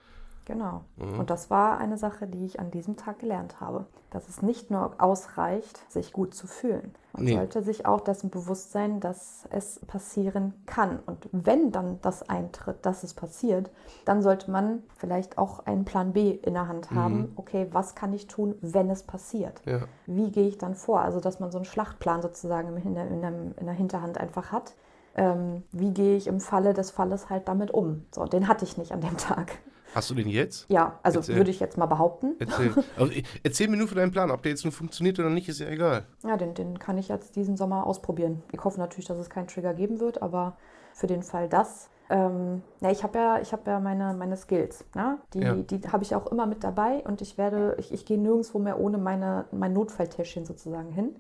Genau. 0.47 0.85
Mhm. 0.97 1.19
Und 1.19 1.31
das 1.31 1.51
war 1.51 1.79
eine 1.79 1.99
Sache, 1.99 2.29
die 2.29 2.47
ich 2.47 2.61
an 2.61 2.71
diesem 2.71 2.97
Tag 2.97 3.19
gelernt 3.19 3.61
habe. 3.61 3.87
Dass 4.11 4.29
es 4.29 4.43
nicht 4.43 4.71
nur 4.71 4.95
ausreicht, 4.99 5.81
sich 5.91 6.13
gut 6.13 6.35
zu 6.35 6.47
fühlen. 6.47 6.95
Man 7.13 7.25
nee. 7.25 7.35
sollte 7.35 7.63
sich 7.63 7.85
auch 7.85 8.01
dessen 8.01 8.31
bewusst 8.31 8.71
sein, 8.71 9.01
dass 9.01 9.47
es 9.51 9.81
passieren 9.87 10.55
kann. 10.65 11.01
Und 11.05 11.29
wenn 11.33 11.73
dann 11.73 11.99
das 12.01 12.29
eintritt, 12.29 12.87
dass 12.87 13.03
es 13.03 13.13
passiert, 13.13 13.71
dann 14.05 14.23
sollte 14.23 14.51
man 14.51 14.85
vielleicht 14.97 15.37
auch 15.37 15.67
einen 15.67 15.85
Plan 15.85 16.13
B 16.13 16.31
in 16.31 16.55
der 16.55 16.69
Hand 16.69 16.93
haben. 16.93 17.19
Mhm. 17.19 17.33
Okay, 17.35 17.67
was 17.73 17.97
kann 17.97 18.13
ich 18.13 18.29
tun, 18.29 18.55
wenn 18.61 18.89
es 18.89 19.03
passiert? 19.03 19.61
Ja. 19.67 19.81
Wie 20.07 20.31
gehe 20.31 20.47
ich 20.47 20.59
dann 20.59 20.77
vor? 20.77 21.01
Also, 21.01 21.19
dass 21.19 21.41
man 21.41 21.51
so 21.51 21.59
einen 21.59 21.65
Schlachtplan 21.65 22.23
sozusagen 22.23 22.77
in 22.77 22.95
der, 22.95 23.09
in 23.09 23.21
der, 23.21 23.33
in 23.33 23.67
der 23.67 23.75
Hinterhand 23.75 24.19
einfach 24.19 24.53
hat. 24.53 24.77
Ähm, 25.17 25.65
wie 25.73 25.93
gehe 25.93 26.17
ich 26.17 26.29
im 26.29 26.41
Falle 26.41 26.73
des 26.73 26.93
Falles 26.93 27.31
halt 27.31 27.49
damit 27.49 27.73
um? 27.73 28.07
So, 28.15 28.27
den 28.27 28.47
hatte 28.47 28.65
ich 28.65 28.79
nicht 28.79 28.93
an 28.93 29.01
dem 29.01 29.17
Tag. 29.17 29.59
Hast 29.97 30.11
du 30.11 30.15
den 30.15 30.29
jetzt? 30.29 30.67
Ja, 30.69 30.99
also 31.03 31.21
erzähl. 31.21 31.37
würde 31.37 31.51
ich 31.51 31.59
jetzt 31.59 31.79
mal 31.79 31.87
behaupten. 31.87 32.35
Erzähl. 32.39 32.71
Also, 32.99 33.13
erzähl 33.43 33.69
mir 33.69 33.79
nur 33.79 33.89
von 33.89 33.97
deinem 33.97 34.11
Plan. 34.11 34.31
Ob 34.31 34.43
der 34.43 34.51
jetzt 34.51 34.63
nur 34.63 34.73
funktioniert 34.73 35.19
oder 35.19 35.31
nicht, 35.31 35.49
ist 35.49 35.59
ja 35.59 35.69
egal. 35.69 36.05
Ja, 36.23 36.37
den, 36.37 36.53
den 36.53 36.79
kann 36.79 36.99
ich 36.99 37.09
jetzt 37.09 37.35
diesen 37.35 37.57
Sommer 37.57 37.87
ausprobieren. 37.87 38.43
Ich 38.53 38.63
hoffe 38.63 38.79
natürlich, 38.79 39.07
dass 39.07 39.17
es 39.17 39.31
keinen 39.31 39.47
Trigger 39.49 39.73
geben 39.73 39.99
wird, 39.99 40.21
aber 40.21 40.59
für 40.93 41.07
den 41.07 41.23
Fall 41.23 41.49
das. 41.49 41.89
Ähm, 42.11 42.63
ja, 42.83 42.91
ich 42.91 43.03
habe 43.05 43.19
ja, 43.19 43.41
ich 43.41 43.55
hab 43.55 43.67
ja 43.67 43.81
meine, 43.81 44.13
meine 44.13 44.37
Skills. 44.37 44.85
Ne? 44.95 45.17
Die, 45.33 45.41
ja. 45.41 45.55
die 45.55 45.81
habe 45.91 46.05
ich 46.05 46.15
auch 46.15 46.27
immer 46.27 46.45
mit 46.45 46.63
dabei 46.63 47.03
und 47.07 47.23
ich 47.23 47.39
werde, 47.39 47.77
ich, 47.79 47.91
ich 47.91 48.05
gehe 48.05 48.19
nirgendwo 48.19 48.59
mehr 48.59 48.79
ohne 48.79 48.99
meine, 48.99 49.47
mein 49.51 49.73
Notfalltäschchen 49.73 50.45
sozusagen 50.45 50.93
hin. 50.93 51.17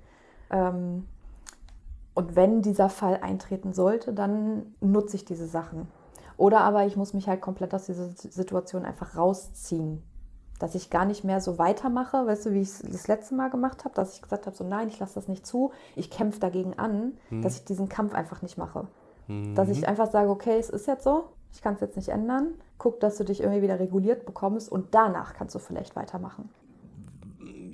Ähm, 0.50 1.06
und 2.12 2.36
wenn 2.36 2.60
dieser 2.60 2.90
Fall 2.90 3.20
eintreten 3.22 3.72
sollte, 3.72 4.12
dann 4.12 4.74
nutze 4.80 5.16
ich 5.16 5.24
diese 5.24 5.46
Sachen. 5.46 5.88
Oder 6.36 6.60
aber 6.60 6.86
ich 6.86 6.96
muss 6.96 7.14
mich 7.14 7.28
halt 7.28 7.40
komplett 7.40 7.74
aus 7.74 7.86
dieser 7.86 8.08
Situation 8.08 8.84
einfach 8.84 9.16
rausziehen. 9.16 10.02
Dass 10.58 10.74
ich 10.74 10.90
gar 10.90 11.04
nicht 11.04 11.22
mehr 11.22 11.40
so 11.40 11.58
weitermache, 11.58 12.26
weißt 12.26 12.46
du, 12.46 12.52
wie 12.52 12.62
ich 12.62 12.68
es 12.68 12.82
das 12.82 13.08
letzte 13.08 13.34
Mal 13.34 13.50
gemacht 13.50 13.84
habe, 13.84 13.94
dass 13.94 14.14
ich 14.14 14.22
gesagt 14.22 14.46
habe, 14.46 14.56
so 14.56 14.64
nein, 14.64 14.88
ich 14.88 14.98
lasse 14.98 15.14
das 15.14 15.28
nicht 15.28 15.46
zu, 15.46 15.72
ich 15.96 16.10
kämpfe 16.10 16.40
dagegen 16.40 16.78
an, 16.78 17.18
hm. 17.28 17.42
dass 17.42 17.56
ich 17.56 17.64
diesen 17.64 17.88
Kampf 17.88 18.14
einfach 18.14 18.40
nicht 18.42 18.56
mache. 18.56 18.86
Mhm. 19.28 19.54
Dass 19.54 19.68
ich 19.68 19.86
einfach 19.86 20.10
sage, 20.10 20.30
okay, 20.30 20.58
es 20.58 20.70
ist 20.70 20.86
jetzt 20.86 21.04
so, 21.04 21.24
ich 21.52 21.60
kann 21.60 21.74
es 21.74 21.80
jetzt 21.80 21.96
nicht 21.96 22.08
ändern, 22.08 22.54
guck, 22.78 23.00
dass 23.00 23.16
du 23.16 23.24
dich 23.24 23.40
irgendwie 23.40 23.62
wieder 23.62 23.80
reguliert 23.80 24.24
bekommst 24.24 24.70
und 24.70 24.94
danach 24.94 25.34
kannst 25.34 25.54
du 25.54 25.58
vielleicht 25.58 25.96
weitermachen 25.96 26.48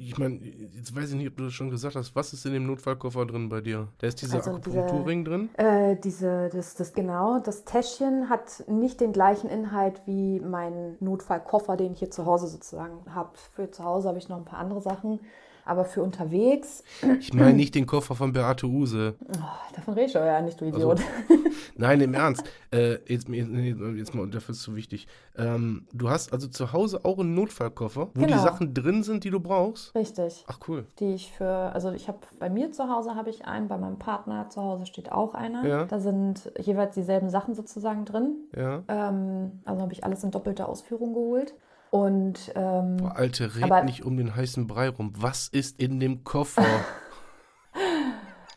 ich 0.09 0.19
meine, 0.19 0.39
jetzt 0.75 0.95
weiß 0.95 1.11
ich 1.11 1.17
nicht, 1.17 1.29
ob 1.29 1.37
du 1.37 1.45
das 1.45 1.53
schon 1.53 1.71
gesagt 1.71 1.97
hast, 1.97 2.15
was 2.15 2.33
ist 2.33 2.45
in 2.47 2.53
dem 2.53 2.67
Notfallkoffer 2.67 3.27
drin 3.27 3.49
bei 3.49 3.61
dir? 3.61 3.89
Da 3.99 4.07
ist 4.07 4.21
dieser 4.21 4.39
also 4.39 4.51
Akupunkturring 4.51 5.25
drin? 5.25 5.51
Äh, 5.55 5.97
diese, 5.97 6.51
das, 6.53 6.75
das, 6.75 6.93
genau, 6.93 7.39
das 7.39 7.65
Täschchen 7.65 8.29
hat 8.29 8.65
nicht 8.69 9.01
den 9.01 9.13
gleichen 9.13 9.49
Inhalt 9.49 10.01
wie 10.07 10.41
mein 10.41 10.97
Notfallkoffer, 11.01 11.77
den 11.77 11.93
ich 11.93 12.01
hier 12.01 12.11
zu 12.11 12.27
Hause 12.27 12.49
sozusagen 12.49 12.99
habe. 13.15 13.31
Für 13.55 13.71
zu 13.71 13.85
Hause 13.85 14.09
habe 14.09 14.19
ich 14.19 14.29
noch 14.29 14.39
ein 14.39 14.45
paar 14.45 14.59
andere 14.59 14.81
Sachen. 14.81 15.21
Aber 15.65 15.85
für 15.85 16.03
unterwegs, 16.03 16.83
Ich 17.21 17.33
meine 17.33 17.55
nicht 17.55 17.75
den 17.75 17.87
Koffer 17.87 18.15
von 18.17 18.33
Beate 18.33 18.67
Use. 18.67 19.15
oh, 19.21 19.75
davon 19.77 19.95
rede 19.95 20.07
ich 20.07 20.13
ja 20.15 20.41
nicht, 20.43 20.61
du 20.61 20.65
Also, 20.67 20.77
Idiot. 20.79 21.01
Nein, 21.77 22.01
im 22.01 22.15
Ernst. 22.15 22.43
Äh, 22.75 23.01
jetzt, 23.07 23.29
nee, 23.29 23.77
jetzt 23.99 24.15
mal, 24.15 24.27
dafür 24.31 24.53
ist 24.53 24.61
es 24.61 24.63
zu 24.63 24.75
wichtig. 24.75 25.07
Ähm, 25.37 25.87
du 25.93 26.09
hast 26.09 26.33
also 26.33 26.49
zu 26.49 26.73
Hause 26.73 27.05
auch 27.05 27.19
einen 27.19 27.35
Notfallkoffer, 27.35 28.09
wo 28.15 28.21
die 28.21 28.29
Genau. 28.29 28.43
Sachen 28.43 28.73
drin 28.73 29.03
sind, 29.03 29.25
die 29.25 29.31
du 29.31 29.41
brauchst. 29.41 29.95
Richtig. 29.95 30.47
Ach 30.49 30.59
cool. 30.69 30.87
Die 31.01 31.13
ich 31.13 31.31
für, 31.33 31.47
also 31.47 31.91
ich 31.91 32.09
habe 32.09 32.17
bei 32.39 32.49
mir 32.49 32.73
zu 32.73 32.89
Hause 32.89 33.15
habe 33.15 33.29
ich 33.29 33.45
einen, 33.45 33.69
bei 33.69 33.77
meinem 33.77 33.99
Partner 33.99 34.49
zu 34.49 34.63
Hause 34.63 34.87
steht 34.87 35.13
auch 35.13 35.35
einer. 35.35 35.67
Ja. 35.67 35.85
Da 35.85 36.01
sind 36.01 36.51
jeweils 36.59 36.95
dieselben 36.95 37.29
Sachen 37.29 37.55
sozusagen 37.55 38.07
drin. 38.07 38.37
Ja. 38.57 38.83
Ähm, 38.89 39.61
also 39.67 39.83
habe 39.83 39.93
ich 39.93 40.03
alles 40.03 40.25
in 40.25 40.31
doppelter 40.31 40.71
Ausführung 40.71 41.13
geholt. 41.13 41.53
Und 41.93 42.51
ähm, 42.55 43.13
Alte, 43.15 43.55
red 43.55 43.65
Aber- 43.65 43.83
nicht 43.83 44.03
um 44.03 44.17
den 44.17 44.35
heißen 44.35 44.67
Brei 44.67 44.89
rum. 44.89 45.13
Was 45.19 45.49
ist 45.49 45.79
in 45.79 46.01
dem 46.01 46.25
Koffer? 46.25 46.65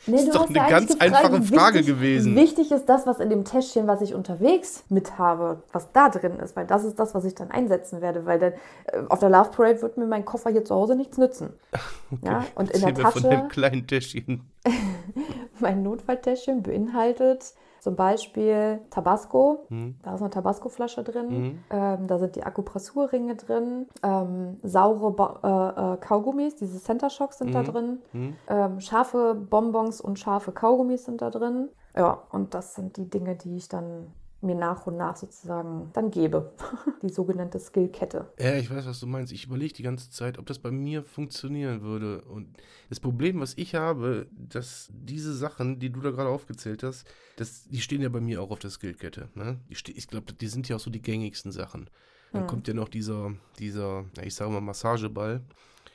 Nee, 0.07 0.17
ist 0.17 0.35
doch 0.35 0.47
eine 0.47 0.57
ja 0.59 0.69
ganz 0.69 0.95
einfache 0.99 1.41
Frage 1.41 1.79
wichtig, 1.79 1.95
gewesen. 1.95 2.35
Wichtig 2.35 2.71
ist 2.71 2.85
das, 2.85 3.07
was 3.07 3.19
in 3.19 3.31
dem 3.31 3.43
Täschchen, 3.43 3.87
was 3.87 4.01
ich 4.01 4.13
unterwegs 4.13 4.83
mit 4.87 5.17
habe, 5.17 5.63
was 5.71 5.91
da 5.93 6.09
drin 6.09 6.37
ist, 6.37 6.55
weil 6.55 6.67
das 6.67 6.83
ist 6.83 6.99
das, 6.99 7.15
was 7.15 7.25
ich 7.25 7.33
dann 7.33 7.49
einsetzen 7.49 8.01
werde, 8.01 8.23
weil 8.27 8.37
dann 8.37 8.53
äh, 8.85 9.01
auf 9.09 9.17
der 9.17 9.29
Love 9.29 9.49
Parade 9.49 9.81
wird 9.81 9.97
mir 9.97 10.05
mein 10.05 10.23
Koffer 10.23 10.51
hier 10.51 10.63
zu 10.63 10.75
Hause 10.75 10.95
nichts 10.95 11.17
nützen. 11.17 11.53
Ja, 12.21 12.45
und 12.53 12.69
in 12.69 12.81
der 12.81 12.93
mir 12.93 13.11
von 13.11 13.23
dem 13.23 13.31
Tasche, 13.31 13.47
kleinen 13.47 13.87
Täschchen. 13.87 14.41
mein 15.59 15.81
Notfalltäschchen 15.81 16.61
beinhaltet 16.61 17.55
zum 17.85 17.95
Beispiel 17.95 18.79
Tabasco, 18.89 19.67
Hm. 19.69 19.93
da 20.01 20.15
ist 20.15 20.21
eine 20.21 20.31
Tabasco-Flasche 20.31 21.03
drin, 21.03 21.61
ähm, 21.69 22.07
da 22.07 22.17
sind 22.17 22.35
die 22.35 22.41
Akupressurringe 22.43 23.35
drin, 23.35 23.85
ähm, 24.01 24.57
saure 24.63 25.11
Bo 25.11 25.25
äh, 25.43 25.93
äh, 25.93 25.97
Kaugummis, 25.97 26.55
diese 26.55 26.81
Center 26.81 27.11
Shocks 27.11 27.37
sind 27.37 27.53
da 27.53 27.59
Mhm. 27.61 27.65
drin, 27.65 27.99
Hm? 28.11 28.35
ähm, 28.47 28.79
scharfe 28.79 29.35
Bonbons 29.35 30.01
und 30.01 30.17
scharfe 30.17 30.51
Kaugummis 30.51 31.05
sind 31.05 31.21
da 31.21 31.29
drin. 31.29 31.69
Ja, 31.95 32.23
und 32.31 32.55
das 32.55 32.73
sind 32.73 32.97
die 32.97 33.07
Dinge, 33.07 33.35
die 33.35 33.55
ich 33.57 33.69
dann 33.69 34.11
mir 34.45 34.55
nach 34.55 34.87
und 34.87 34.97
nach 34.97 35.15
sozusagen 35.17 35.89
dann 35.93 36.11
gebe. 36.11 36.53
Die 37.01 37.09
sogenannte 37.09 37.59
Skillkette. 37.59 38.27
Ja, 38.39 38.55
ich 38.55 38.69
weiß, 38.69 38.85
was 38.85 38.99
du 38.99 39.07
meinst. 39.07 39.33
Ich 39.33 39.45
überlege 39.45 39.73
die 39.73 39.83
ganze 39.83 40.09
Zeit, 40.11 40.37
ob 40.37 40.45
das 40.45 40.59
bei 40.59 40.71
mir 40.71 41.03
funktionieren 41.03 41.81
würde. 41.81 42.21
Und 42.21 42.55
das 42.89 42.99
Problem, 42.99 43.39
was 43.39 43.53
ich 43.57 43.75
habe, 43.75 44.27
dass 44.31 44.89
diese 44.93 45.33
Sachen, 45.33 45.79
die 45.79 45.89
du 45.91 45.99
da 46.01 46.11
gerade 46.11 46.29
aufgezählt 46.29 46.83
hast, 46.83 47.05
das, 47.37 47.67
die 47.67 47.81
stehen 47.81 48.01
ja 48.01 48.09
bei 48.09 48.21
mir 48.21 48.41
auch 48.41 48.51
auf 48.51 48.59
der 48.59 48.69
Skillkette. 48.69 49.29
Ne? 49.35 49.59
Ich 49.69 50.07
glaube, 50.07 50.33
die 50.33 50.47
sind 50.47 50.69
ja 50.69 50.75
auch 50.77 50.79
so 50.79 50.89
die 50.89 51.01
gängigsten 51.01 51.51
Sachen. 51.51 51.89
Dann 52.31 52.41
Hm. 52.41 52.47
kommt 52.47 52.67
ja 52.67 52.73
noch 52.73 52.89
dieser, 52.89 53.33
dieser, 53.59 54.05
ich 54.21 54.35
sage 54.35 54.51
mal, 54.51 54.61
Massageball, 54.61 55.41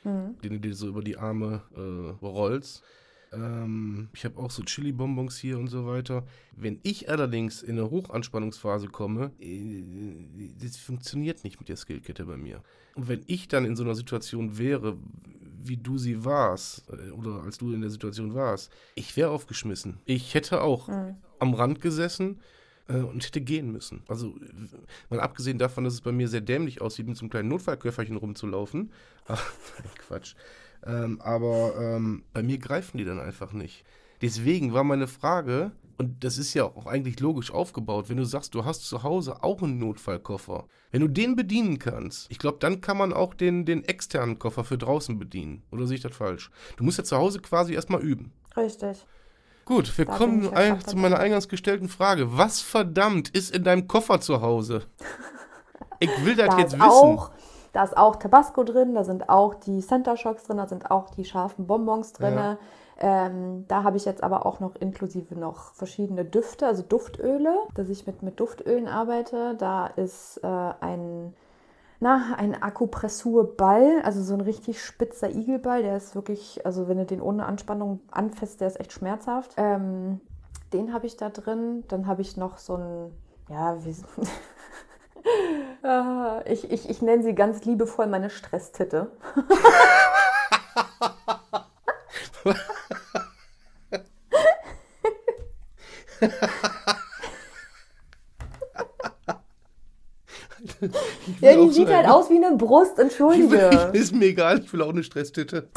Mhm. 0.03 0.37
den 0.43 0.53
du 0.53 0.59
dir 0.59 0.73
so 0.73 0.87
über 0.87 1.01
die 1.03 1.17
Arme 1.17 1.61
äh, 1.75 2.25
rollst. 2.25 2.83
Ähm, 3.31 4.09
ich 4.13 4.25
habe 4.25 4.37
auch 4.37 4.51
so 4.51 4.63
Chili-Bonbons 4.63 5.37
hier 5.37 5.57
und 5.57 5.67
so 5.67 5.85
weiter. 5.85 6.25
Wenn 6.55 6.79
ich 6.83 7.09
allerdings 7.09 7.61
in 7.61 7.79
eine 7.79 7.89
Hochanspannungsphase 7.89 8.87
komme, 8.87 9.31
äh, 9.39 9.83
das 10.61 10.77
funktioniert 10.77 11.43
nicht 11.43 11.59
mit 11.59 11.69
der 11.69 11.77
Skillkette 11.77 12.25
bei 12.25 12.37
mir. 12.37 12.61
Und 12.95 13.07
wenn 13.07 13.21
ich 13.27 13.47
dann 13.47 13.65
in 13.65 13.75
so 13.75 13.83
einer 13.83 13.95
Situation 13.95 14.57
wäre, 14.57 14.97
wie 15.63 15.77
du 15.77 15.97
sie 15.97 16.25
warst, 16.25 16.83
äh, 16.89 17.11
oder 17.11 17.43
als 17.43 17.57
du 17.57 17.71
in 17.73 17.81
der 17.81 17.89
Situation 17.89 18.33
warst, 18.33 18.71
ich 18.95 19.15
wäre 19.15 19.29
aufgeschmissen. 19.29 19.99
Ich 20.05 20.33
hätte 20.33 20.61
auch 20.61 20.89
am 21.39 21.53
Rand 21.53 21.81
gesessen 21.81 22.39
äh, 22.87 22.97
und 22.97 23.25
hätte 23.25 23.41
gehen 23.41 23.71
müssen. 23.71 24.03
Also, 24.07 24.35
mal 25.09 25.19
abgesehen 25.19 25.57
davon, 25.57 25.83
dass 25.83 25.93
es 25.93 26.01
bei 26.01 26.11
mir 26.11 26.27
sehr 26.27 26.41
dämlich 26.41 26.81
aussieht, 26.81 27.07
mit 27.07 27.17
so 27.17 27.21
einem 27.21 27.29
kleinen 27.29 27.49
Notfallköfferchen 27.49 28.17
rumzulaufen. 28.17 28.91
Ach, 29.27 29.53
Quatsch. 30.07 30.35
Ähm, 30.85 31.21
aber 31.21 31.73
ähm, 31.79 32.23
bei 32.33 32.43
mir 32.43 32.57
greifen 32.57 32.97
die 32.97 33.05
dann 33.05 33.19
einfach 33.19 33.53
nicht. 33.53 33.83
Deswegen 34.21 34.73
war 34.73 34.83
meine 34.83 35.07
Frage, 35.07 35.71
und 35.97 36.23
das 36.23 36.37
ist 36.37 36.53
ja 36.53 36.65
auch 36.65 36.85
eigentlich 36.87 37.19
logisch 37.19 37.51
aufgebaut, 37.51 38.09
wenn 38.09 38.17
du 38.17 38.23
sagst, 38.25 38.55
du 38.55 38.65
hast 38.65 38.87
zu 38.87 39.03
Hause 39.03 39.43
auch 39.43 39.61
einen 39.61 39.77
Notfallkoffer. 39.79 40.65
Wenn 40.91 41.01
du 41.01 41.07
den 41.07 41.35
bedienen 41.35 41.77
kannst, 41.79 42.29
ich 42.31 42.39
glaube, 42.39 42.57
dann 42.59 42.81
kann 42.81 42.97
man 42.97 43.13
auch 43.13 43.33
den, 43.33 43.65
den 43.65 43.83
externen 43.83 44.39
Koffer 44.39 44.63
für 44.63 44.77
draußen 44.77 45.17
bedienen. 45.19 45.63
Oder 45.71 45.85
sehe 45.87 45.97
ich 45.97 46.03
das 46.03 46.15
falsch? 46.15 46.49
Du 46.77 46.83
musst 46.83 46.97
ja 46.97 47.03
zu 47.03 47.17
Hause 47.17 47.39
quasi 47.39 47.73
erstmal 47.73 48.01
üben. 48.01 48.31
Richtig. 48.57 49.05
Gut, 49.65 49.95
wir 49.97 50.05
Da 50.05 50.17
kommen 50.17 50.43
zu 50.85 50.97
meiner 50.97 51.19
eingangs 51.19 51.47
gestellten 51.47 51.87
Frage. 51.87 52.35
Was 52.37 52.61
verdammt 52.61 53.29
ist 53.29 53.55
in 53.55 53.63
deinem 53.63 53.87
Koffer 53.87 54.19
zu 54.19 54.41
Hause? 54.41 54.83
Ich 55.99 56.09
will 56.25 56.35
das 56.35 56.49
Da 56.49 56.57
jetzt 56.59 56.73
ist, 56.73 56.79
wissen. 56.79 56.81
auch, 56.81 57.31
da 57.73 57.83
ist 57.83 57.95
auch 57.95 58.17
Tabasco 58.17 58.63
drin, 58.63 58.95
da 58.95 59.03
sind 59.03 59.29
auch 59.29 59.53
die 59.53 59.79
Center 59.79 60.17
Shocks 60.17 60.43
drin, 60.43 60.57
da 60.57 60.67
sind 60.67 60.91
auch 60.91 61.09
die 61.09 61.25
scharfen 61.25 61.67
Bonbons 61.67 62.13
drin. 62.13 62.35
Ja. 62.35 62.57
Ähm, 62.99 63.65
da 63.67 63.83
habe 63.83 63.97
ich 63.97 64.05
jetzt 64.05 64.23
aber 64.23 64.45
auch 64.45 64.59
noch 64.59 64.75
inklusive 64.75 65.35
noch 65.35 65.73
verschiedene 65.73 66.23
Düfte, 66.23 66.67
also 66.67 66.83
Duftöle, 66.83 67.55
dass 67.73 67.89
ich 67.89 68.05
mit, 68.05 68.21
mit 68.21 68.39
Duftölen 68.39 68.87
arbeite. 68.87 69.55
Da 69.57 69.87
ist 69.87 70.39
äh, 70.43 70.47
ein, 70.47 71.33
na, 71.99 72.35
ein 72.37 72.61
Akupressurball, 72.61 74.01
also 74.03 74.21
so 74.21 74.35
ein 74.35 74.41
richtig 74.41 74.83
spitzer 74.83 75.31
Igelball, 75.31 75.81
der 75.81 75.97
ist 75.97 76.13
wirklich, 76.13 76.63
also 76.65 76.87
wenn 76.87 76.97
du 76.97 77.05
den 77.05 77.21
ohne 77.21 77.45
Anspannung 77.45 78.01
anfasst, 78.11 78.61
der 78.61 78.67
ist 78.67 78.79
echt 78.79 78.91
schmerzhaft. 78.91 79.55
Ähm, 79.57 80.19
den 80.73 80.93
habe 80.93 81.05
ich 81.05 81.17
da 81.17 81.29
drin. 81.29 81.83
Dann 81.87 82.07
habe 82.07 82.21
ich 82.21 82.37
noch 82.37 82.57
so 82.57 82.75
ein, 82.75 83.11
ja, 83.49 83.83
wie, 83.83 83.95
ich, 86.45 86.71
ich, 86.71 86.89
ich 86.89 87.01
nenne 87.01 87.23
sie 87.23 87.33
ganz 87.35 87.65
liebevoll 87.65 88.07
meine 88.07 88.29
Stresstitte. 88.29 89.11
Ja, 101.41 101.53
die 101.53 101.57
auch 101.59 101.65
so 101.67 101.71
sieht 101.71 101.87
halt 101.87 102.05
eine- 102.05 102.13
aus 102.13 102.29
wie 102.29 102.43
eine 102.43 102.55
Brust, 102.55 102.99
entschuldige. 102.99 103.89
ist 103.93 104.13
mir 104.13 104.25
egal, 104.25 104.59
ich 104.59 104.71
will 104.73 104.81
auch 104.81 104.89
eine 104.89 105.03
Stresstitte. 105.03 105.69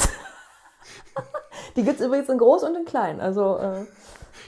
Die 1.76 1.82
gibt 1.82 1.98
es 2.00 2.06
übrigens 2.06 2.28
in 2.28 2.38
groß 2.38 2.62
und 2.64 2.76
in 2.76 2.84
klein. 2.84 3.20
Also 3.20 3.56
äh, 3.58 3.84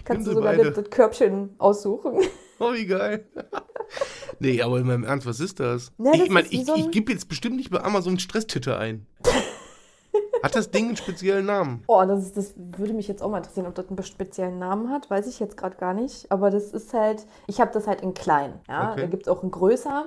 kannst 0.05 0.27
du 0.27 0.33
sogar 0.33 0.55
das, 0.55 0.75
das 0.75 0.91
Körbchen 0.91 1.55
aussuchen. 1.59 2.21
Oh, 2.59 2.73
wie 2.73 2.87
geil. 2.87 3.27
Nee, 4.39 4.63
aber 4.63 4.79
in 4.79 4.87
meinem 4.87 5.05
Ernst, 5.05 5.27
was 5.27 5.41
ist 5.41 5.61
das? 5.61 5.93
Ja, 5.99 6.13
das 6.13 6.23
ich 6.23 6.31
meine, 6.31 6.49
ich, 6.49 6.65
so 6.65 6.75
ich 6.75 6.91
gebe 6.91 7.13
jetzt 7.13 7.29
bestimmt 7.29 7.57
nicht 7.57 7.71
bei 7.71 7.83
Amazon 7.83 8.19
Stresstitte 8.19 8.79
ein. 8.79 9.07
Hat 10.43 10.55
das 10.55 10.71
Ding 10.71 10.87
einen 10.87 10.97
speziellen 10.97 11.47
Namen? 11.47 11.83
Oh, 11.87 12.05
das, 12.07 12.25
ist, 12.25 12.37
das 12.37 12.55
würde 12.57 12.93
mich 12.93 13.09
jetzt 13.09 13.23
auch 13.23 13.31
mal 13.31 13.39
interessieren, 13.39 13.67
ob 13.67 13.75
das 13.75 13.89
einen 13.89 14.03
speziellen 14.03 14.59
Namen 14.59 14.91
hat. 14.91 15.11
Weiß 15.11 15.27
ich 15.27 15.41
jetzt 15.41 15.57
gerade 15.57 15.77
gar 15.77 15.95
nicht. 15.95 16.31
Aber 16.31 16.51
das 16.51 16.73
ist 16.73 16.93
halt, 16.95 17.27
ich 17.47 17.61
habe 17.61 17.73
das 17.73 17.87
halt 17.87 18.01
in 18.03 18.15
klein. 18.15 18.61
Ja? 18.69 18.93
Okay. 18.93 19.03
Da 19.03 19.07
gibt 19.07 19.23
es 19.25 19.29
auch 19.29 19.43
einen 19.43 19.51
größer. 19.51 20.07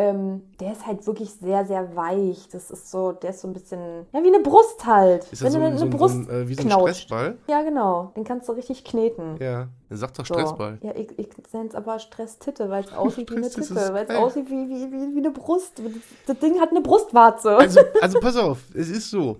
Ähm, 0.00 0.42
der 0.60 0.70
ist 0.72 0.86
halt 0.86 1.04
wirklich 1.08 1.32
sehr, 1.34 1.64
sehr 1.66 1.96
weich. 1.96 2.48
Das 2.52 2.70
ist 2.70 2.88
so, 2.88 3.10
der 3.10 3.30
ist 3.30 3.40
so 3.40 3.48
ein 3.48 3.52
bisschen, 3.52 4.06
ja, 4.12 4.22
wie 4.22 4.28
eine 4.28 4.38
Brust 4.38 4.86
halt. 4.86 5.24
Ist 5.32 5.42
das 5.42 5.52
so, 5.52 5.58
du 5.58 5.64
ein- 5.64 5.76
so, 5.76 5.86
ein- 5.86 5.98
so 5.98 6.04
ein, 6.06 6.30
äh, 6.30 6.48
wie 6.48 6.54
so 6.54 6.60
ein 6.62 6.66
knautscht. 6.68 6.94
Stressball? 7.02 7.36
Ja, 7.48 7.62
genau. 7.62 8.12
Den 8.16 8.22
kannst 8.22 8.48
du 8.48 8.52
richtig 8.52 8.84
kneten. 8.84 9.36
Ja, 9.40 9.66
sagt 9.90 10.16
doch 10.18 10.24
So. 10.24 10.34
Stressball. 10.34 10.78
Ja, 10.82 10.94
ich, 10.94 11.08
ich 11.18 11.28
nenne 11.52 11.68
es 11.68 11.74
aber 11.74 11.98
Stresstitte, 11.98 12.70
weil 12.70 12.84
es 12.84 12.92
aussieht 12.96 13.28
wie 13.30 13.36
eine 13.38 13.50
Titte, 13.50 13.74
weil 13.92 14.04
es 14.08 14.14
aussieht 14.14 14.46
wie, 14.48 14.68
wie, 14.68 14.92
wie, 14.92 15.14
wie 15.16 15.18
eine 15.18 15.32
Brust. 15.32 15.80
Das, 15.80 15.92
das 16.26 16.38
Ding 16.38 16.60
hat 16.60 16.70
eine 16.70 16.80
Brustwarze. 16.80 17.56
Also, 17.56 17.80
also 18.00 18.20
pass 18.20 18.36
auf, 18.36 18.58
es 18.74 18.90
ist 18.90 19.10
so. 19.10 19.38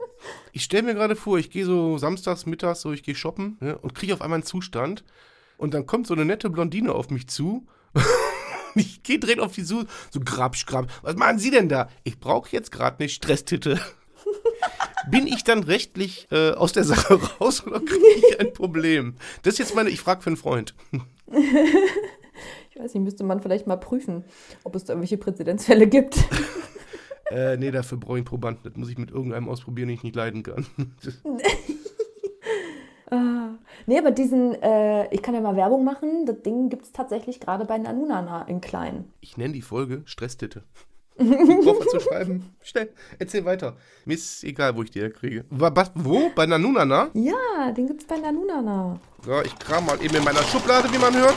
Ich 0.52 0.64
stelle 0.64 0.82
mir 0.82 0.94
gerade 0.94 1.14
vor, 1.14 1.38
ich 1.38 1.50
gehe 1.50 1.64
so 1.64 1.98
samstags, 1.98 2.46
mittags, 2.46 2.80
so 2.80 2.90
ich 2.92 3.04
gehe 3.04 3.14
shoppen 3.14 3.58
ne, 3.60 3.78
und 3.78 3.94
kriege 3.94 4.12
auf 4.12 4.22
einmal 4.22 4.38
einen 4.38 4.44
Zustand 4.44 5.04
und 5.56 5.72
dann 5.72 5.86
kommt 5.86 6.08
so 6.08 6.14
eine 6.14 6.24
nette 6.24 6.50
Blondine 6.50 6.92
auf 6.94 7.10
mich 7.10 7.28
zu. 7.28 7.64
ich 8.80 9.02
gehe 9.02 9.18
direkt 9.18 9.40
auf 9.40 9.52
die 9.52 9.64
zu, 9.64 9.84
so 10.10 10.20
grabsch, 10.20 10.66
grab. 10.66 10.88
Was 11.02 11.16
machen 11.16 11.38
Sie 11.38 11.50
denn 11.50 11.68
da? 11.68 11.88
Ich 12.04 12.18
brauche 12.18 12.50
jetzt 12.52 12.72
gerade 12.72 12.98
eine 12.98 13.08
Stresstitte. 13.08 13.80
Bin 15.10 15.26
ich 15.26 15.44
dann 15.44 15.62
rechtlich 15.62 16.28
äh, 16.30 16.50
aus 16.52 16.72
der 16.72 16.84
Sache 16.84 17.14
raus 17.40 17.66
oder 17.66 17.80
kriege 17.80 18.04
ich 18.16 18.40
ein 18.40 18.52
Problem? 18.52 19.14
Das 19.42 19.54
ist 19.54 19.58
jetzt 19.58 19.74
meine, 19.74 19.90
ich 19.90 20.00
frage 20.00 20.22
für 20.22 20.30
einen 20.30 20.36
Freund. 20.36 20.74
Ich 22.70 22.80
weiß 22.80 22.94
nicht, 22.94 23.02
müsste 23.02 23.24
man 23.24 23.40
vielleicht 23.40 23.66
mal 23.66 23.76
prüfen, 23.76 24.24
ob 24.64 24.76
es 24.76 24.84
da 24.84 24.92
irgendwelche 24.92 25.18
Präzedenzfälle 25.18 25.86
gibt. 25.86 26.16
Äh, 27.30 27.56
nee, 27.56 27.70
dafür 27.70 27.98
brauche 27.98 28.14
ich 28.14 28.20
einen 28.20 28.24
Probanden. 28.24 28.62
Das 28.64 28.76
muss 28.76 28.88
ich 28.88 28.98
mit 28.98 29.10
irgendeinem 29.10 29.48
ausprobieren, 29.48 29.88
den 29.88 29.96
ich 29.96 30.02
nicht 30.02 30.16
leiden 30.16 30.42
kann. 30.42 30.66
Nee, 33.86 33.98
aber 33.98 34.10
diesen, 34.10 34.54
äh, 34.62 35.12
ich 35.14 35.22
kann 35.22 35.34
ja 35.34 35.40
mal 35.40 35.56
Werbung 35.56 35.84
machen, 35.84 36.26
das 36.26 36.42
Ding 36.42 36.68
gibt 36.68 36.84
es 36.84 36.92
tatsächlich 36.92 37.40
gerade 37.40 37.64
bei 37.64 37.78
Nanunana 37.78 38.42
in 38.42 38.60
klein. 38.60 39.12
Ich 39.20 39.36
nenne 39.36 39.54
die 39.54 39.62
Folge 39.62 40.02
Stresstitte. 40.04 40.64
Was 41.18 41.88
zu 41.88 42.00
schreiben. 42.00 42.54
Schnell, 42.62 42.90
erzähl 43.18 43.44
weiter. 43.44 43.76
Mir 44.04 44.14
ist 44.14 44.44
egal, 44.44 44.76
wo 44.76 44.82
ich 44.82 44.90
die 44.90 45.00
herkriege. 45.00 45.44
Wo? 45.50 46.30
Bei 46.34 46.46
Nanunana? 46.46 47.10
Ja, 47.14 47.72
den 47.72 47.88
gibt 47.88 48.02
es 48.02 48.06
bei 48.06 48.18
Nanunana. 48.18 49.00
So, 49.24 49.40
ich 49.42 49.58
kram 49.58 49.86
mal 49.86 50.00
eben 50.02 50.14
in 50.14 50.24
meiner 50.24 50.42
Schublade, 50.44 50.92
wie 50.92 50.98
man 50.98 51.16
hört. 51.16 51.36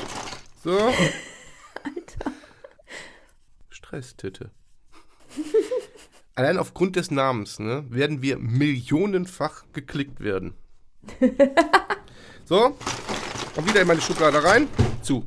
So. 0.63 0.77
Alter. 1.83 2.31
Stresstitte. 3.69 4.51
allein 6.35 6.57
aufgrund 6.57 6.95
des 6.95 7.09
Namens, 7.09 7.57
ne, 7.57 7.83
werden 7.89 8.21
wir 8.21 8.37
millionenfach 8.37 9.65
geklickt 9.73 10.19
werden. 10.19 10.53
so, 12.45 12.75
und 13.55 13.67
wieder 13.67 13.81
in 13.81 13.87
meine 13.87 14.01
Schublade 14.01 14.43
rein. 14.43 14.67
Zu. 15.01 15.23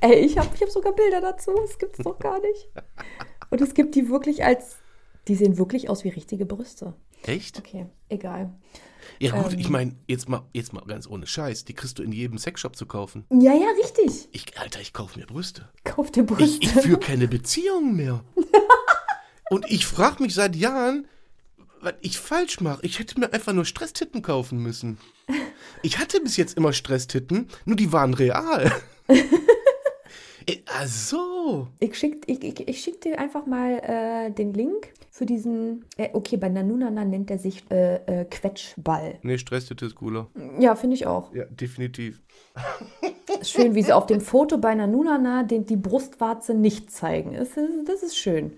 Ey, 0.00 0.14
ich 0.24 0.38
habe 0.38 0.48
ich 0.54 0.62
hab 0.62 0.70
sogar 0.70 0.92
Bilder 0.92 1.20
dazu. 1.20 1.52
Das 1.66 1.78
gibt's 1.78 1.98
doch 1.98 2.18
gar 2.18 2.40
nicht. 2.40 2.68
Und 3.50 3.60
es 3.60 3.74
gibt 3.74 3.94
die 3.94 4.08
wirklich 4.10 4.44
als. 4.44 4.76
Die 5.26 5.34
sehen 5.34 5.58
wirklich 5.58 5.90
aus 5.90 6.04
wie 6.04 6.08
richtige 6.10 6.46
Brüste. 6.46 6.94
Echt? 7.22 7.58
Okay, 7.58 7.86
egal. 8.08 8.54
Ja 9.18 9.32
gut, 9.42 9.52
Ähm. 9.54 9.58
ich 9.58 9.68
meine, 9.68 9.96
jetzt 10.06 10.28
mal, 10.28 10.42
jetzt 10.52 10.72
mal 10.72 10.82
ganz 10.86 11.06
ohne 11.08 11.26
Scheiß, 11.26 11.64
die 11.64 11.74
kriegst 11.74 11.98
du 11.98 12.02
in 12.02 12.12
jedem 12.12 12.38
Sexshop 12.38 12.76
zu 12.76 12.86
kaufen. 12.86 13.24
Ja, 13.30 13.52
ja, 13.52 13.66
richtig. 13.82 14.28
Ich, 14.32 14.58
Alter, 14.58 14.80
ich 14.80 14.92
kaufe 14.92 15.18
mir 15.18 15.26
Brüste. 15.26 15.68
Kauf 15.84 16.10
dir 16.12 16.22
Ich, 16.22 16.26
Brüste. 16.28 16.58
ich 16.60 16.70
führe 16.70 17.00
keine 17.00 17.26
Beziehung 17.28 17.96
mehr. 17.96 18.22
Und 19.50 19.68
ich 19.70 19.86
frage 19.86 20.22
mich 20.22 20.34
seit 20.34 20.54
Jahren, 20.56 21.08
was 21.80 21.94
ich 22.00 22.18
falsch 22.18 22.60
mache. 22.60 22.80
Ich 22.82 22.98
hätte 22.98 23.18
mir 23.18 23.32
einfach 23.32 23.52
nur 23.52 23.64
Stresstitten 23.64 24.22
kaufen 24.22 24.62
müssen. 24.62 24.98
Ich 25.82 25.98
hatte 25.98 26.20
bis 26.20 26.36
jetzt 26.36 26.56
immer 26.56 26.72
Stresstitten, 26.72 27.48
nur 27.64 27.76
die 27.76 27.92
waren 27.92 28.14
real. 28.14 28.72
Äh, 30.48 30.62
Ach 30.66 30.86
so. 30.86 31.68
Ich 31.78 31.98
schick, 31.98 32.24
ich, 32.26 32.42
ich, 32.42 32.68
ich 32.68 32.80
schick 32.80 33.02
dir 33.02 33.18
einfach 33.18 33.44
mal 33.46 33.80
äh, 33.80 34.30
den 34.30 34.54
Link 34.54 34.92
für 35.10 35.26
diesen. 35.26 35.84
Äh, 35.96 36.08
okay, 36.14 36.36
bei 36.36 36.48
Nanunana 36.48 37.04
nennt 37.04 37.30
er 37.30 37.38
sich 37.38 37.70
äh, 37.70 37.96
äh, 37.96 38.24
Quetschball. 38.24 39.18
Nee, 39.22 39.36
Stresstitte 39.36 39.84
ist 39.86 39.96
cooler. 39.96 40.28
Ja, 40.58 40.74
finde 40.74 40.96
ich 40.96 41.06
auch. 41.06 41.34
Ja, 41.34 41.44
definitiv. 41.44 42.22
Schön, 43.42 43.74
wie 43.74 43.82
sie 43.82 43.92
auf 43.92 44.06
dem 44.06 44.20
Foto 44.20 44.56
bei 44.58 44.74
Nanunana 44.74 45.42
den, 45.42 45.66
die 45.66 45.76
Brustwarze 45.76 46.54
nicht 46.54 46.90
zeigen. 46.90 47.34
Das 47.34 47.50
ist, 47.56 47.86
das 47.86 48.02
ist 48.02 48.16
schön. 48.16 48.54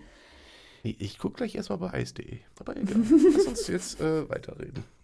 Nee, 0.82 0.96
ich 0.98 1.18
gucke 1.18 1.36
gleich 1.36 1.54
erstmal 1.54 1.78
bei 1.78 1.92
eis.de. 1.92 2.38
Aber 2.58 2.76
egal. 2.76 3.02
Lass 3.34 3.46
uns 3.46 3.66
jetzt 3.68 4.00
äh, 4.00 4.28
weiterreden. 4.28 4.84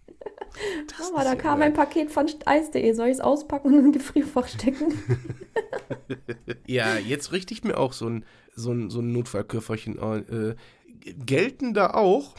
Das 0.89 1.09
ist 1.09 1.15
da 1.15 1.35
kam 1.35 1.61
ein 1.61 1.75
Paket 1.75 2.11
von 2.11 2.27
eis.de. 2.47 2.93
Soll 2.95 3.09
ich 3.09 3.15
es 3.15 3.21
auspacken 3.21 3.69
und 3.69 3.79
in 3.79 3.85
ein 3.87 3.93
Gefrierfach 3.93 4.49
stecken? 4.49 4.99
Ja, 6.67 6.97
jetzt 6.97 7.33
richte 7.33 7.53
ich 7.53 7.63
mir 7.63 7.77
auch 7.77 7.93
so 7.93 8.09
ein, 8.09 8.25
so 8.55 8.73
ein, 8.73 8.91
so 8.91 9.01
ein 9.01 9.13
Notfallköfferchen 9.13 10.01
ein. 10.01 10.29
Äh, 10.29 10.57
gelten 11.13 11.75
da 11.75 11.91
auch, 11.91 12.35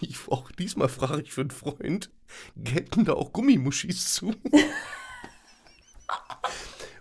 ich, 0.00 0.16
auch 0.28 0.50
diesmal 0.50 0.88
frage 0.88 1.22
ich 1.22 1.32
für 1.32 1.42
einen 1.42 1.50
Freund, 1.50 2.10
gelten 2.56 3.04
da 3.04 3.14
auch 3.14 3.32
Gummimuschis 3.32 4.12
zu? 4.14 4.34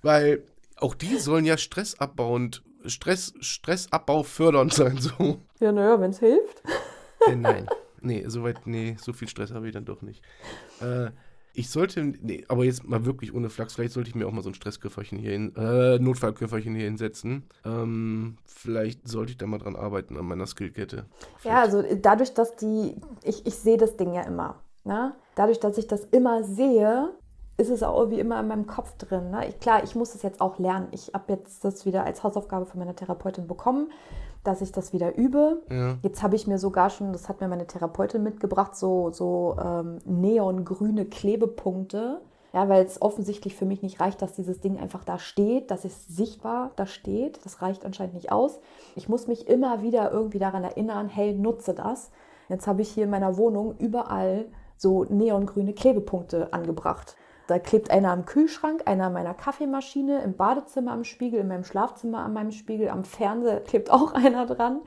Weil 0.02 0.44
auch 0.78 0.96
die 0.96 1.18
sollen 1.18 1.46
ja 1.46 1.58
stressabbauend, 1.58 2.64
Stress, 2.86 3.34
Stressabbau 3.42 4.24
fördernd 4.24 4.74
sein, 4.74 4.98
so. 5.00 5.42
Ja, 5.60 5.72
naja, 5.72 6.00
wenn 6.00 6.12
es 6.12 6.20
hilft. 6.20 6.64
Äh, 7.28 7.36
nein, 7.36 7.68
nee, 8.02 8.24
soweit, 8.28 8.66
nee, 8.66 8.96
so 9.00 9.14
viel 9.14 9.28
Stress 9.28 9.52
habe 9.52 9.68
ich 9.68 9.74
dann 9.74 9.86
doch 9.86 10.02
nicht. 10.02 10.24
Äh, 10.82 11.12
ich 11.54 11.70
sollte, 11.70 12.02
nee, 12.04 12.46
aber 12.48 12.64
jetzt 12.64 12.88
mal 12.88 13.06
wirklich 13.06 13.34
ohne 13.34 13.50
Flachs, 13.50 13.74
vielleicht 13.74 13.94
sollte 13.94 14.10
ich 14.10 14.16
mir 14.16 14.28
auch 14.28 14.32
mal 14.32 14.44
so 14.44 14.50
ein 14.50 14.54
Stressköfferchen 14.54 15.18
hier 15.18 15.32
hin, 15.32 15.54
äh, 15.58 16.00
Notfallköfferchen 16.00 16.76
hier 16.76 16.86
hinsetzen. 16.86 17.44
Ähm, 17.66 18.38
vielleicht 18.46 19.08
sollte 19.08 19.32
ich 19.32 19.38
da 19.38 19.48
mal 19.48 19.58
dran 19.58 19.76
arbeiten 19.76 20.16
an 20.18 20.26
meiner 20.26 20.46
Skillkette. 20.46 21.06
Ja, 21.44 21.62
also 21.62 21.84
dadurch, 22.02 22.34
dass 22.34 22.56
die, 22.56 22.96
ich, 23.24 23.46
ich 23.46 23.56
sehe 23.56 23.78
das 23.78 23.98
Ding 23.98 24.14
ja 24.14 24.22
immer. 24.22 24.56
Ne? 24.86 25.14
Dadurch, 25.36 25.60
dass 25.60 25.78
ich 25.78 25.88
das 25.88 26.06
immer 26.06 26.44
sehe, 26.44 27.10
ist 27.58 27.70
es 27.70 27.84
auch 27.84 28.10
wie 28.10 28.20
immer 28.20 28.40
in 28.40 28.48
meinem 28.48 28.68
Kopf 28.68 28.96
drin. 28.98 29.32
Ne? 29.32 29.50
Ich, 29.50 29.60
klar, 29.60 29.84
ich 29.84 29.96
muss 29.96 30.16
es 30.16 30.22
jetzt 30.22 30.40
auch 30.40 30.60
lernen. 30.60 30.88
Ich 30.92 31.12
habe 31.14 31.34
jetzt 31.34 31.66
das 31.66 31.86
wieder 31.86 32.06
als 32.06 32.24
Hausaufgabe 32.24 32.66
von 32.66 32.80
meiner 32.80 32.96
Therapeutin 32.96 33.48
bekommen, 33.48 33.92
dass 34.44 34.62
ich 34.62 34.72
das 34.72 34.94
wieder 34.94 35.16
übe. 35.18 35.62
Ja. 35.70 35.98
Jetzt 36.02 36.24
habe 36.24 36.36
ich 36.36 36.48
mir 36.48 36.58
sogar 36.58 36.90
schon, 36.90 37.12
das 37.12 37.30
hat 37.30 37.42
mir 37.42 37.48
meine 37.48 37.68
Therapeutin 37.68 38.24
mitgebracht, 38.24 38.76
so, 38.76 39.12
so 39.12 39.58
ähm, 39.64 40.00
neongrüne 40.06 41.06
Klebepunkte. 41.06 42.22
Ja, 42.52 42.68
weil 42.68 42.84
es 42.84 43.00
offensichtlich 43.00 43.56
für 43.56 43.66
mich 43.66 43.84
nicht 43.84 44.00
reicht, 44.00 44.24
dass 44.24 44.34
dieses 44.34 44.60
Ding 44.60 44.80
einfach 44.80 45.04
da 45.04 45.20
steht, 45.20 45.70
dass 45.70 45.86
es 45.86 46.08
sichtbar 46.08 46.72
da 46.78 46.88
steht. 46.88 47.46
Das 47.46 47.62
reicht 47.62 47.86
anscheinend 47.86 48.16
nicht 48.16 48.32
aus. 48.32 48.60
Ich 48.96 49.08
muss 49.08 49.28
mich 49.28 49.48
immer 49.48 49.84
wieder 49.84 50.12
irgendwie 50.12 50.40
daran 50.40 50.64
erinnern, 50.64 51.10
hey, 51.10 51.34
nutze 51.34 51.76
das. 51.76 52.10
Jetzt 52.48 52.66
habe 52.66 52.82
ich 52.82 52.90
hier 52.90 53.04
in 53.04 53.12
meiner 53.12 53.38
Wohnung 53.38 53.76
überall 53.78 54.46
so 54.78 55.04
neongrüne 55.04 55.74
Klebepunkte 55.74 56.52
angebracht. 56.52 57.16
Da 57.50 57.58
klebt 57.58 57.90
einer 57.90 58.12
am 58.12 58.26
Kühlschrank, 58.26 58.84
einer 58.86 59.08
an 59.08 59.14
meiner 59.14 59.34
Kaffeemaschine, 59.34 60.22
im 60.22 60.36
Badezimmer 60.36 60.92
am 60.92 61.04
Spiegel, 61.04 61.40
in 61.40 61.48
meinem 61.48 61.64
Schlafzimmer 61.64 62.20
an 62.20 62.32
meinem 62.32 62.52
Spiegel, 62.52 62.90
am 62.90 63.04
Fernseher 63.04 63.60
klebt 63.62 63.90
auch 63.90 64.14
einer 64.14 64.46
dran. 64.46 64.82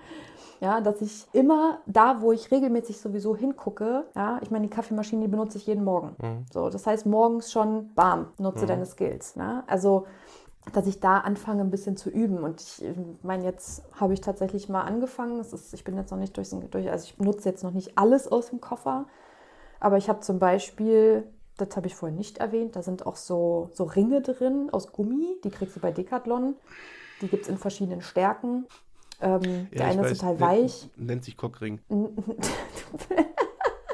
Ja, 0.61 0.81
dass 0.81 1.03
ich 1.03 1.27
immer 1.33 1.79
da, 1.87 2.21
wo 2.21 2.31
ich 2.31 2.53
regelmäßig 2.53 3.01
sowieso 3.01 3.35
hingucke, 3.35 4.05
ja, 4.15 4.39
ich 4.43 4.53
meine, 4.53 4.69
die 4.69 4.71
Kaffeemaschine, 4.71 5.23
die 5.23 5.29
benutze 5.29 5.59
ich 5.59 5.67
jeden 5.67 5.83
Morgen. 5.83 6.15
So, 6.53 6.71
das 6.71 6.87
heißt, 6.87 7.05
morgens 7.05 7.51
schon, 7.51 7.93
bam, 7.95 8.29
nutze 8.39 8.67
deine 8.67 8.87
Skills. 8.87 9.35
Ja? 9.35 9.65
Also, 9.67 10.07
dass 10.73 10.87
ich 10.87 11.01
da 11.01 11.19
anfange, 11.19 11.63
ein 11.63 11.71
bisschen 11.73 11.97
zu 11.97 12.11
üben. 12.11 12.45
Und 12.45 12.61
ich 12.61 12.85
meine, 13.25 13.43
jetzt 13.43 13.83
habe 13.99 14.13
ich 14.15 14.21
tatsächlich 14.21 14.69
mal 14.69 14.83
angefangen. 14.83 15.39
Das 15.39 15.53
ist, 15.53 15.75
ich 15.75 15.83
bin 15.83 15.97
jetzt 15.97 16.13
noch 16.13 16.19
nicht 16.19 16.37
durch, 16.37 16.53
also 16.53 17.05
ich 17.05 17.19
nutze 17.19 17.49
jetzt 17.49 17.65
noch 17.65 17.73
nicht 17.73 17.99
alles 17.99 18.31
aus 18.31 18.51
dem 18.51 18.61
Koffer. 18.61 19.07
Aber 19.81 19.97
ich 19.97 20.09
habe 20.09 20.21
zum 20.21 20.39
Beispiel, 20.39 21.25
das 21.57 21.77
habe 21.77 21.87
ich 21.87 21.95
vorhin 21.95 22.17
nicht 22.17 22.39
erwähnt, 22.39 22.77
da 22.77 22.83
sind 22.83 23.07
auch 23.07 23.17
so, 23.17 23.71
so 23.73 23.85
Ringe 23.85 24.23
drin 24.23 24.69
aus 24.73 24.93
Gummi. 24.93 25.37
Die 25.45 25.51
kriegst 25.51 25.77
du 25.77 25.81
bei 25.81 25.93
Decathlon. 25.93 26.55
Die 27.21 27.29
gibt 27.29 27.45
es 27.45 27.49
in 27.49 27.59
verschiedenen 27.59 28.03
Stärken. 28.03 28.67
Ähm, 29.21 29.41
der 29.43 29.51
Ja, 29.51 29.69
ich 29.71 29.83
eine 29.83 30.03
weiß, 30.03 30.11
ist 30.13 30.21
total 30.21 30.41
weich. 30.41 30.89
Nennt 30.97 31.25
sich 31.25 31.37
Cockring. 31.37 31.81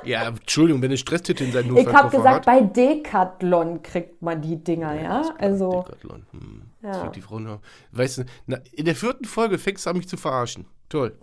ja, 0.05 0.29
Entschuldigung, 0.29 0.81
wenn 0.81 0.91
eine 0.91 0.97
Stresstitte 0.97 1.45
in 1.45 1.53
seinem 1.53 1.77
Ich 1.77 1.87
habe 1.93 2.17
gesagt, 2.17 2.37
hat. 2.37 2.47
bei 2.47 2.61
Decathlon 2.63 3.83
kriegt 3.83 4.23
man 4.23 4.41
die 4.41 4.57
Dinger, 4.57 4.95
ja. 4.95 5.23
kann 5.23 5.37
Also, 5.39 5.83
Decathlon. 5.83 6.27
Hm. 6.33 6.63
Ja. 6.83 6.93
Das 6.93 7.03
wird 7.03 7.17
die 7.17 7.21
Frau 7.23 7.39
noch. 7.39 7.61
Weißt 7.93 8.19
du, 8.19 8.25
na, 8.47 8.59
in 8.73 8.85
der 8.85 8.95
vierten 8.95 9.25
Folge 9.25 9.59
fängst 9.59 9.85
du 9.85 9.91
an, 9.91 9.97
mich 9.97 10.09
zu 10.09 10.17
verarschen. 10.17 10.67
Toll. 10.89 11.19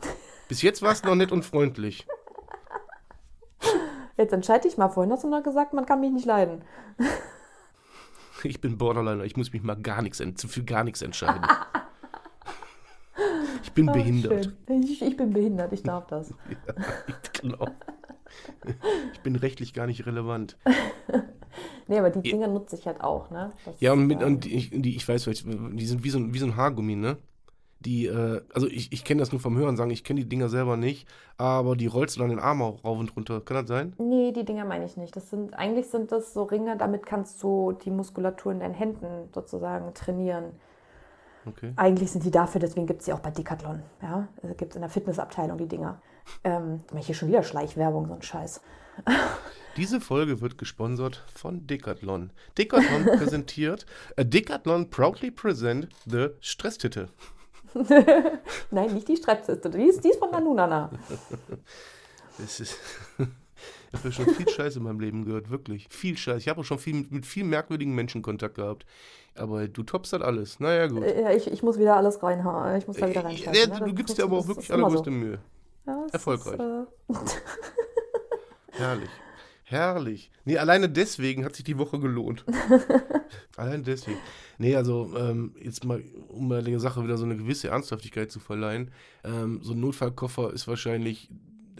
Bis 0.47 0.61
jetzt 0.61 0.81
warst 0.81 1.05
du 1.05 1.09
noch 1.09 1.15
nett 1.15 1.31
und 1.31 1.43
freundlich. 1.43 2.05
Jetzt 4.17 4.33
entscheide 4.33 4.67
ich 4.67 4.77
mal. 4.77 4.89
Vorhin 4.89 5.11
hast 5.11 5.23
du 5.23 5.29
noch 5.29 5.43
gesagt, 5.43 5.73
man 5.73 5.85
kann 5.85 5.99
mich 6.01 6.11
nicht 6.11 6.25
leiden. 6.25 6.63
Ich 8.43 8.61
bin 8.61 8.77
Borderliner, 8.77 9.23
ich 9.23 9.37
muss 9.37 9.51
mich 9.53 9.63
mal 9.63 9.75
gar 9.75 10.03
nichts, 10.03 10.21
für 10.47 10.63
gar 10.63 10.83
nichts 10.83 11.01
entscheiden. 11.01 11.41
Ich 13.63 13.71
bin 13.71 13.85
behindert. 13.87 14.47
Ah, 14.47 14.51
Schön. 14.67 14.83
Ich, 14.83 15.01
ich 15.01 15.17
bin 15.17 15.31
behindert, 15.33 15.71
ich 15.73 15.81
darf 15.83 16.05
das. 16.07 16.33
Genau. 17.41 17.67
Ich 19.13 19.19
bin 19.21 19.35
rechtlich 19.35 19.73
gar 19.73 19.87
nicht 19.87 20.05
relevant. 20.05 20.57
Nee, 21.87 21.97
aber 21.99 22.09
die 22.09 22.21
Dinger 22.21 22.47
nutze 22.47 22.75
ich 22.75 22.85
halt 22.85 23.01
auch, 23.01 23.29
ne? 23.31 23.51
Das, 23.65 23.79
Ja, 23.79 23.93
und, 23.93 24.05
mit, 24.07 24.21
und 24.21 24.43
die, 24.45 24.69
die, 24.81 24.95
ich 24.95 25.07
weiß, 25.07 25.23
die 25.25 25.85
sind 25.85 26.03
wie 26.03 26.09
so, 26.09 26.19
ein- 26.19 26.33
wie 26.33 26.39
so 26.39 26.45
ein 26.45 26.55
Haargummi, 26.55 26.95
ne? 26.95 27.17
Die, 27.85 28.07
äh, 28.07 28.41
also 28.53 28.67
ich, 28.67 28.91
ich 28.91 29.03
kenne 29.03 29.19
das 29.19 29.31
nur 29.31 29.39
vom 29.39 29.57
Hören 29.57 29.77
sagen, 29.77 29.91
ich 29.91 30.03
kenne 30.03 30.19
die 30.19 30.29
Dinger 30.29 30.49
selber 30.49 30.75
nicht, 30.75 31.07
aber 31.37 31.75
die 31.75 31.85
rollst 31.85 32.15
du 32.15 32.19
dann 32.19 32.29
den 32.29 32.39
Arm 32.39 32.61
auch 32.61 32.83
rauf 32.83 32.97
und 32.97 33.15
runter. 33.15 33.41
Kann 33.41 33.57
das 33.57 33.67
sein? 33.67 33.93
Nee, 33.99 34.31
die 34.31 34.43
Dinger 34.43 34.65
meine 34.65 34.85
ich 34.85 34.97
nicht. 34.97 35.15
Das 35.15 35.29
sind, 35.29 35.53
eigentlich 35.53 35.87
sind 35.87 36.11
das 36.11 36.33
so 36.33 36.43
Ringe, 36.43 36.77
damit 36.77 37.05
kannst 37.05 37.41
du 37.43 37.73
die 37.73 37.91
Muskulatur 37.91 38.51
in 38.51 38.59
deinen 38.59 38.73
Händen 38.73 39.29
sozusagen 39.33 39.93
trainieren. 39.93 40.45
Okay. 41.45 41.73
Eigentlich 41.75 42.11
sind 42.11 42.23
die 42.25 42.31
dafür, 42.31 42.59
deswegen 42.59 42.87
gibt 42.87 43.01
es 43.01 43.05
die 43.05 43.13
auch 43.13 43.19
bei 43.19 43.29
Decathlon. 43.29 43.83
Ja, 44.01 44.27
gibt 44.57 44.71
es 44.71 44.75
in 44.75 44.81
der 44.81 44.89
Fitnessabteilung 44.89 45.59
die 45.59 45.67
Dinger. 45.67 46.01
Ähm, 46.43 46.81
ich 46.87 46.93
mache 46.93 47.05
hier 47.05 47.15
schon 47.15 47.27
wieder 47.27 47.43
Schleichwerbung, 47.43 48.07
so 48.07 48.13
ein 48.15 48.21
Scheiß. 48.23 48.61
Diese 49.77 49.99
Folge 50.01 50.41
wird 50.41 50.57
gesponsert 50.57 51.23
von 51.33 51.67
Decathlon. 51.67 52.31
Decathlon 52.57 53.05
präsentiert, 53.17 53.85
äh, 54.15 54.25
Decathlon 54.25 54.89
proudly 54.89 55.29
present 55.29 55.89
the 56.05 56.29
Stresstitte. 56.39 57.09
Nein, 58.71 58.93
nicht 58.93 59.07
die 59.07 59.17
Streppsiste. 59.17 59.69
Die 59.69 59.83
ist, 59.83 60.03
die 60.03 60.09
ist 60.09 60.19
von 60.19 60.31
Nanunana. 60.31 60.89
Das 62.37 62.59
ist. 62.59 62.77
Ich 63.93 63.99
habe 64.03 64.11
schon 64.11 64.25
viel 64.35 64.49
Scheiße 64.49 64.79
in 64.79 64.83
meinem 64.83 64.99
Leben 64.99 65.23
gehört, 65.23 65.49
wirklich. 65.49 65.87
Viel 65.89 66.17
Scheiße. 66.17 66.39
Ich 66.39 66.49
habe 66.49 66.59
auch 66.59 66.65
schon 66.65 66.79
viel, 66.79 67.05
mit, 67.09 67.25
vielen 67.25 67.47
merkwürdigen 67.47 67.95
Menschen 67.95 68.21
Kontakt 68.21 68.55
gehabt. 68.55 68.85
Aber 69.35 69.69
du 69.69 69.83
toppst 69.83 70.11
das 70.11 70.21
alles. 70.21 70.59
Naja, 70.59 70.87
gut. 70.87 71.03
Ja, 71.05 71.31
ich, 71.31 71.49
ich 71.49 71.63
muss 71.63 71.79
wieder 71.79 71.95
alles 71.95 72.21
reinhauen. 72.21 72.75
Ich 72.75 72.87
muss 72.87 72.97
da 72.97 73.07
wieder 73.09 73.21
Äh, 73.21 73.27
reinschalten. 73.27 73.61
ja, 73.61 73.67
ne? 73.67 73.79
du 73.79 73.85
Das- 73.85 73.95
gibst 73.95 74.17
dir 74.17 74.23
aber 74.25 74.37
auch 74.39 74.47
wirklich 74.49 74.71
allergrößte 74.73 75.05
so. 75.05 75.11
Mühe. 75.11 75.39
Ja, 75.87 76.07
Erfolgreich. 76.11 76.59
Ist, 77.07 77.35
äh, 77.37 77.39
Herrlich. 78.73 79.09
Herrlich. 79.67 80.29
Nee, 80.45 80.59
alleine 80.59 80.87
deswegen 80.89 81.43
hat 81.43 81.55
sich 81.55 81.65
die 81.65 81.79
Woche 81.79 81.99
gelohnt. 81.99 82.45
alleine 83.57 83.81
deswegen. 83.81 84.19
Nee, 84.59 84.75
also 84.75 85.11
ähm, 85.17 85.55
jetzt 85.59 85.83
mal, 85.83 86.03
um 86.27 86.49
der 86.49 86.79
Sache 86.79 87.03
wieder 87.03 87.17
so 87.17 87.25
eine 87.25 87.35
gewisse 87.35 87.69
Ernsthaftigkeit 87.69 88.31
zu 88.31 88.39
verleihen. 88.39 88.91
Ähm, 89.23 89.61
so 89.63 89.73
ein 89.73 89.79
Notfallkoffer 89.79 90.53
ist 90.53 90.67
wahrscheinlich, 90.67 91.29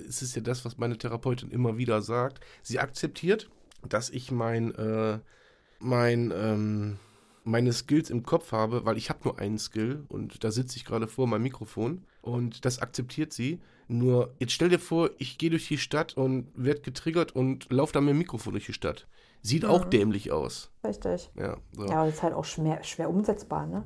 es 0.10 0.24
ist 0.24 0.36
ja 0.36 0.42
das, 0.42 0.66
was 0.66 0.80
meine 0.80 0.98
Therapeutin 0.98 1.52
immer 1.52 1.78
wieder 1.78 2.02
sagt. 2.02 2.40
Sie 2.64 2.80
akzeptiert, 2.80 3.52
dass 3.88 4.10
ich 4.10 4.32
mein, 4.32 4.74
äh, 4.74 5.20
mein, 5.80 6.34
ähm, 6.36 6.98
meine 7.44 7.72
Skills 7.72 8.10
im 8.10 8.24
Kopf 8.24 8.52
habe, 8.52 8.84
weil 8.86 8.98
ich 8.98 9.10
habe 9.12 9.20
nur 9.26 9.38
einen 9.38 9.60
Skill 9.60 10.06
und 10.10 10.44
da 10.44 10.50
sitze 10.50 10.78
ich 10.78 10.86
gerade 10.86 11.08
vor 11.08 11.28
meinem 11.28 11.44
Mikrofon 11.44 12.02
Und 12.24 12.66
das 12.66 12.80
akzeptiert 12.80 13.32
sie. 13.32 13.60
Nur, 13.88 14.34
jetzt 14.40 14.54
stell 14.54 14.70
dir 14.70 14.80
vor, 14.80 15.12
ich 15.20 15.38
gehe 15.38 15.50
durch 15.52 15.68
die 15.68 15.78
Stadt 15.78 16.18
und 16.18 16.48
werde 16.56 16.82
getriggert 16.82 17.36
und 17.36 17.72
laufe 17.72 17.94
da 17.94 18.02
mit 18.02 18.10
dem 18.10 18.18
Mikrofon 18.18 18.54
durch 18.54 18.66
die 18.66 18.74
Stadt. 18.74 19.08
Sieht 19.42 19.64
Mhm. 19.64 19.70
auch 19.70 19.86
dämlich 19.86 20.32
aus. 20.32 20.72
Richtig. 20.84 21.30
Ja, 21.36 21.58
so. 21.74 21.86
Ja, 21.86 21.98
aber 21.98 22.06
das 22.08 22.16
ist 22.16 22.24
halt 22.24 22.34
auch 22.34 22.46
schwer, 22.46 22.84
schwer 22.84 23.10
umsetzbar, 23.10 23.68
ne? 23.68 23.86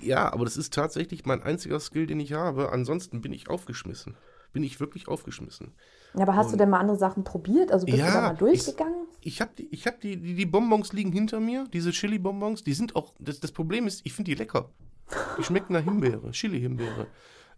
ja, 0.00 0.32
aber 0.32 0.44
das 0.44 0.56
ist 0.56 0.72
tatsächlich 0.74 1.26
mein 1.26 1.42
einziger 1.42 1.78
Skill, 1.78 2.06
den 2.08 2.18
ich 2.20 2.32
habe. 2.32 2.72
Ansonsten 2.72 3.20
bin 3.20 3.32
ich 3.32 3.48
aufgeschmissen. 3.48 4.16
Bin 4.52 4.64
ich 4.64 4.80
wirklich 4.80 5.06
aufgeschmissen. 5.08 5.72
Ja, 6.14 6.22
aber 6.22 6.34
hast 6.36 6.52
du 6.52 6.56
denn 6.56 6.68
mal 6.70 6.80
andere 6.80 6.98
Sachen 6.98 7.22
probiert? 7.24 7.70
Also 7.70 7.86
bist 7.86 7.98
Ja, 7.98 8.06
du 8.08 8.12
da 8.12 8.20
mal 8.22 8.32
ich- 8.32 8.38
durchgegangen? 8.40 9.06
Ich 9.20 9.40
habe 9.40 9.52
die, 9.56 9.68
ich 9.70 9.86
hab 9.86 10.00
die, 10.00 10.16
die, 10.16 10.34
die 10.34 10.46
Bonbons 10.46 10.92
liegen 10.92 11.12
hinter 11.12 11.38
mir, 11.38 11.66
diese 11.72 11.92
Chili-Bonbons, 11.92 12.64
die 12.64 12.72
sind 12.74 12.96
auch, 12.96 13.14
das, 13.20 13.38
das 13.38 13.52
Problem 13.52 13.86
ist, 13.86 14.00
ich 14.04 14.12
finde 14.12 14.30
die 14.32 14.34
lecker. 14.34 14.70
Die 15.38 15.44
schmecken 15.44 15.74
nach 15.74 15.84
Himbeere, 15.84 16.32
Chili-Himbeere. 16.32 17.06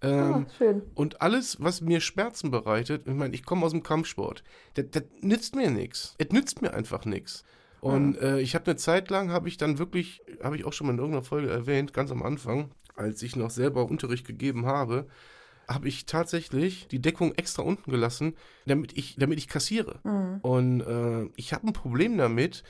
Ähm, 0.05 0.47
Ah, 0.47 0.47
schön. 0.59 0.83
Und 0.95 1.21
alles, 1.23 1.63
was 1.63 1.81
mir 1.81 2.01
Schmerzen 2.01 2.51
bereitet, 2.51 3.07
ich 3.07 3.15
meine, 3.15 3.35
ich 3.35 3.45
komme 3.45 3.65
aus 3.65 3.73
dem 3.73 3.83
Kampfsport, 3.83 4.43
das, 4.75 4.87
das 4.91 5.05
nützt 5.21 5.57
mir 5.57 5.71
nichts. 5.71 6.15
Es 6.19 6.31
nützt 6.31 6.63
mir 6.63 6.75
einfach 6.75 7.05
nichts. 7.05 7.45
Und 7.81 8.17
äh, 8.21 8.41
ich 8.41 8.55
habe 8.55 8.65
eine 8.67 8.77
Zeit 8.77 9.11
lang, 9.11 9.31
habe 9.31 9.47
ich 9.49 9.59
dann 9.59 9.79
wirklich, 9.79 10.23
habe 10.43 10.57
ich 10.57 10.65
auch 10.65 10.73
schon 10.73 10.87
mal 10.87 10.95
in 10.95 10.99
irgendeiner 10.99 11.25
Folge 11.25 11.51
erwähnt, 11.51 11.93
ganz 11.93 12.11
am 12.11 12.23
Anfang, 12.23 12.71
als 12.97 13.23
ich 13.23 13.37
noch 13.37 13.51
selber 13.51 13.85
Unterricht 13.91 14.27
gegeben 14.27 14.65
habe, 14.65 15.07
habe 15.69 15.89
ich 15.89 16.07
tatsächlich 16.07 16.89
die 16.89 17.01
Deckung 17.01 17.35
extra 17.35 17.63
unten 17.63 17.91
gelassen, 17.91 18.35
damit 18.67 18.97
ich, 18.97 19.17
damit 19.17 19.39
ich 19.39 19.49
kassiere. 19.49 20.01
Und 20.43 20.81
äh, 20.81 21.29
ich 21.37 21.53
habe 21.53 21.67
ein 21.67 21.73
Problem 21.75 22.17
damit, 22.17 22.65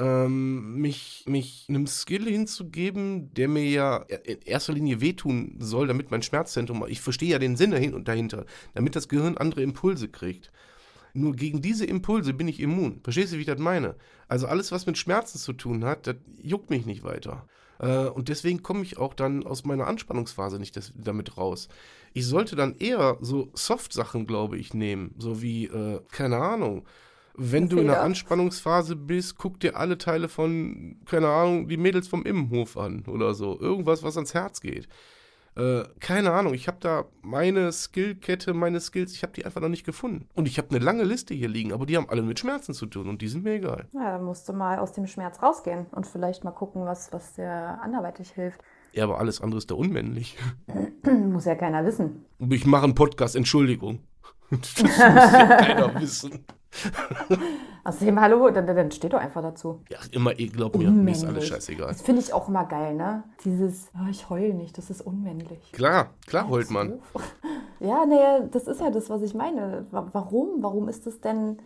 ähm, 0.00 0.76
mich, 0.80 1.24
mich 1.26 1.66
einem 1.68 1.86
Skill 1.86 2.24
hinzugeben, 2.24 3.32
der 3.34 3.48
mir 3.48 3.64
ja 3.64 3.96
in 4.24 4.40
erster 4.42 4.72
Linie 4.72 5.02
wehtun 5.02 5.56
soll, 5.58 5.88
damit 5.88 6.10
mein 6.10 6.22
Schmerzzentrum, 6.22 6.84
ich 6.88 7.02
verstehe 7.02 7.28
ja 7.28 7.38
den 7.38 7.56
Sinn 7.56 7.70
dahin 7.70 7.92
und 7.92 8.08
dahinter, 8.08 8.46
damit 8.74 8.96
das 8.96 9.08
Gehirn 9.08 9.36
andere 9.36 9.62
Impulse 9.62 10.08
kriegt. 10.08 10.50
Nur 11.12 11.34
gegen 11.34 11.60
diese 11.60 11.84
Impulse 11.84 12.32
bin 12.32 12.48
ich 12.48 12.60
immun. 12.60 13.00
Verstehst 13.02 13.32
du, 13.32 13.36
wie 13.36 13.40
ich 13.40 13.46
das 13.46 13.58
meine? 13.58 13.96
Also 14.28 14.46
alles, 14.46 14.72
was 14.72 14.86
mit 14.86 14.96
Schmerzen 14.96 15.38
zu 15.38 15.52
tun 15.52 15.84
hat, 15.84 16.06
das 16.06 16.16
juckt 16.40 16.70
mich 16.70 16.86
nicht 16.86 17.02
weiter. 17.02 17.46
Äh, 17.78 18.06
und 18.06 18.28
deswegen 18.28 18.62
komme 18.62 18.82
ich 18.82 18.96
auch 18.96 19.12
dann 19.12 19.44
aus 19.44 19.64
meiner 19.64 19.86
Anspannungsphase 19.86 20.58
nicht 20.58 20.76
das, 20.76 20.92
damit 20.96 21.36
raus. 21.36 21.68
Ich 22.14 22.26
sollte 22.26 22.56
dann 22.56 22.76
eher 22.78 23.18
so 23.20 23.50
Soft-Sachen, 23.54 24.26
glaube 24.26 24.56
ich, 24.56 24.72
nehmen. 24.72 25.14
So 25.18 25.42
wie, 25.42 25.66
äh, 25.66 26.00
keine 26.10 26.38
Ahnung. 26.38 26.86
Wenn 27.42 27.70
du 27.70 27.78
in 27.78 27.88
einer. 27.88 28.02
Anspannungsphase 28.02 28.96
bist, 28.96 29.38
guck 29.38 29.60
dir 29.60 29.74
alle 29.74 29.96
Teile 29.96 30.28
von, 30.28 30.96
keine 31.06 31.28
Ahnung, 31.28 31.68
die 31.68 31.78
Mädels 31.78 32.06
vom 32.06 32.24
Immenhof 32.24 32.76
an 32.76 33.04
oder 33.06 33.32
so. 33.32 33.58
Irgendwas, 33.58 34.02
was 34.02 34.16
ans 34.16 34.34
Herz 34.34 34.60
geht. 34.60 34.88
Äh, 35.56 35.84
keine 36.00 36.32
Ahnung, 36.32 36.52
ich 36.52 36.68
habe 36.68 36.76
da 36.80 37.06
meine 37.22 37.72
Skillkette, 37.72 38.52
meine 38.52 38.78
Skills, 38.78 39.14
ich 39.14 39.22
habe 39.22 39.32
die 39.32 39.46
einfach 39.46 39.62
noch 39.62 39.70
nicht 39.70 39.86
gefunden. 39.86 40.28
Und 40.34 40.48
ich 40.48 40.58
habe 40.58 40.68
eine 40.68 40.84
lange 40.84 41.02
Liste 41.02 41.32
hier 41.32 41.48
liegen, 41.48 41.72
aber 41.72 41.86
die 41.86 41.96
haben 41.96 42.10
alle 42.10 42.20
mit 42.20 42.38
Schmerzen 42.38 42.74
zu 42.74 42.84
tun 42.84 43.08
und 43.08 43.22
die 43.22 43.28
sind 43.28 43.42
mir 43.42 43.54
egal. 43.54 43.86
Ja, 43.92 44.18
dann 44.18 44.24
musst 44.24 44.46
du 44.46 44.52
mal 44.52 44.78
aus 44.78 44.92
dem 44.92 45.06
Schmerz 45.06 45.42
rausgehen 45.42 45.86
und 45.92 46.06
vielleicht 46.06 46.44
mal 46.44 46.50
gucken, 46.50 46.84
was, 46.84 47.10
was 47.10 47.32
dir 47.34 47.78
anderweitig 47.82 48.30
hilft. 48.32 48.60
Ja, 48.92 49.04
aber 49.04 49.18
alles 49.18 49.40
andere 49.40 49.58
ist 49.58 49.70
da 49.70 49.76
unmännlich. 49.76 50.36
Muss 51.04 51.46
ja 51.46 51.54
keiner 51.54 51.86
wissen. 51.86 52.26
Ich 52.38 52.66
mache 52.66 52.84
einen 52.84 52.94
Podcast, 52.94 53.34
Entschuldigung. 53.34 54.00
Das 54.50 54.82
muss 54.82 54.98
ja 54.98 55.56
keiner 55.56 56.00
wissen. 56.00 56.44
Außerdem, 57.84 58.20
hallo, 58.20 58.50
dann, 58.50 58.66
dann 58.66 58.90
steht 58.90 59.12
doch 59.12 59.18
einfach 59.20 59.42
dazu. 59.42 59.82
Ja, 59.90 59.98
immer, 60.12 60.38
eh, 60.38 60.46
glaub 60.46 60.76
mir, 60.76 60.90
mir 60.90 61.12
ist 61.12 61.24
alles 61.24 61.48
scheißegal. 61.48 61.88
Das 61.88 62.02
finde 62.02 62.20
ich 62.20 62.32
auch 62.32 62.48
immer 62.48 62.64
geil, 62.66 62.94
ne? 62.94 63.24
Dieses, 63.44 63.88
oh, 63.94 64.08
ich 64.10 64.28
heul 64.30 64.52
nicht, 64.54 64.76
das 64.78 64.90
ist 64.90 65.00
unmännlich. 65.00 65.72
Klar, 65.72 66.10
klar 66.26 66.48
heult 66.48 66.70
man. 66.70 67.00
Ja, 67.82 68.04
naja, 68.04 68.40
das 68.40 68.66
ist 68.66 68.78
ja 68.82 68.90
das, 68.90 69.08
was 69.08 69.22
ich 69.22 69.32
meine. 69.32 69.86
Wa- 69.90 70.10
Warum? 70.12 70.62
Warum 70.62 70.90
ist 70.90 71.06
das 71.06 71.18
denn. 71.22 71.56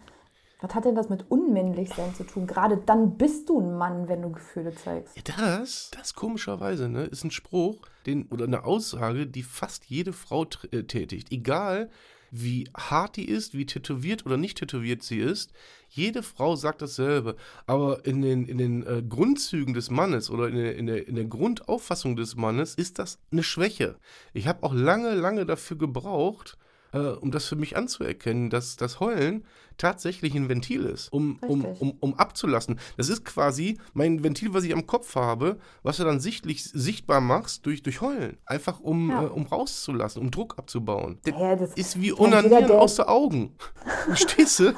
Was 0.60 0.72
hat 0.72 0.84
denn 0.84 0.94
das 0.94 1.08
mit 1.08 1.28
unmännlich 1.28 1.88
sein 1.92 2.14
zu 2.14 2.22
tun? 2.22 2.46
Gerade 2.46 2.76
dann 2.76 3.16
bist 3.16 3.48
du 3.48 3.60
ein 3.60 3.76
Mann, 3.76 4.06
wenn 4.08 4.22
du 4.22 4.30
Gefühle 4.30 4.72
zeigst. 4.76 5.16
Ja, 5.16 5.22
das, 5.58 5.90
das 5.90 6.14
komischerweise, 6.14 6.88
ne, 6.88 7.02
ist 7.02 7.24
ein 7.24 7.32
Spruch, 7.32 7.78
den, 8.06 8.28
oder 8.30 8.44
eine 8.44 8.62
Aussage, 8.64 9.26
die 9.26 9.42
fast 9.42 9.86
jede 9.86 10.12
Frau 10.12 10.46
äh, 10.70 10.84
tätigt. 10.84 11.32
Egal, 11.32 11.90
wie 12.36 12.68
hart 12.76 13.16
die 13.16 13.28
ist, 13.28 13.54
wie 13.54 13.64
tätowiert 13.64 14.26
oder 14.26 14.36
nicht 14.36 14.58
tätowiert 14.58 15.02
sie 15.02 15.18
ist, 15.18 15.52
jede 15.88 16.24
Frau 16.24 16.56
sagt 16.56 16.82
dasselbe. 16.82 17.36
Aber 17.66 18.04
in 18.04 18.22
den, 18.22 18.46
in 18.46 18.58
den 18.58 18.84
äh, 18.84 19.02
Grundzügen 19.08 19.72
des 19.72 19.90
Mannes 19.90 20.30
oder 20.30 20.48
in 20.48 20.56
der, 20.56 20.76
in, 20.76 20.86
der, 20.86 21.06
in 21.06 21.14
der 21.14 21.26
Grundauffassung 21.26 22.16
des 22.16 22.34
Mannes 22.34 22.74
ist 22.74 22.98
das 22.98 23.18
eine 23.30 23.44
Schwäche. 23.44 23.96
Ich 24.32 24.48
habe 24.48 24.64
auch 24.64 24.74
lange, 24.74 25.14
lange 25.14 25.46
dafür 25.46 25.78
gebraucht, 25.78 26.58
äh, 26.94 26.98
um 26.98 27.30
das 27.30 27.46
für 27.46 27.56
mich 27.56 27.76
anzuerkennen, 27.76 28.48
dass 28.50 28.76
das 28.76 29.00
Heulen 29.00 29.44
tatsächlich 29.76 30.34
ein 30.36 30.48
Ventil 30.48 30.84
ist, 30.84 31.12
um, 31.12 31.38
um, 31.48 31.64
um, 31.64 31.96
um 31.98 32.14
abzulassen. 32.14 32.78
Das 32.96 33.08
ist 33.08 33.24
quasi 33.24 33.78
mein 33.92 34.22
Ventil, 34.22 34.54
was 34.54 34.62
ich 34.62 34.72
am 34.72 34.86
Kopf 34.86 35.16
habe, 35.16 35.58
was 35.82 35.96
du 35.96 36.04
dann 36.04 36.20
sichtlich 36.20 36.62
sichtbar 36.62 37.20
machst 37.20 37.66
durch, 37.66 37.82
durch 37.82 38.00
Heulen. 38.00 38.36
Einfach 38.46 38.78
um, 38.78 39.10
Ja. 39.10 39.24
äh, 39.24 39.26
um 39.26 39.46
rauszulassen, 39.46 40.22
um 40.22 40.30
Druck 40.30 40.58
abzubauen. 40.58 41.18
Das 41.24 41.34
Ja, 41.34 41.56
das- 41.56 41.74
ist 41.74 42.00
wie 42.00 42.12
Onanieren 42.12 42.70
aus 42.70 42.94
den 42.96 43.06
Augen. 43.06 43.56
Verstehst 44.06 44.60
du? 44.60 44.72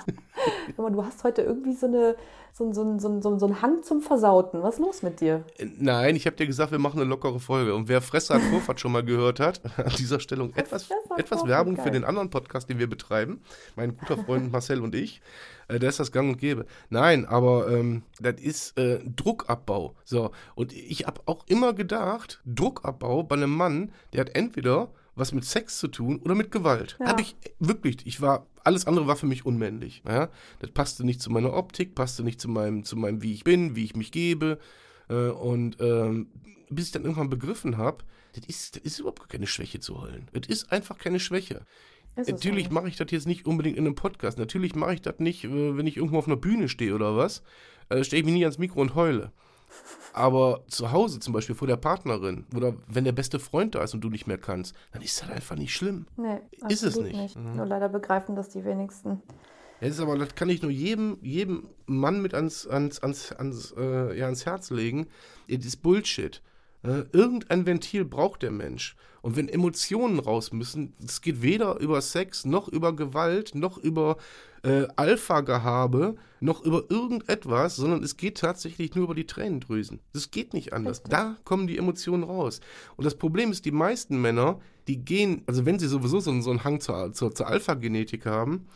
Guck 0.68 0.78
mal, 0.78 0.92
du 0.92 1.04
hast 1.04 1.24
heute 1.24 1.42
irgendwie 1.42 1.72
so, 1.72 1.86
eine, 1.86 2.16
so, 2.52 2.72
so, 2.72 2.98
so, 2.98 3.20
so, 3.20 3.38
so 3.38 3.46
einen 3.46 3.60
Hang 3.62 3.82
zum 3.82 4.00
Versauten. 4.00 4.62
Was 4.62 4.74
ist 4.74 4.80
los 4.80 5.02
mit 5.02 5.20
dir? 5.20 5.44
Äh, 5.58 5.66
Nein, 5.78 6.14
ich 6.16 6.26
habe 6.26 6.36
dir 6.36 6.46
gesagt, 6.46 6.70
wir 6.70 6.78
machen 6.78 7.00
eine 7.00 7.08
lockere 7.08 7.40
Folge. 7.40 7.74
Und 7.74 7.88
wer 7.88 8.00
Fresse 8.02 8.34
hat 8.34 8.42
Vorfahrt 8.42 8.80
schon 8.80 8.92
mal 8.92 9.04
gehört 9.04 9.40
hat, 9.40 9.60
an 9.78 9.92
dieser 9.98 10.20
Stelle 10.20 10.48
etwas, 10.54 10.88
etwas 11.16 11.46
Werbung 11.46 11.76
für 11.76 11.90
den 11.90 12.04
anderen 12.04 12.30
Podcast, 12.30 12.68
den 12.68 12.78
wir 12.78 12.88
betreiben. 12.88 13.40
Mein 13.74 13.96
guter 13.96 14.18
Freund 14.18 14.52
Marcel 14.52 14.80
und 14.80 14.94
ich. 14.94 15.20
Äh, 15.68 15.78
da 15.78 15.88
ist 15.88 15.98
das 15.98 16.12
gang 16.12 16.30
und 16.30 16.38
gäbe. 16.38 16.66
Nein, 16.90 17.26
aber 17.26 17.68
ähm, 17.68 18.02
das 18.20 18.40
ist 18.40 18.78
äh, 18.78 19.00
Druckabbau. 19.04 19.94
So, 20.04 20.30
und 20.54 20.72
ich 20.72 21.06
habe 21.06 21.20
auch 21.26 21.44
immer 21.48 21.72
gedacht, 21.72 22.40
Druckabbau 22.46 23.24
bei 23.24 23.36
einem 23.36 23.56
Mann, 23.56 23.92
der 24.12 24.20
hat 24.20 24.36
entweder 24.36 24.88
was 25.16 25.32
mit 25.32 25.44
Sex 25.44 25.78
zu 25.78 25.88
tun 25.88 26.20
oder 26.22 26.34
mit 26.34 26.52
Gewalt. 26.52 26.96
Ja. 27.00 27.06
Habe 27.06 27.22
ich 27.22 27.34
wirklich, 27.58 28.06
ich 28.06 28.20
war, 28.20 28.46
alles 28.62 28.86
andere 28.86 29.06
war 29.06 29.16
für 29.16 29.26
mich 29.26 29.44
unmännlich. 29.44 30.02
Ja? 30.06 30.28
Das 30.60 30.70
passte 30.70 31.04
nicht 31.04 31.20
zu 31.20 31.30
meiner 31.30 31.54
Optik, 31.54 31.94
passte 31.94 32.22
nicht 32.22 32.40
zu 32.40 32.48
meinem, 32.48 32.84
zu 32.84 32.96
meinem, 32.96 33.22
wie 33.22 33.32
ich 33.32 33.42
bin, 33.42 33.74
wie 33.74 33.84
ich 33.84 33.96
mich 33.96 34.12
gebe. 34.12 34.58
Äh, 35.08 35.28
und 35.30 35.78
ähm, 35.80 36.28
bis 36.68 36.86
ich 36.86 36.92
dann 36.92 37.02
irgendwann 37.02 37.30
begriffen 37.30 37.78
habe, 37.78 38.04
das 38.34 38.44
ist, 38.46 38.76
das 38.76 38.82
ist 38.84 38.98
überhaupt 39.00 39.28
keine 39.28 39.46
Schwäche 39.46 39.80
zu 39.80 40.00
heulen. 40.00 40.28
Das 40.32 40.46
ist 40.46 40.70
einfach 40.70 40.98
keine 40.98 41.18
Schwäche. 41.18 41.64
Natürlich 42.16 42.70
mache 42.70 42.88
ich 42.88 42.96
das 42.96 43.10
jetzt 43.10 43.26
nicht 43.26 43.46
unbedingt 43.46 43.76
in 43.76 43.84
einem 43.84 43.94
Podcast. 43.94 44.38
Natürlich 44.38 44.74
mache 44.74 44.94
ich 44.94 45.02
das 45.02 45.18
nicht, 45.18 45.44
äh, 45.44 45.76
wenn 45.76 45.86
ich 45.86 45.96
irgendwo 45.96 46.18
auf 46.18 46.26
einer 46.26 46.36
Bühne 46.36 46.68
stehe 46.68 46.94
oder 46.94 47.16
was. 47.16 47.42
Äh, 47.88 48.04
Stelle 48.04 48.20
ich 48.20 48.26
mich 48.26 48.34
nie 48.34 48.44
ans 48.44 48.58
Mikro 48.58 48.80
und 48.80 48.94
heule. 48.94 49.32
Aber 50.12 50.64
zu 50.68 50.92
Hause 50.92 51.20
zum 51.20 51.34
Beispiel 51.34 51.54
vor 51.54 51.68
der 51.68 51.76
Partnerin 51.76 52.46
oder 52.54 52.74
wenn 52.88 53.04
der 53.04 53.12
beste 53.12 53.38
Freund 53.38 53.74
da 53.74 53.82
ist 53.82 53.92
und 53.92 54.00
du 54.00 54.08
nicht 54.08 54.26
mehr 54.26 54.38
kannst, 54.38 54.74
dann 54.92 55.02
ist 55.02 55.20
das 55.20 55.30
einfach 55.30 55.56
nicht 55.56 55.74
schlimm. 55.74 56.06
Nee, 56.16 56.38
Ist 56.68 56.82
es 56.82 56.96
absolut 56.96 57.12
nicht. 57.12 57.36
Mhm. 57.36 57.56
Nur 57.56 57.66
leider 57.66 57.90
begreifen 57.90 58.34
das 58.34 58.48
die 58.48 58.64
wenigsten. 58.64 59.22
Das 59.80 59.90
ist 59.90 60.00
aber, 60.00 60.16
das 60.16 60.34
kann 60.34 60.48
ich 60.48 60.62
nur 60.62 60.70
jedem, 60.70 61.18
jedem 61.20 61.68
Mann 61.84 62.22
mit 62.22 62.32
ans, 62.32 62.66
ans, 62.66 62.98
ans, 63.00 63.32
ans, 63.32 63.74
äh, 63.76 64.18
ja, 64.18 64.24
ans 64.24 64.46
Herz 64.46 64.70
legen. 64.70 65.06
Das 65.48 65.66
ist 65.66 65.82
Bullshit. 65.82 66.40
Äh, 66.86 67.04
irgendein 67.12 67.66
Ventil 67.66 68.04
braucht 68.04 68.42
der 68.42 68.50
Mensch. 68.52 68.96
Und 69.22 69.34
wenn 69.36 69.48
Emotionen 69.48 70.20
raus 70.20 70.52
müssen, 70.52 70.94
es 71.04 71.20
geht 71.20 71.42
weder 71.42 71.80
über 71.80 72.00
Sex, 72.00 72.44
noch 72.44 72.68
über 72.68 72.94
Gewalt, 72.94 73.54
noch 73.56 73.76
über 73.76 74.18
äh, 74.62 74.86
Alpha-Gehabe, 74.94 76.14
noch 76.40 76.62
über 76.62 76.84
irgendetwas, 76.90 77.74
sondern 77.76 78.02
es 78.04 78.16
geht 78.16 78.38
tatsächlich 78.38 78.94
nur 78.94 79.04
über 79.04 79.14
die 79.16 79.26
Tränendrüsen. 79.26 79.98
Das 80.12 80.30
geht 80.30 80.54
nicht 80.54 80.72
anders. 80.72 81.02
Da 81.02 81.36
kommen 81.44 81.66
die 81.66 81.78
Emotionen 81.78 82.22
raus. 82.22 82.60
Und 82.96 83.04
das 83.04 83.16
Problem 83.16 83.50
ist, 83.50 83.64
die 83.64 83.72
meisten 83.72 84.20
Männer, 84.20 84.60
die 84.86 84.98
gehen, 85.04 85.42
also 85.46 85.66
wenn 85.66 85.78
sie 85.80 85.88
sowieso 85.88 86.20
so, 86.20 86.30
einen- 86.30 86.42
so 86.42 86.50
einen 86.50 86.62
Hang 86.62 86.80
zur, 86.80 87.12
zur, 87.12 87.34
zur 87.34 87.48
Alpha-Genetik 87.48 88.26
haben, 88.26 88.66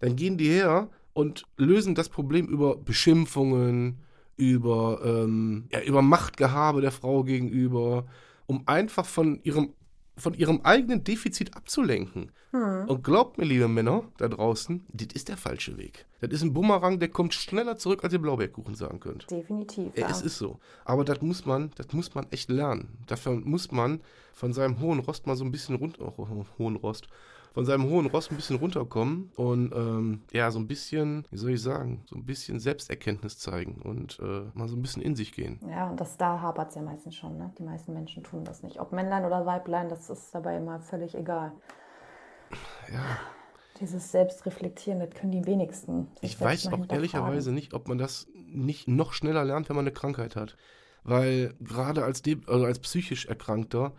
dann 0.00 0.16
gehen 0.16 0.38
die 0.38 0.48
her 0.48 0.88
und 1.12 1.44
lösen 1.56 1.94
das 1.94 2.08
Problem 2.08 2.46
über 2.48 2.76
Beschimpfungen, 2.76 3.98
über, 4.36 5.00
ähm, 5.04 5.68
ja, 5.70 5.82
über 5.82 6.02
Machtgehabe 6.02 6.80
der 6.80 6.92
Frau 6.92 7.24
gegenüber, 7.24 8.06
um 8.46 8.62
einfach 8.66 9.04
von 9.04 9.40
ihrem, 9.42 9.74
von 10.16 10.34
ihrem 10.34 10.60
eigenen 10.62 11.04
Defizit 11.04 11.56
abzulenken. 11.56 12.32
Und 12.52 13.04
glaubt 13.04 13.38
mir, 13.38 13.44
liebe 13.44 13.68
Männer 13.68 14.02
da 14.16 14.26
draußen, 14.26 14.84
das 14.92 15.08
ist 15.14 15.28
der 15.28 15.36
falsche 15.36 15.78
Weg. 15.78 16.06
Das 16.20 16.30
ist 16.30 16.42
ein 16.42 16.52
Bumerang, 16.52 16.98
der 16.98 17.08
kommt 17.08 17.32
schneller 17.32 17.76
zurück, 17.76 18.02
als 18.02 18.12
ihr 18.12 18.18
Blaubeerkuchen 18.18 18.74
sagen 18.74 18.98
könnt. 18.98 19.30
Definitiv. 19.30 19.96
Ja. 19.96 20.08
Es 20.08 20.20
ist 20.20 20.36
so. 20.36 20.58
Aber 20.84 21.04
das 21.04 21.22
muss 21.22 21.46
man, 21.46 21.70
das 21.76 21.92
muss 21.92 22.12
man 22.12 22.26
echt 22.32 22.50
lernen. 22.50 22.98
Dafür 23.06 23.36
muss 23.36 23.70
man 23.70 24.00
von 24.32 24.52
seinem 24.52 24.80
hohen 24.80 24.98
Rost 24.98 25.28
mal 25.28 25.36
so 25.36 25.44
ein 25.44 25.52
bisschen 25.52 25.76
runter, 25.76 26.12
oh, 26.18 26.44
hohen 26.58 26.74
Rost, 26.74 27.06
von 27.52 27.64
seinem 27.64 27.84
hohen 27.84 28.06
Ross 28.06 28.30
ein 28.30 28.36
bisschen 28.36 28.56
runterkommen 28.56 29.32
und 29.36 29.72
ähm, 29.74 30.22
ja, 30.32 30.50
so 30.50 30.58
ein 30.58 30.68
bisschen, 30.68 31.26
wie 31.30 31.36
soll 31.36 31.50
ich 31.50 31.62
sagen, 31.62 32.02
so 32.06 32.16
ein 32.16 32.24
bisschen 32.24 32.60
Selbsterkenntnis 32.60 33.38
zeigen 33.38 33.80
und 33.82 34.18
äh, 34.20 34.42
mal 34.54 34.68
so 34.68 34.76
ein 34.76 34.82
bisschen 34.82 35.02
in 35.02 35.16
sich 35.16 35.32
gehen. 35.32 35.60
Ja, 35.68 35.90
und 35.90 36.00
das 36.00 36.16
da 36.16 36.40
hapert 36.40 36.70
es 36.70 36.76
ja 36.76 36.82
meistens 36.82 37.16
schon, 37.16 37.36
ne? 37.38 37.52
Die 37.58 37.62
meisten 37.62 37.92
Menschen 37.92 38.22
tun 38.22 38.44
das 38.44 38.62
nicht. 38.62 38.80
Ob 38.80 38.92
Männlein 38.92 39.24
oder 39.24 39.46
Weiblein, 39.46 39.88
das 39.88 40.10
ist 40.10 40.34
dabei 40.34 40.56
immer 40.56 40.80
völlig 40.80 41.14
egal. 41.14 41.52
Ja. 42.92 43.18
Dieses 43.80 44.12
Selbstreflektieren, 44.12 45.00
das 45.00 45.10
können 45.10 45.32
die 45.32 45.46
wenigsten. 45.46 46.08
sich 46.20 46.32
Ich 46.32 46.40
weiß 46.40 46.68
auch 46.68 46.84
ehrlicherweise 46.88 47.50
nicht, 47.50 47.72
ob 47.72 47.88
man 47.88 47.98
das 47.98 48.28
nicht 48.34 48.88
noch 48.88 49.12
schneller 49.12 49.44
lernt, 49.44 49.68
wenn 49.68 49.76
man 49.76 49.84
eine 49.84 49.92
Krankheit 49.92 50.36
hat. 50.36 50.56
Weil 51.02 51.54
gerade 51.60 52.04
als, 52.04 52.22
De 52.22 52.38
also 52.46 52.66
als 52.66 52.78
psychisch 52.78 53.26
Erkrankter 53.26 53.92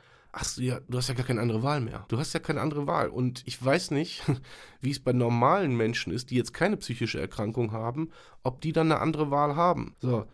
du 0.58 0.62
ja, 0.62 0.80
du 0.88 0.98
hast 0.98 1.10
ja 1.10 1.14
gar 1.14 1.26
keine 1.26 1.42
andere 1.42 1.64
Wahl 1.64 1.82
mehr. 1.82 2.06
Du 2.08 2.18
hast 2.18 2.34
ja 2.34 2.40
keine 2.40 2.62
andere 2.62 2.88
Wahl. 2.88 3.10
Und 3.10 3.44
ich 3.46 3.64
weiß 3.64 3.92
nicht, 3.92 4.24
wie 4.82 4.92
es 4.92 5.00
bei 5.00 5.14
normalen 5.14 5.76
Menschen 5.76 6.14
ist, 6.14 6.32
die 6.32 6.36
jetzt 6.36 6.54
keine 6.54 6.78
psychische 6.78 7.20
Erkrankung 7.20 7.72
haben, 7.72 8.10
ob 8.44 8.62
die 8.62 8.72
dann 8.72 8.92
eine 8.92 9.02
andere 9.02 9.32
Wahl 9.32 9.56
haben. 9.56 9.96
So, 10.00 10.26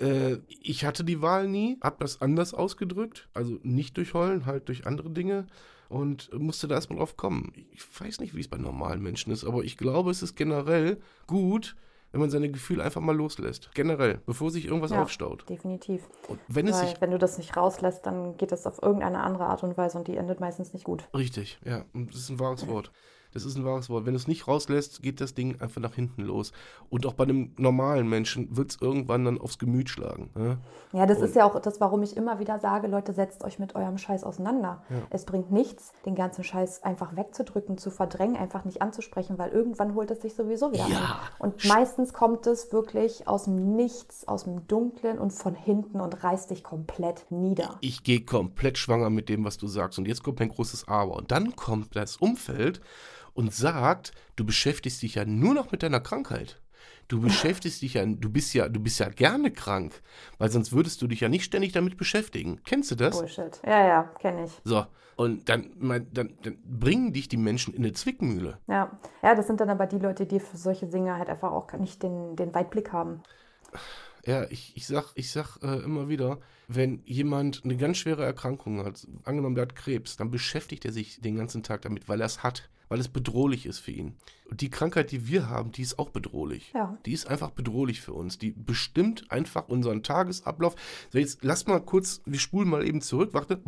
äh, 0.00 0.38
ich 0.48 0.84
hatte 0.84 1.04
die 1.04 1.22
Wahl 1.22 1.48
nie, 1.48 1.78
hab 1.80 2.00
das 2.00 2.20
anders 2.20 2.54
ausgedrückt, 2.54 3.28
also 3.32 3.58
nicht 3.62 3.96
durch 3.96 4.14
Heulen, 4.14 4.46
halt 4.46 4.68
durch 4.68 4.86
andere 4.86 5.10
Dinge 5.10 5.46
und 5.88 6.32
musste 6.38 6.66
da 6.66 6.74
erstmal 6.74 6.98
drauf 6.98 7.16
kommen. 7.16 7.52
Ich 7.72 7.82
weiß 8.00 8.20
nicht, 8.20 8.34
wie 8.34 8.40
es 8.40 8.48
bei 8.48 8.58
normalen 8.58 9.02
Menschen 9.02 9.32
ist, 9.32 9.44
aber 9.44 9.64
ich 9.64 9.76
glaube, 9.76 10.10
es 10.10 10.22
ist 10.22 10.34
generell 10.34 11.00
gut, 11.26 11.76
wenn 12.14 12.20
man 12.20 12.30
seine 12.30 12.48
Gefühle 12.48 12.84
einfach 12.84 13.00
mal 13.00 13.14
loslässt. 13.16 13.70
Generell, 13.74 14.20
bevor 14.24 14.48
sich 14.52 14.66
irgendwas 14.66 14.92
Ja, 14.92 15.02
aufstaut. 15.02 15.44
Definitiv. 15.48 16.08
Und 16.28 16.38
wenn 16.46 16.68
es 16.68 16.78
Weil 16.80 16.86
sich. 16.88 17.00
wenn 17.00 17.10
du 17.10 17.18
das 17.18 17.38
nicht 17.38 17.56
rauslässt, 17.56 18.06
dann 18.06 18.36
geht 18.36 18.52
das 18.52 18.68
auf 18.68 18.80
irgendeine 18.80 19.20
andere 19.24 19.46
Art 19.46 19.64
und 19.64 19.76
Weise 19.76 19.98
und 19.98 20.06
die 20.06 20.16
endet 20.16 20.38
meistens 20.38 20.72
nicht 20.72 20.84
gut. 20.84 21.08
Richtig, 21.12 21.58
ja, 21.64 21.84
und 21.92 22.10
das 22.14 22.20
ist 22.20 22.30
ein 22.30 22.38
wahres 22.38 22.68
Wort. 22.68 22.92
Das 23.34 23.44
ist 23.44 23.56
ein 23.56 23.64
wahres 23.64 23.90
Wort. 23.90 24.06
Wenn 24.06 24.14
du 24.14 24.18
es 24.18 24.28
nicht 24.28 24.46
rauslässt, 24.48 25.02
geht 25.02 25.20
das 25.20 25.34
Ding 25.34 25.60
einfach 25.60 25.80
nach 25.80 25.94
hinten 25.94 26.22
los. 26.22 26.52
Und 26.88 27.04
auch 27.04 27.14
bei 27.14 27.24
einem 27.24 27.52
normalen 27.58 28.08
Menschen 28.08 28.56
wird 28.56 28.70
es 28.70 28.78
irgendwann 28.80 29.24
dann 29.24 29.38
aufs 29.40 29.58
Gemüt 29.58 29.90
schlagen. 29.90 30.30
Ja? 30.38 30.56
Ja, 30.92 31.06
das 31.06 31.20
ist 31.20 31.34
ja 31.34 31.44
auch 31.44 31.60
das, 31.60 31.80
warum 31.80 32.02
ich 32.02 32.16
immer 32.16 32.38
wieder 32.38 32.58
sage, 32.60 32.86
Leute, 32.86 33.12
setzt 33.12 33.42
euch 33.44 33.58
mit 33.58 33.74
eurem 33.74 33.98
Scheiß 33.98 34.22
auseinander. 34.24 34.82
Es 35.10 35.24
bringt 35.24 35.50
nichts, 35.50 35.92
den 36.06 36.14
ganzen 36.14 36.44
Scheiß 36.44 36.84
einfach 36.84 37.16
wegzudrücken, 37.16 37.76
zu 37.76 37.90
verdrängen, 37.90 38.36
einfach 38.36 38.64
nicht 38.64 38.80
anzusprechen, 38.80 39.36
weil 39.38 39.50
irgendwann 39.50 39.94
holt 39.94 40.10
es 40.12 40.22
sich 40.22 40.34
sowieso 40.34 40.72
wieder 40.72 40.86
Ja. 40.88 41.18
ein. 41.40 41.50
Und 41.50 41.64
meistens 41.66 42.12
kommt 42.12 42.46
es 42.46 42.72
wirklich 42.72 43.26
aus 43.26 43.44
dem 43.44 43.74
Nichts, 43.74 44.28
aus 44.28 44.44
dem 44.44 44.66
Dunklen 44.68 45.18
und 45.18 45.32
von 45.32 45.54
hinten 45.56 46.00
und 46.00 46.22
reißt 46.22 46.50
dich 46.50 46.62
komplett 46.62 47.26
nieder. 47.30 47.78
ich 47.80 48.04
gehe 48.04 48.20
komplett 48.24 48.78
schwanger 48.78 49.10
mit 49.10 49.28
dem, 49.28 49.44
was 49.44 49.56
du 49.58 49.66
sagst. 49.66 49.98
Und 49.98 50.06
jetzt 50.06 50.22
kommt 50.22 50.40
ein 50.40 50.48
großes 50.50 50.86
Aber. 50.86 51.16
Und 51.16 51.32
dann 51.32 51.56
kommt 51.56 51.96
das 51.96 52.16
Umfeld 52.18 52.80
und 53.34 53.52
sagt, 53.52 54.12
du 54.36 54.44
beschäftigst 54.44 55.02
dich 55.02 55.16
ja 55.16 55.24
nur 55.24 55.54
noch 55.54 55.72
mit 55.72 55.82
deiner 55.82 56.00
Krankheit. 56.00 56.60
Du 57.08 57.20
beschäftigst 57.20 57.82
dich 57.82 57.94
ja, 57.94 58.06
du 58.06 58.30
bist 58.30 58.54
ja, 58.54 58.68
du 58.68 58.80
bist 58.80 58.98
ja 58.98 59.08
gerne 59.08 59.50
krank, 59.50 60.00
weil 60.38 60.50
sonst 60.50 60.72
würdest 60.72 61.02
du 61.02 61.06
dich 61.06 61.20
ja 61.20 61.28
nicht 61.28 61.44
ständig 61.44 61.72
damit 61.72 61.96
beschäftigen. 61.96 62.60
Kennst 62.64 62.90
du 62.90 62.94
das? 62.94 63.18
Bullshit. 63.18 63.60
Ja, 63.66 63.86
ja, 63.86 64.02
kenne 64.20 64.46
ich. 64.46 64.52
So. 64.64 64.86
Und 65.16 65.48
dann, 65.48 65.70
mein, 65.78 66.12
dann, 66.12 66.36
dann 66.42 66.58
bringen 66.64 67.12
dich 67.12 67.28
die 67.28 67.36
Menschen 67.36 67.74
in 67.74 67.84
eine 67.84 67.92
Zwickmühle. 67.92 68.58
Ja. 68.66 68.98
ja, 69.22 69.34
das 69.34 69.46
sind 69.46 69.60
dann 69.60 69.70
aber 69.70 69.86
die 69.86 69.98
Leute, 69.98 70.26
die 70.26 70.40
für 70.40 70.56
solche 70.56 70.86
Dinge 70.86 71.16
halt 71.16 71.28
einfach 71.28 71.52
auch 71.52 71.72
nicht 71.74 72.02
den, 72.02 72.36
den 72.36 72.54
Weitblick 72.54 72.92
haben. 72.92 73.22
Ja, 74.26 74.44
ich, 74.44 74.76
ich 74.76 74.86
sag, 74.86 75.12
ich 75.14 75.30
sag 75.30 75.58
äh, 75.62 75.84
immer 75.84 76.08
wieder, 76.08 76.38
wenn 76.66 77.02
jemand 77.04 77.62
eine 77.64 77.76
ganz 77.76 77.98
schwere 77.98 78.24
Erkrankung 78.24 78.84
hat, 78.84 79.06
angenommen, 79.24 79.54
der 79.54 79.62
hat 79.62 79.76
Krebs, 79.76 80.16
dann 80.16 80.30
beschäftigt 80.30 80.84
er 80.84 80.92
sich 80.92 81.20
den 81.20 81.36
ganzen 81.36 81.62
Tag 81.62 81.82
damit, 81.82 82.08
weil 82.08 82.20
er 82.20 82.26
es 82.26 82.42
hat, 82.42 82.70
weil 82.88 83.00
es 83.00 83.08
bedrohlich 83.08 83.66
ist 83.66 83.78
für 83.78 83.92
ihn. 83.92 84.16
Und 84.50 84.60
die 84.60 84.70
Krankheit, 84.70 85.10
die 85.10 85.26
wir 85.26 85.48
haben, 85.48 85.72
die 85.72 85.82
ist 85.82 85.98
auch 85.98 86.10
bedrohlich. 86.10 86.72
Ja. 86.74 86.98
Die 87.06 87.12
ist 87.12 87.26
einfach 87.26 87.50
bedrohlich 87.50 88.00
für 88.00 88.12
uns. 88.12 88.38
Die 88.38 88.50
bestimmt 88.50 89.30
einfach 89.30 89.68
unseren 89.68 90.02
Tagesablauf. 90.02 90.74
So, 91.10 91.18
jetzt 91.18 91.42
lass 91.42 91.66
mal 91.66 91.80
kurz, 91.80 92.22
wir 92.26 92.38
spulen 92.38 92.68
mal 92.68 92.86
eben 92.86 93.00
zurück, 93.00 93.30
warte. 93.32 93.60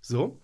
So. 0.00 0.40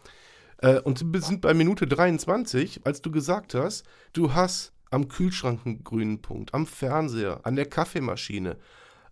Äh, 0.59 0.81
und 0.81 1.13
wir 1.13 1.23
sind 1.23 1.41
bei 1.41 1.55
Minute 1.55 1.87
23, 1.87 2.83
als 2.85 3.03
du 3.03 3.11
gesagt 3.11 3.55
hast, 3.55 3.85
du 4.13 4.35
hast 4.35 4.73
am 4.91 5.09
Kühlschrank 5.09 5.61
einen 5.65 5.85
grünen 5.85 6.21
Punkt, 6.21 6.53
am 6.53 6.67
Fernseher, 6.67 7.41
an 7.45 7.57
der 7.57 7.67
Kaffeemaschine, 7.67 8.57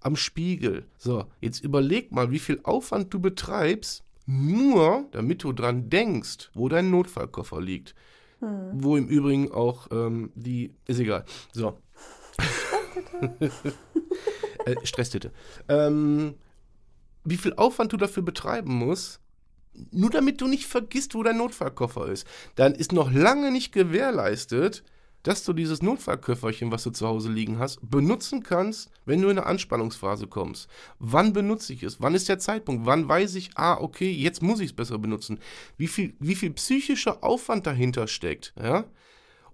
am 0.01 0.17
Spiegel. 0.17 0.87
So, 0.99 1.27
jetzt 1.41 1.61
überleg 1.61 2.13
mal, 2.13 2.31
wie 2.31 2.39
viel 2.39 2.61
Aufwand 2.65 3.13
du 3.15 3.21
betreibst, 3.21 4.05
nur 4.29 5.09
damit 5.13 5.43
du 5.43 5.53
dran 5.53 5.89
denkst, 5.89 6.51
wo 6.55 6.69
dein 6.69 6.91
Notfallkoffer 6.91 7.61
liegt. 7.61 7.95
Wo 8.41 8.97
im 8.97 9.09
Übrigen 9.09 9.51
auch 9.51 9.89
ähm, 9.91 10.31
die. 10.37 10.73
Ist 10.87 11.01
egal. 11.01 11.25
So. 11.53 11.77
äh, 13.41 14.77
Stresstitte. 14.85 15.33
Ähm, 15.69 16.35
wie 17.25 17.37
viel 17.37 17.55
Aufwand 17.55 17.93
du 17.93 17.97
dafür 17.97 18.23
betreiben 18.23 18.75
musst, 18.75 19.21
nur 19.91 20.11
damit 20.11 20.41
du 20.41 20.47
nicht 20.47 20.67
vergisst, 20.67 21.15
wo 21.15 21.23
dein 21.23 21.39
Notfallkoffer 21.39 22.07
ist. 22.07 22.27
Dann 22.55 22.75
ist 22.75 22.93
noch 22.93 23.11
lange 23.11 23.51
nicht 23.51 23.73
gewährleistet, 23.73 24.85
dass 25.29 25.45
du 25.45 25.53
dieses 25.53 25.83
Notfallköfferchen, 25.83 26.73
was 26.73 26.85
du 26.85 26.91
zu 26.91 27.07
Hause 27.07 27.31
liegen 27.31 27.59
hast, 27.59 27.79
benutzen 27.83 28.43
kannst, 28.43 28.91
wenn 29.05 29.21
du 29.21 29.29
in 29.29 29.37
eine 29.37 29.47
Anspannungsphase 29.47 30.27
kommst. 30.27 30.71
Wann 31.01 31.35
benutze 31.35 31.75
ich 31.75 31.83
es? 31.83 32.01
Wann 32.01 32.15
ist 32.15 32.31
der 32.31 32.39
Zeitpunkt? 32.39 32.87
Wann 32.87 33.11
weiß 33.11 33.35
ich, 33.35 33.51
ah, 33.55 33.75
okay, 33.75 34.11
jetzt 34.11 34.43
muss 34.43 34.59
ich 34.59 34.71
es 34.71 34.73
besser 34.73 34.97
benutzen? 34.97 35.39
Wie 35.77 35.87
viel, 35.87 36.15
wie 36.19 36.35
viel 36.35 36.53
psychischer 36.53 37.23
Aufwand 37.23 37.67
dahinter 37.67 38.07
steckt, 38.07 38.55
ja? 38.59 38.87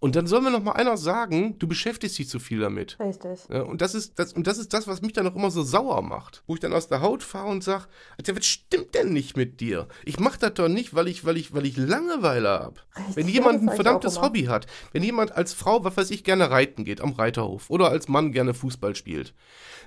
Und 0.04 0.16
dann 0.16 0.26
soll 0.26 0.42
mir 0.42 0.50
noch 0.50 0.62
mal 0.62 0.72
einer 0.72 0.98
sagen, 0.98 1.58
du 1.58 1.66
beschäftigst 1.66 2.18
dich 2.18 2.28
zu 2.28 2.38
viel 2.38 2.60
damit. 2.60 2.98
Richtig. 3.00 3.40
Ja, 3.48 3.62
und, 3.62 3.80
das 3.80 3.94
ist 3.94 4.18
das, 4.18 4.34
und 4.34 4.46
das 4.46 4.58
ist 4.58 4.74
das, 4.74 4.86
was 4.86 5.00
mich 5.00 5.14
dann 5.14 5.26
auch 5.26 5.34
immer 5.34 5.50
so 5.50 5.62
sauer 5.62 6.02
macht. 6.02 6.42
Wo 6.46 6.52
ich 6.52 6.60
dann 6.60 6.74
aus 6.74 6.88
der 6.88 7.00
Haut 7.00 7.22
fahre 7.22 7.48
und 7.48 7.64
sage, 7.64 7.86
Alter, 8.18 8.36
was 8.36 8.44
stimmt 8.44 8.94
denn 8.94 9.14
nicht 9.14 9.34
mit 9.34 9.60
dir? 9.60 9.88
Ich 10.04 10.20
mache 10.20 10.38
das 10.38 10.52
doch 10.52 10.68
nicht, 10.68 10.94
weil 10.94 11.08
ich, 11.08 11.24
weil 11.24 11.38
ich, 11.38 11.54
weil 11.54 11.64
ich 11.64 11.78
Langeweile 11.78 12.50
habe. 12.50 12.74
Wenn 13.14 13.28
jemand 13.28 13.62
ein 13.62 13.74
verdammtes. 13.74 14.20
Hobby 14.20 14.42
hat, 14.42 14.66
wenn 14.92 15.02
jemand 15.02 15.32
als 15.32 15.54
Frau, 15.54 15.84
was 15.84 15.96
weiß 15.96 16.10
ich, 16.10 16.22
gerne 16.22 16.50
reiten 16.50 16.84
geht 16.84 17.00
am 17.00 17.12
Reiterhof 17.12 17.70
oder 17.70 17.88
als 17.88 18.06
Mann 18.06 18.30
gerne 18.32 18.52
Fußball 18.52 18.94
spielt, 18.94 19.32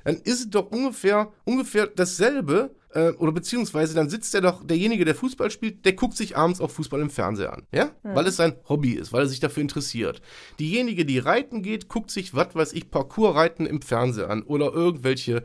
dann 0.03 0.15
ist 0.15 0.39
es 0.39 0.49
doch 0.49 0.71
ungefähr, 0.71 1.31
ungefähr 1.45 1.85
dasselbe, 1.85 2.71
äh, 2.93 3.09
oder 3.11 3.31
beziehungsweise 3.31 3.93
dann 3.95 4.09
sitzt 4.09 4.33
der 4.33 4.41
doch, 4.41 4.63
derjenige, 4.63 5.05
der 5.05 5.15
Fußball 5.15 5.51
spielt, 5.51 5.85
der 5.85 5.93
guckt 5.93 6.15
sich 6.15 6.37
abends 6.37 6.61
auch 6.61 6.71
Fußball 6.71 7.01
im 7.01 7.09
Fernseher 7.09 7.53
an, 7.53 7.67
ja? 7.71 7.91
Weil 8.03 8.27
es 8.27 8.37
sein 8.37 8.55
Hobby 8.69 8.93
ist, 8.93 9.13
weil 9.13 9.23
er 9.23 9.27
sich 9.27 9.39
dafür 9.39 9.61
interessiert. 9.61 10.21
Diejenige, 10.59 11.05
die 11.05 11.19
reiten 11.19 11.61
geht, 11.61 11.87
guckt 11.89 12.11
sich, 12.11 12.33
was 12.33 12.55
weiß 12.55 12.73
ich, 12.73 12.89
Parkour-Reiten 12.89 13.65
im 13.65 13.81
Fernseher 13.81 14.29
an 14.29 14.43
oder 14.43 14.73
irgendwelche 14.73 15.43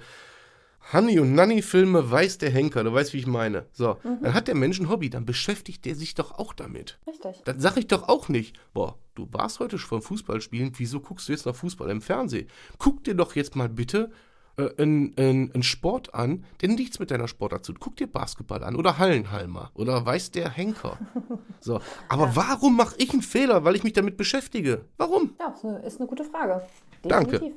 Honey- 0.92 1.20
und 1.20 1.34
Nanny-Filme, 1.34 2.10
weiß 2.10 2.38
der 2.38 2.50
Henker, 2.50 2.82
du 2.82 2.92
weißt, 2.92 3.12
wie 3.12 3.18
ich 3.18 3.26
meine. 3.26 3.66
So, 3.72 3.98
dann 4.02 4.34
hat 4.34 4.48
der 4.48 4.56
Mensch 4.56 4.80
ein 4.80 4.88
Hobby, 4.88 5.10
dann 5.10 5.24
beschäftigt 5.24 5.84
der 5.84 5.94
sich 5.94 6.14
doch 6.14 6.32
auch 6.32 6.52
damit. 6.52 6.98
Richtig. 7.06 7.42
Dann 7.44 7.60
sag 7.60 7.76
ich 7.76 7.86
doch 7.86 8.08
auch 8.08 8.28
nicht, 8.28 8.58
boah, 8.74 8.98
du 9.14 9.28
warst 9.30 9.60
heute 9.60 9.78
schon 9.78 9.88
vom 9.88 10.02
Fußball 10.02 10.40
spielen, 10.40 10.72
wieso 10.76 11.00
guckst 11.00 11.28
du 11.28 11.32
jetzt 11.32 11.46
noch 11.46 11.54
Fußball 11.54 11.88
im 11.90 12.02
Fernsehen? 12.02 12.48
Guck 12.78 13.04
dir 13.04 13.14
doch 13.14 13.36
jetzt 13.36 13.54
mal 13.54 13.68
bitte 13.68 14.10
äh, 14.56 14.82
einen 14.82 15.16
einen 15.18 15.62
Sport 15.62 16.14
an, 16.14 16.44
der 16.60 16.68
nichts 16.68 16.98
mit 16.98 17.10
deiner 17.10 17.28
Sportart 17.28 17.64
zu 17.64 17.72
tun. 17.72 17.80
Guck 17.80 17.96
dir 17.96 18.06
Basketball 18.06 18.62
an 18.64 18.76
oder 18.76 18.98
Hallenhalmer 18.98 19.70
oder 19.74 20.04
weiß 20.04 20.30
der 20.30 20.50
Henker. 20.50 20.98
So, 21.64 21.78
aber 22.08 22.34
warum 22.34 22.76
mache 22.76 22.96
ich 22.98 23.12
einen 23.12 23.22
Fehler, 23.22 23.62
weil 23.62 23.76
ich 23.76 23.84
mich 23.84 23.92
damit 23.92 24.16
beschäftige? 24.16 24.86
Warum? 24.96 25.36
Ja, 25.38 25.54
ist 25.54 25.64
eine, 25.64 25.78
ist 25.78 26.00
eine 26.00 26.08
gute 26.08 26.24
Frage. 26.24 26.62
Danke. 27.02 27.52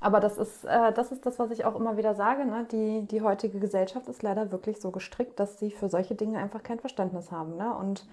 Aber 0.00 0.20
das 0.20 0.36
ist, 0.36 0.64
äh, 0.64 0.92
das 0.92 1.12
ist 1.12 1.24
das, 1.24 1.38
was 1.38 1.50
ich 1.50 1.64
auch 1.64 1.76
immer 1.76 1.96
wieder 1.96 2.14
sage. 2.14 2.44
Ne? 2.44 2.66
Die, 2.70 3.06
die 3.06 3.22
heutige 3.22 3.58
Gesellschaft 3.58 4.08
ist 4.08 4.22
leider 4.22 4.50
wirklich 4.50 4.80
so 4.80 4.90
gestrickt, 4.90 5.38
dass 5.40 5.58
sie 5.58 5.70
für 5.70 5.88
solche 5.88 6.14
Dinge 6.14 6.38
einfach 6.38 6.62
kein 6.62 6.80
Verständnis 6.80 7.30
haben. 7.30 7.56
Ne? 7.56 7.74
Und 7.74 8.06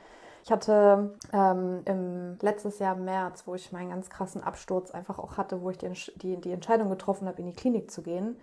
ich 0.43 0.51
hatte 0.51 1.15
ähm, 1.31 1.81
im 1.85 2.37
letztes 2.41 2.79
Jahr 2.79 2.97
im 2.97 3.05
März, 3.05 3.43
wo 3.45 3.55
ich 3.55 3.71
meinen 3.71 3.91
ganz 3.91 4.09
krassen 4.09 4.43
Absturz 4.43 4.91
einfach 4.91 5.17
auch 5.17 5.37
hatte, 5.37 5.61
wo 5.61 5.69
ich 5.69 5.77
die, 5.77 5.93
die, 6.17 6.35
die 6.35 6.51
Entscheidung 6.51 6.89
getroffen 6.89 7.27
habe, 7.29 7.39
in 7.39 7.45
die 7.45 7.53
Klinik 7.53 7.89
zu 7.89 8.01
gehen, 8.01 8.35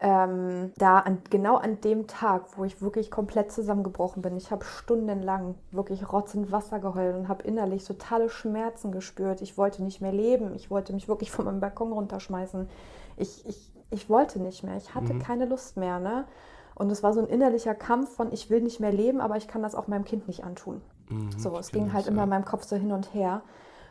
ähm, 0.00 0.72
da 0.76 0.98
an, 0.98 1.22
genau 1.30 1.56
an 1.56 1.80
dem 1.80 2.08
Tag, 2.08 2.58
wo 2.58 2.64
ich 2.64 2.82
wirklich 2.82 3.12
komplett 3.12 3.52
zusammengebrochen 3.52 4.22
bin, 4.22 4.36
ich 4.36 4.50
habe 4.50 4.64
stundenlang 4.64 5.54
wirklich 5.70 6.12
Rotz 6.12 6.34
und 6.34 6.50
Wasser 6.50 6.80
geheult 6.80 7.14
und 7.14 7.28
habe 7.28 7.44
innerlich 7.44 7.84
totale 7.84 8.28
Schmerzen 8.28 8.90
gespürt. 8.90 9.40
Ich 9.40 9.56
wollte 9.56 9.84
nicht 9.84 10.00
mehr 10.00 10.12
leben. 10.12 10.52
Ich 10.54 10.68
wollte 10.70 10.92
mich 10.92 11.08
wirklich 11.08 11.30
von 11.30 11.44
meinem 11.44 11.60
Balkon 11.60 11.92
runterschmeißen. 11.92 12.68
Ich, 13.16 13.46
ich, 13.46 13.72
ich 13.90 14.10
wollte 14.10 14.42
nicht 14.42 14.64
mehr. 14.64 14.76
Ich 14.76 14.94
hatte 14.94 15.16
keine 15.18 15.46
Lust 15.46 15.76
mehr. 15.76 16.00
Ne? 16.00 16.24
Und 16.76 16.92
es 16.92 17.02
war 17.02 17.12
so 17.12 17.20
ein 17.20 17.26
innerlicher 17.26 17.74
Kampf 17.74 18.14
von, 18.14 18.32
ich 18.32 18.50
will 18.50 18.60
nicht 18.60 18.80
mehr 18.80 18.92
leben, 18.92 19.20
aber 19.20 19.36
ich 19.36 19.48
kann 19.48 19.62
das 19.62 19.74
auch 19.74 19.88
meinem 19.88 20.04
Kind 20.04 20.28
nicht 20.28 20.44
antun. 20.44 20.82
so, 21.38 21.56
es 21.58 21.72
ging 21.72 21.92
halt 21.92 22.06
immer 22.06 22.18
ja. 22.18 22.24
in 22.24 22.30
meinem 22.30 22.44
Kopf 22.44 22.64
so 22.64 22.76
hin 22.76 22.92
und 22.92 23.14
her. 23.14 23.42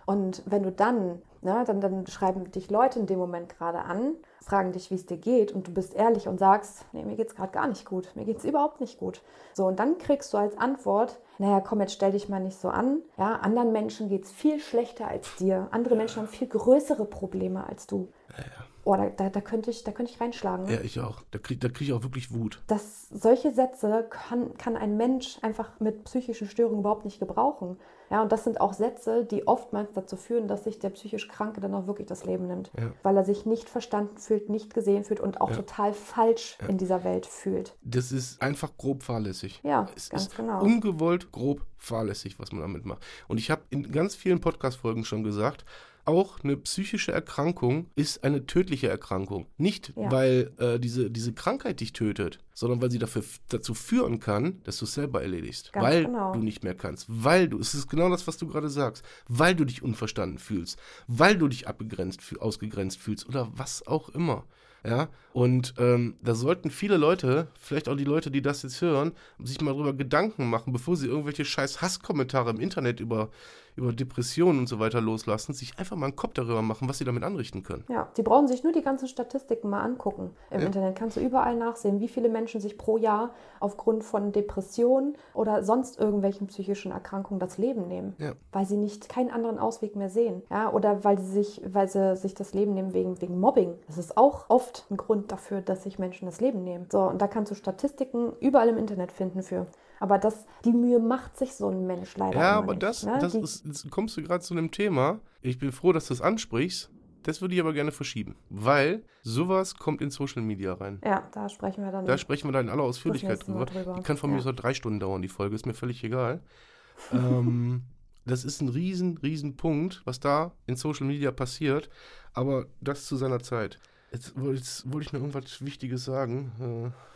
Und 0.06 0.44
wenn 0.46 0.62
du 0.62 0.72
dann, 0.72 1.22
ne, 1.42 1.64
dann, 1.66 1.82
dann 1.82 2.06
schreiben 2.06 2.52
dich 2.52 2.70
Leute 2.70 3.00
in 3.00 3.08
dem 3.08 3.18
Moment 3.18 3.50
gerade 3.50 3.80
an, 3.80 4.14
fragen 4.40 4.72
dich, 4.72 4.92
wie 4.92 4.96
es 4.96 5.08
dir 5.08 5.18
geht 5.18 5.52
und 5.52 5.68
du 5.68 5.74
bist 5.74 5.96
ehrlich 5.96 6.28
und 6.28 6.38
sagst, 6.38 6.86
nee, 6.94 7.04
mir 7.04 7.16
geht 7.16 7.30
es 7.30 7.36
gerade 7.36 7.52
gar 7.52 7.68
nicht 7.68 7.86
gut, 7.86 8.12
mir 8.14 8.26
geht 8.26 8.38
es 8.38 8.46
überhaupt 8.46 8.82
nicht 8.82 9.00
gut. 9.00 9.24
So, 9.54 9.66
und 9.66 9.80
dann 9.80 9.98
kriegst 9.98 10.32
du 10.32 10.38
als 10.38 10.56
Antwort, 10.58 11.20
naja, 11.40 11.62
komm, 11.62 11.82
jetzt 11.82 11.94
stell 11.94 12.12
dich 12.12 12.30
mal 12.30 12.40
nicht 12.40 12.60
so 12.60 12.70
an. 12.70 13.02
Ja, 13.18 13.38
anderen 13.38 13.72
Menschen 13.72 14.10
geht 14.10 14.26
es 14.26 14.32
viel 14.32 14.60
schlechter 14.60 15.08
als 15.08 15.36
dir. 15.38 15.68
Andere 15.72 15.96
Menschen 15.96 16.22
haben 16.22 16.28
viel 16.28 16.48
größere 16.48 17.06
Probleme 17.06 17.66
als 17.68 17.88
du. 17.88 18.10
Ja, 18.30 18.44
ja. 18.44 18.75
Oh, 18.86 18.96
da, 18.96 19.10
da, 19.10 19.30
da, 19.30 19.42
könnte 19.42 19.72
ich, 19.72 19.84
da 19.84 19.92
könnte 19.92 20.12
ich 20.12 20.22
reinschlagen. 20.22 20.70
Ja, 20.70 20.80
ich 20.80 21.00
auch. 21.00 21.24
Da 21.32 21.40
kriege 21.40 21.60
da 21.60 21.70
krieg 21.70 21.88
ich 21.88 21.94
auch 21.94 22.04
wirklich 22.04 22.32
Wut. 22.32 22.62
Das, 22.68 23.10
solche 23.10 23.52
Sätze 23.52 24.06
kann, 24.10 24.56
kann 24.58 24.78
ein 24.78 24.96
Mensch 24.96 25.40
einfach 25.42 25.80
mit 25.80 26.04
psychischen 26.04 26.48
Störungen 26.48 26.82
überhaupt 26.82 27.04
nicht 27.04 27.20
gebrauchen. 27.20 27.78
Ja, 28.12 28.22
und 28.22 28.32
das 28.32 28.44
sind 28.44 28.62
auch 28.62 28.74
Sätze, 28.74 29.26
die 29.26 29.48
oftmals 29.48 29.92
dazu 29.94 30.16
führen, 30.16 30.48
dass 30.48 30.66
sich 30.66 30.78
der 30.78 30.92
psychisch 30.92 31.28
Kranke 31.28 31.62
dann 31.62 31.74
auch 31.74 31.88
wirklich 31.88 32.08
das 32.08 32.26
Leben 32.26 32.48
nimmt. 32.48 32.72
Ja. 32.78 32.92
Weil 33.02 33.18
er 33.18 33.26
sich 33.26 33.48
nicht 33.48 33.70
verstanden 33.70 34.18
fühlt, 34.18 34.50
nicht 34.50 34.74
gesehen 34.74 35.04
fühlt 35.04 35.20
und 35.20 35.42
auch 35.42 35.50
ja. 35.50 35.56
total 35.56 35.94
falsch 35.94 36.58
ja. 36.62 36.68
in 36.68 36.78
dieser 36.78 37.04
Welt 37.04 37.26
fühlt. 37.26 37.76
Das 37.82 38.12
ist 38.12 38.42
einfach 38.42 38.78
grob 38.78 39.02
fahrlässig. 39.02 39.62
Ja, 39.64 39.88
es 39.96 40.10
ganz 40.10 40.28
ist 40.28 40.38
genau. 40.38 40.62
Ungewollt 40.62 41.32
grob 41.32 41.62
fahrlässig, 41.78 42.40
was 42.40 42.52
man 42.52 42.62
damit 42.62 42.86
macht. 42.86 43.04
Und 43.28 43.40
ich 43.40 43.50
habe 43.50 43.64
in 43.72 43.92
ganz 43.92 44.16
vielen 44.16 44.40
Podcast-Folgen 44.40 45.04
schon 45.06 45.24
gesagt, 45.24 45.66
auch 46.06 46.44
eine 46.44 46.58
psychische 46.58 47.12
Erkrankung 47.12 47.88
ist 47.96 48.24
eine 48.24 48.46
tödliche 48.46 48.88
Erkrankung. 48.88 49.48
Nicht, 49.58 49.94
ja. 49.96 50.12
weil 50.12 50.52
äh, 50.58 50.80
diese, 50.80 51.10
diese 51.12 51.34
Krankheit 51.34 51.80
dich 51.80 51.94
tötet, 51.94 52.40
sondern 52.54 52.82
weil 52.82 52.92
sie 52.92 53.00
dafür, 53.00 53.24
dazu 53.50 53.74
führen 53.74 54.20
kann, 54.20 54.62
dass 54.64 54.78
du 54.78 54.86
es 54.86 54.94
selber 54.94 55.22
erledigst. 55.22 55.74
Ganz 55.74 55.86
weil 55.86 56.06
genau. 56.06 56.34
du 56.34 56.40
nicht 56.40 56.64
mehr 56.64 56.76
kannst. 56.76 57.06
Weil 57.10 57.50
du, 57.50 57.60
es 57.60 57.74
ist 57.74 57.90
genau 57.90 58.10
das, 58.10 58.28
was 58.28 58.38
du 58.38 58.48
gerade 58.48 58.70
sagst, 58.70 59.04
weil 59.28 59.56
du 59.56 59.66
dich 59.66 59.84
unverstanden 59.84 60.38
fühlst, 60.38 60.80
weil 61.08 61.38
du 61.38 61.48
dich 61.48 61.68
abgegrenzt, 61.68 62.22
ausgegrenzt 62.40 63.00
fühlst 63.00 63.28
oder 63.28 63.50
was 63.54 63.86
auch 63.88 64.10
immer. 64.10 64.46
Ja, 64.86 65.10
und 65.34 65.74
ähm, 65.80 66.16
da 66.22 66.36
sollten 66.36 66.70
viele 66.70 66.98
Leute, 66.98 67.48
vielleicht 67.60 67.90
auch 67.90 67.96
die 67.96 68.04
Leute, 68.04 68.30
die 68.30 68.44
das 68.44 68.62
jetzt 68.62 68.82
hören, 68.82 69.14
sich 69.40 69.60
mal 69.60 69.72
darüber 69.72 69.94
Gedanken 69.94 70.48
machen, 70.48 70.74
bevor 70.74 70.96
sie 70.96 71.08
irgendwelche 71.08 71.44
scheiß 71.44 71.82
Hasskommentare 71.82 72.52
im 72.52 72.60
Internet 72.60 73.00
über 73.00 73.32
über 73.76 73.92
Depressionen 73.92 74.60
und 74.60 74.68
so 74.68 74.80
weiter 74.80 75.02
loslassen, 75.02 75.54
sich 75.54 75.78
einfach 75.78 75.96
mal 75.96 76.08
einen 76.08 76.16
Kopf 76.16 76.34
darüber 76.34 76.62
machen, 76.62 76.88
was 76.88 76.98
sie 76.98 77.06
damit 77.06 77.24
anrichten 77.24 77.64
können. 77.64 77.84
Ja, 77.90 78.10
die 78.16 78.24
brauchen 78.24 78.48
sich 78.48 78.64
nur 78.64 78.74
die 78.74 78.82
ganzen 78.82 79.08
Statistiken 79.08 79.70
mal 79.70 79.82
angucken. 79.82 80.32
Im 80.50 80.62
ja. 80.62 80.68
Internet 80.68 80.96
kannst 80.96 81.18
du 81.18 81.22
überall 81.22 81.56
nachsehen, 81.56 82.00
wie 82.00 82.08
viele 82.08 82.30
Menschen 82.30 82.62
sich 82.62 82.78
pro 82.78 82.98
Jahr 82.98 83.32
aufgrund 83.60 84.04
von 84.04 84.32
Depressionen 84.32 85.18
oder 85.34 85.64
sonst 85.64 86.00
irgendwelchen 86.00 86.48
psychischen 86.48 86.92
Erkrankungen 86.92 87.40
das 87.40 87.58
Leben 87.58 87.88
nehmen, 87.88 88.16
ja. 88.18 88.34
weil 88.52 88.66
sie 88.66 88.78
nicht 88.78 89.10
keinen 89.10 89.30
anderen 89.30 89.60
Ausweg 89.60 89.96
mehr 89.96 90.10
sehen. 90.10 90.42
Ja, 90.50 90.72
oder 90.72 91.04
weil 91.04 91.20
sie 91.20 91.32
sich, 91.32 91.62
weil 91.66 91.88
sie 91.88 92.16
sich 92.16 92.34
das 92.34 92.54
Leben 92.54 92.74
nehmen 92.74 92.94
wegen, 92.94 93.22
wegen 93.22 93.40
Mobbing. 93.40 93.74
Das 93.88 93.98
ist 93.98 94.18
auch 94.18 94.46
oft 94.50 94.86
ein 94.90 94.98
Grund 94.98 95.32
dafür, 95.32 95.62
dass 95.62 95.84
sich 95.84 96.00
Menschen 96.00 96.26
das 96.26 96.40
Leben 96.40 96.64
nehmen. 96.64 96.88
So, 96.92 97.02
und 97.02 97.22
da 97.22 97.28
kannst 97.28 97.52
du 97.52 97.56
Statistiken 97.56 98.34
überall 98.40 98.70
im 98.70 98.78
Internet 98.78 99.12
finden 99.12 99.44
für. 99.44 99.68
Aber 100.00 100.18
das, 100.18 100.46
die 100.64 100.74
Mühe 100.74 101.00
macht 101.00 101.38
sich 101.38 101.54
so 101.54 101.70
ein 101.70 101.86
Mensch 101.88 102.18
leider. 102.18 102.40
Ja, 102.40 102.52
aber 102.54 102.74
nicht, 102.74 102.84
das, 102.84 103.06
ne? 103.06 103.18
das 103.20 103.36
ist, 103.36 103.66
jetzt 103.66 103.90
kommst 103.90 104.18
du 104.18 104.24
gerade 104.24 104.44
zu 104.44 104.54
einem 104.54 104.72
Thema. 104.72 105.20
Ich 105.42 105.58
bin 105.58 105.72
froh, 105.72 105.94
dass 105.94 106.08
du 106.08 106.14
es 106.14 106.22
ansprichst. 106.22 106.90
Das 107.24 107.42
würde 107.42 107.56
ich 107.56 107.60
aber 107.60 107.74
gerne 107.74 107.92
verschieben, 107.92 108.36
weil 108.50 109.04
sowas 109.24 109.74
kommt 109.76 110.00
in 110.02 110.12
Social 110.12 110.44
Media 110.44 110.74
rein. 110.74 111.02
Ja, 111.04 111.28
da 111.32 111.50
sprechen 111.50 111.84
wir 111.84 111.92
dann. 111.92 112.06
Da 112.06 112.20
sprechen 112.20 112.48
wir 112.48 112.52
dann 112.52 112.68
in 112.68 112.72
aller 112.72 112.84
Ausführlichkeit 112.84 113.48
drüber. 113.48 113.66
drüber. 113.66 113.96
Die 113.98 114.04
kann 114.04 114.18
von 114.18 114.30
ja. 114.30 114.36
mir 114.36 114.42
so 114.44 114.52
drei 114.52 114.76
Stunden 114.76 115.00
dauern, 115.00 115.24
die 115.24 115.28
Folge, 115.28 115.56
ist 115.56 115.66
mir 115.66 115.74
völlig 115.74 116.04
egal. 116.04 116.42
ähm, 117.12 117.82
das 118.26 118.46
ist 118.46 118.62
ein 118.62 118.70
riesen, 118.70 119.18
riesen 119.18 119.56
Punkt, 119.56 120.04
was 120.06 120.20
da 120.20 120.52
in 120.68 120.76
Social 120.76 121.08
Media 121.08 121.32
passiert, 121.32 121.90
aber 122.34 122.68
das 122.80 123.08
zu 123.08 123.16
seiner 123.16 123.40
Zeit. 123.40 123.80
Jetzt, 124.12 124.36
jetzt 124.54 124.92
wollte 124.92 125.08
ich 125.08 125.14
noch 125.14 125.22
irgendwas 125.22 125.66
Wichtiges 125.66 126.06
sagen. 126.06 126.52
Äh, 126.60 127.15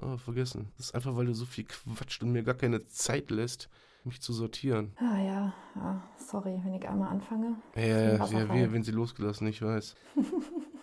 Oh, 0.00 0.16
vergessen. 0.18 0.68
Das 0.76 0.86
ist 0.86 0.94
einfach, 0.94 1.16
weil 1.16 1.26
du 1.26 1.34
so 1.34 1.46
viel 1.46 1.64
quatscht 1.64 2.22
und 2.22 2.32
mir 2.32 2.42
gar 2.42 2.54
keine 2.54 2.86
Zeit 2.88 3.30
lässt, 3.30 3.70
mich 4.04 4.20
zu 4.20 4.32
sortieren. 4.32 4.92
Ah 4.96 5.18
ja, 5.18 5.54
ja. 5.74 6.02
sorry, 6.16 6.60
wenn 6.64 6.74
ich 6.74 6.86
einmal 6.86 7.08
anfange. 7.08 7.56
Ja, 7.74 7.82
ja, 7.82 8.26
ja 8.26 8.54
wie, 8.54 8.72
wenn 8.72 8.82
sie 8.82 8.92
losgelassen, 8.92 9.46
ich 9.46 9.62
weiß. 9.62 9.94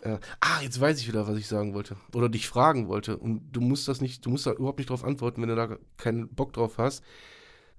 ja. 0.03 0.20
Ah, 0.41 0.61
jetzt 0.61 0.80
weiß 0.82 0.99
ich 0.99 1.07
wieder, 1.07 1.28
was 1.28 1.38
ich 1.38 1.47
sagen 1.47 1.74
wollte. 1.74 1.95
Oder 2.14 2.28
dich 2.28 2.47
fragen 2.47 2.88
wollte. 2.88 3.18
Und 3.18 3.51
du 3.51 3.61
musst 3.61 3.88
das 3.88 4.01
nicht, 4.01 4.26
du 4.26 4.32
musst 4.32 4.45
da 4.45 4.51
überhaupt 4.51 4.80
nicht 4.80 4.89
drauf 4.89 5.03
antworten, 5.03 5.41
wenn 5.41 5.49
du 5.49 5.55
da 5.55 5.78
keinen 5.97 6.28
Bock 6.30 6.53
drauf 6.53 6.78
hast. 6.78 7.03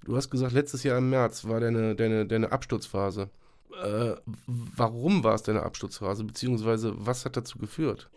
Du 0.05 0.17
hast 0.17 0.31
gesagt, 0.31 0.53
letztes 0.53 0.83
Jahr 0.83 0.99
im 0.99 1.11
März 1.11 1.47
war 1.47 1.61
deine, 1.61 1.95
deine, 1.97 2.27
deine 2.27 2.53
Absturzphase. 2.53 3.31
Äh, 3.83 4.15
warum 4.47 5.25
war 5.25 5.35
es 5.35 5.43
deine 5.43 5.63
Absturzphase? 5.63 6.25
Beziehungsweise, 6.25 6.95
was 6.97 7.25
hat 7.25 7.37
dazu 7.37 7.59
geführt? 7.59 8.09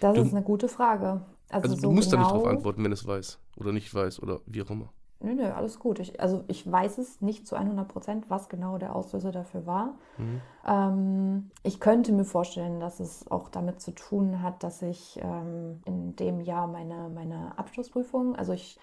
Das 0.00 0.14
du, 0.14 0.22
ist 0.22 0.32
eine 0.32 0.42
gute 0.42 0.68
Frage. 0.68 1.22
Also, 1.54 1.68
also 1.68 1.80
so 1.80 1.88
du 1.88 1.94
musst 1.94 2.10
genau, 2.10 2.22
da 2.22 2.26
nicht 2.26 2.32
drauf 2.32 2.42
genau 2.42 2.56
antworten, 2.56 2.84
wenn 2.84 2.92
es 2.92 3.06
weiß 3.06 3.38
oder 3.56 3.72
nicht 3.72 3.94
weiß 3.94 4.20
oder 4.20 4.40
wie 4.46 4.62
auch 4.62 4.70
immer. 4.70 4.88
Nö, 5.20 5.34
nö, 5.34 5.44
alles 5.52 5.78
gut. 5.78 6.00
Ich, 6.00 6.20
also 6.20 6.42
ich 6.48 6.70
weiß 6.70 6.98
es 6.98 7.20
nicht 7.20 7.46
zu 7.46 7.54
100 7.54 7.86
Prozent, 7.86 8.24
was 8.28 8.48
genau 8.48 8.76
der 8.76 8.94
Auslöser 8.94 9.30
dafür 9.30 9.64
war. 9.64 9.94
Mhm. 10.18 10.40
Ähm, 10.66 11.50
ich 11.62 11.78
könnte 11.78 12.12
mir 12.12 12.24
vorstellen, 12.24 12.80
dass 12.80 12.98
es 12.98 13.30
auch 13.30 13.48
damit 13.48 13.80
zu 13.80 13.92
tun 13.92 14.42
hat, 14.42 14.64
dass 14.64 14.82
ich 14.82 15.20
ähm, 15.22 15.80
in 15.84 16.16
dem 16.16 16.40
Jahr 16.40 16.66
meine, 16.66 17.08
meine 17.08 17.56
Abschlussprüfung, 17.56 18.34
also 18.34 18.52
ich 18.52 18.78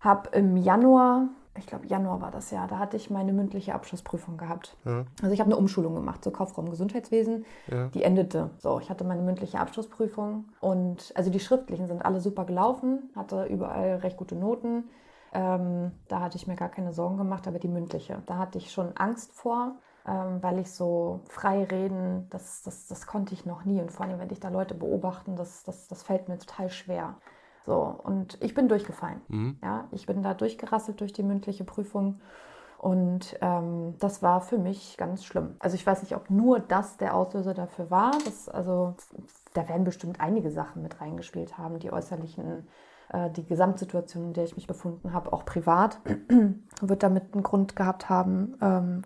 habe 0.00 0.30
im 0.30 0.56
Januar, 0.56 1.28
ich 1.58 1.66
glaube 1.66 1.86
Januar 1.86 2.20
war 2.20 2.30
das 2.30 2.50
Jahr, 2.50 2.68
da 2.68 2.78
hatte 2.78 2.96
ich 2.96 3.10
meine 3.10 3.32
mündliche 3.32 3.74
Abschlussprüfung 3.74 4.36
gehabt. 4.36 4.76
Ja. 4.84 5.04
Also 5.22 5.32
ich 5.32 5.40
habe 5.40 5.50
eine 5.50 5.56
Umschulung 5.56 5.94
gemacht 5.94 6.24
zur 6.24 6.32
Kauffrau 6.32 6.62
Gesundheitswesen. 6.62 7.44
Ja. 7.70 7.88
Die 7.88 8.02
endete. 8.02 8.50
So, 8.58 8.80
ich 8.80 8.90
hatte 8.90 9.04
meine 9.04 9.22
mündliche 9.22 9.58
Abschlussprüfung 9.58 10.46
und 10.60 11.12
also 11.14 11.30
die 11.30 11.40
schriftlichen 11.40 11.86
sind 11.86 12.04
alle 12.04 12.20
super 12.20 12.44
gelaufen, 12.44 13.10
hatte 13.14 13.44
überall 13.44 13.96
recht 13.96 14.16
gute 14.16 14.36
Noten. 14.36 14.84
Ähm, 15.32 15.92
da 16.08 16.20
hatte 16.20 16.36
ich 16.36 16.46
mir 16.46 16.56
gar 16.56 16.70
keine 16.70 16.92
Sorgen 16.92 17.18
gemacht, 17.18 17.46
aber 17.46 17.58
die 17.58 17.68
mündliche, 17.68 18.22
da 18.26 18.38
hatte 18.38 18.58
ich 18.58 18.72
schon 18.72 18.96
Angst 18.96 19.32
vor, 19.32 19.76
ähm, 20.06 20.42
weil 20.42 20.58
ich 20.58 20.72
so 20.72 21.20
frei 21.28 21.64
reden, 21.64 22.26
das, 22.30 22.62
das, 22.62 22.86
das 22.86 23.06
konnte 23.06 23.34
ich 23.34 23.44
noch 23.44 23.64
nie. 23.64 23.80
Und 23.80 23.92
vor 23.92 24.06
allem, 24.06 24.18
wenn 24.18 24.30
ich 24.30 24.40
da 24.40 24.48
Leute 24.48 24.74
beobachten, 24.74 25.36
das, 25.36 25.64
das, 25.64 25.88
das 25.88 26.02
fällt 26.02 26.28
mir 26.28 26.38
total 26.38 26.70
schwer. 26.70 27.16
So, 27.66 28.00
und 28.02 28.38
ich 28.40 28.54
bin 28.54 28.68
durchgefallen. 28.68 29.20
Mhm. 29.28 29.58
Ja, 29.62 29.88
ich 29.90 30.06
bin 30.06 30.22
da 30.22 30.34
durchgerasselt 30.34 31.00
durch 31.00 31.12
die 31.12 31.22
mündliche 31.22 31.64
Prüfung. 31.64 32.20
Und 32.78 33.36
ähm, 33.40 33.96
das 33.98 34.22
war 34.22 34.40
für 34.40 34.56
mich 34.56 34.96
ganz 34.96 35.24
schlimm. 35.24 35.56
Also 35.58 35.74
ich 35.74 35.84
weiß 35.84 36.02
nicht, 36.02 36.14
ob 36.14 36.30
nur 36.30 36.60
das 36.60 36.96
der 36.96 37.14
Auslöser 37.14 37.52
dafür 37.52 37.90
war. 37.90 38.12
Das, 38.24 38.48
also 38.48 38.94
da 39.52 39.68
werden 39.68 39.82
bestimmt 39.82 40.20
einige 40.20 40.52
Sachen 40.52 40.82
mit 40.82 41.00
reingespielt 41.00 41.58
haben, 41.58 41.80
die 41.80 41.92
äußerlichen, 41.92 42.68
äh, 43.08 43.30
die 43.30 43.44
Gesamtsituation, 43.44 44.26
in 44.26 44.32
der 44.32 44.44
ich 44.44 44.54
mich 44.54 44.68
befunden 44.68 45.12
habe, 45.12 45.32
auch 45.32 45.44
privat, 45.44 45.98
wird 46.80 47.02
damit 47.02 47.34
einen 47.34 47.42
Grund 47.42 47.74
gehabt 47.74 48.08
haben. 48.08 48.56
Ähm, 48.62 49.02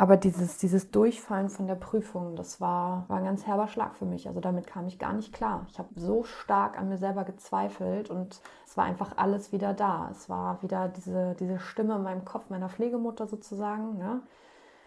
aber 0.00 0.16
dieses, 0.16 0.56
dieses 0.56 0.90
Durchfallen 0.90 1.50
von 1.50 1.66
der 1.66 1.74
Prüfung, 1.74 2.34
das 2.34 2.58
war, 2.58 3.04
war 3.08 3.18
ein 3.18 3.24
ganz 3.26 3.46
herber 3.46 3.68
Schlag 3.68 3.94
für 3.96 4.06
mich. 4.06 4.26
Also 4.28 4.40
damit 4.40 4.66
kam 4.66 4.86
ich 4.86 4.98
gar 4.98 5.12
nicht 5.12 5.30
klar. 5.30 5.66
Ich 5.68 5.78
habe 5.78 5.90
so 5.94 6.24
stark 6.24 6.78
an 6.78 6.88
mir 6.88 6.96
selber 6.96 7.24
gezweifelt 7.24 8.08
und 8.08 8.40
es 8.66 8.78
war 8.78 8.84
einfach 8.86 9.18
alles 9.18 9.52
wieder 9.52 9.74
da. 9.74 10.08
Es 10.10 10.30
war 10.30 10.62
wieder 10.62 10.88
diese, 10.88 11.36
diese 11.38 11.58
Stimme 11.58 11.96
in 11.96 12.02
meinem 12.02 12.24
Kopf, 12.24 12.48
meiner 12.48 12.70
Pflegemutter 12.70 13.26
sozusagen. 13.26 13.98
Ja? 13.98 14.20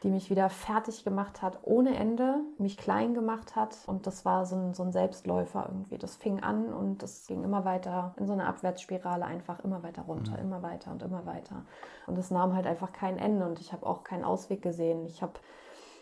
Die 0.03 0.09
mich 0.09 0.29
wieder 0.29 0.49
fertig 0.49 1.03
gemacht 1.03 1.41
hat 1.41 1.59
ohne 1.63 1.95
Ende, 1.95 2.41
mich 2.57 2.77
klein 2.77 3.13
gemacht 3.13 3.55
hat 3.55 3.77
und 3.87 4.05
das 4.05 4.25
war 4.25 4.45
so 4.45 4.55
ein, 4.55 4.73
so 4.73 4.83
ein 4.83 4.91
Selbstläufer 4.91 5.65
irgendwie. 5.67 5.97
Das 5.97 6.15
fing 6.15 6.41
an 6.41 6.73
und 6.73 7.01
das 7.01 7.25
ging 7.27 7.43
immer 7.43 7.63
weiter 7.63 8.13
in 8.17 8.27
so 8.27 8.33
eine 8.33 8.45
Abwärtsspirale 8.45 9.25
einfach 9.25 9.63
immer 9.63 9.81
weiter 9.81 10.03
runter, 10.03 10.33
mhm. 10.33 10.43
immer 10.43 10.61
weiter 10.61 10.91
und 10.91 11.01
immer 11.01 11.25
weiter. 11.25 11.65
Und 12.05 12.17
es 12.17 12.31
nahm 12.31 12.53
halt 12.53 12.67
einfach 12.67 12.91
kein 12.91 13.17
Ende 13.17 13.45
und 13.45 13.59
ich 13.59 13.71
habe 13.71 13.85
auch 13.85 14.03
keinen 14.03 14.25
Ausweg 14.25 14.61
gesehen. 14.61 15.05
Ich 15.05 15.21
habe 15.21 15.33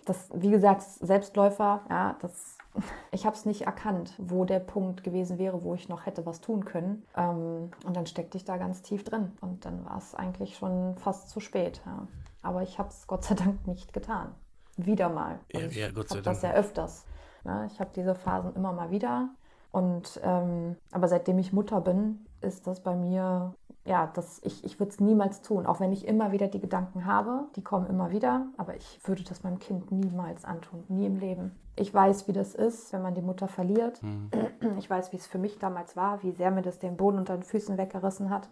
das, 0.06 0.30
wie 0.34 0.50
gesagt, 0.50 0.82
Selbstläufer, 0.82 1.82
ja, 1.90 2.16
das, 2.22 2.58
ich 3.12 3.26
habe 3.26 3.36
es 3.36 3.46
nicht 3.46 3.64
erkannt, 3.64 4.14
wo 4.18 4.46
der 4.46 4.60
Punkt 4.60 5.04
gewesen 5.04 5.38
wäre, 5.38 5.64
wo 5.64 5.76
ich 5.76 5.90
noch 5.90 6.08
hätte 6.08 6.26
was 6.26 6.42
tun 6.42 6.66
können. 6.66 7.06
Ähm, 7.16 7.72
und 7.86 7.96
dann 7.96 8.08
steckte 8.08 8.38
ich 8.38 8.46
da 8.46 8.58
ganz 8.58 8.82
tief 8.82 9.04
drin 9.04 9.32
und 9.42 9.66
dann 9.66 9.86
war 9.86 9.98
es 9.98 10.16
eigentlich 10.16 10.58
schon 10.58 10.96
fast 10.98 11.30
zu 11.30 11.40
spät. 11.40 11.82
Ja. 11.86 12.08
Aber 12.42 12.62
ich 12.64 12.80
habe 12.80 12.90
es 12.90 13.08
Gott 13.08 13.24
sei 13.24 13.36
Dank 13.36 13.68
nicht 13.68 13.94
getan. 13.94 14.34
Wieder 14.78 15.10
mal. 15.10 15.40
Ja, 15.52 15.62
ja, 15.62 15.92
Gott 15.92 16.10
sei 16.10 16.16
Dank. 16.16 16.26
das 16.26 16.42
ja 16.42 16.54
öfters. 16.54 17.06
Ne? 17.44 17.68
Ich 17.72 17.80
habe 17.80 17.92
diese 17.96 18.16
Phasen 18.16 18.56
immer 18.56 18.74
mal 18.74 18.92
wieder. 18.92 19.30
Und 19.72 20.20
ähm, 20.24 20.76
aber 20.92 21.08
seitdem 21.08 21.40
ich 21.40 21.54
Mutter 21.54 21.80
bin, 21.82 22.26
ist 22.42 22.68
das 22.68 22.82
bei 22.82 22.96
mir, 22.96 23.54
ja, 23.86 24.12
das, 24.14 24.42
ich, 24.44 24.64
ich 24.66 24.80
würde 24.80 24.92
es 24.92 25.00
niemals 25.00 25.42
tun. 25.42 25.66
Auch 25.66 25.80
wenn 25.80 25.94
ich 25.94 26.08
immer 26.08 26.32
wieder 26.32 26.48
die 26.48 26.60
Gedanken 26.60 27.06
habe, 27.06 27.46
die 27.56 27.64
kommen 27.64 27.88
immer 27.88 28.12
wieder, 28.12 28.48
aber 28.58 28.76
ich 28.76 29.00
würde 29.06 29.24
das 29.24 29.44
meinem 29.44 29.60
Kind 29.60 29.92
niemals 29.92 30.44
antun, 30.44 30.84
nie 30.90 31.06
im 31.06 31.18
Leben. 31.18 31.56
Ich 31.78 31.94
weiß, 31.94 32.28
wie 32.28 32.34
das 32.34 32.54
ist, 32.54 32.92
wenn 32.92 33.02
man 33.02 33.16
die 33.16 33.22
Mutter 33.22 33.48
verliert. 33.48 34.04
Mhm. 34.04 34.30
Ich 34.78 34.90
weiß, 34.90 35.12
wie 35.12 35.18
es 35.18 35.26
für 35.26 35.40
mich 35.40 35.58
damals 35.58 35.96
war, 35.96 36.22
wie 36.22 36.32
sehr 36.32 36.52
mir 36.52 36.62
das 36.62 36.80
den 36.80 36.98
Boden 36.98 37.18
unter 37.18 37.36
den 37.36 37.44
Füßen 37.44 37.78
weggerissen 37.78 38.30
hat. 38.30 38.50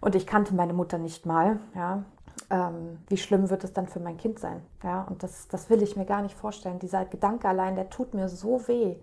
Und 0.00 0.14
ich 0.14 0.26
kannte 0.26 0.54
meine 0.54 0.74
Mutter 0.74 0.98
nicht 0.98 1.24
mal, 1.24 1.58
ja. 1.74 2.04
Ähm, 2.50 2.98
wie 3.08 3.16
schlimm 3.16 3.50
wird 3.50 3.64
es 3.64 3.72
dann 3.72 3.88
für 3.88 4.00
mein 4.00 4.16
Kind 4.16 4.38
sein? 4.38 4.62
Ja, 4.82 5.02
und 5.02 5.22
das, 5.22 5.48
das 5.48 5.68
will 5.70 5.82
ich 5.82 5.96
mir 5.96 6.04
gar 6.06 6.22
nicht 6.22 6.34
vorstellen. 6.34 6.78
Dieser 6.78 7.04
Gedanke 7.04 7.48
allein, 7.48 7.74
der 7.76 7.90
tut 7.90 8.14
mir 8.14 8.28
so 8.28 8.66
weh. 8.68 8.96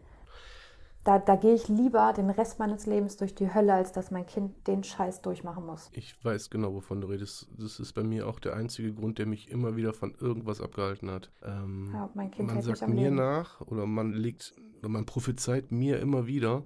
Da, 1.04 1.20
da 1.20 1.36
gehe 1.36 1.54
ich 1.54 1.68
lieber 1.68 2.14
den 2.14 2.30
Rest 2.30 2.60
meines 2.60 2.86
Lebens 2.86 3.18
durch 3.18 3.36
die 3.36 3.54
Hölle, 3.54 3.74
als 3.74 3.92
dass 3.92 4.10
mein 4.10 4.26
Kind 4.26 4.66
den 4.68 4.86
Scheiß 4.86 5.22
durchmachen 5.22 5.66
muss. 5.66 5.90
Ich 5.92 6.16
weiß 6.24 6.50
genau, 6.50 6.74
wovon 6.74 7.02
du 7.02 7.08
redest. 7.08 7.50
Das 7.58 7.78
ist 7.82 7.92
bei 7.92 8.04
mir 8.04 8.26
auch 8.26 8.40
der 8.40 8.56
einzige 8.56 8.94
Grund, 8.94 9.18
der 9.18 9.26
mich 9.26 9.52
immer 9.52 9.76
wieder 9.76 9.94
von 9.94 10.16
irgendwas 10.18 10.62
abgehalten 10.62 11.12
hat. 11.12 11.30
Ähm, 11.44 11.90
Ja, 11.94 12.10
mein 12.14 12.32
Kind 12.32 12.48
man 12.48 12.62
sagt 12.62 12.84
am 12.84 12.92
mir 12.92 13.10
Leben. 13.10 13.16
nach 13.18 13.60
oder 13.62 13.86
man 13.86 14.14
legt 14.14 14.54
oder 14.80 14.88
man 14.88 15.06
prophezeit 15.06 15.74
mir 15.74 16.00
immer 16.00 16.26
wieder, 16.26 16.64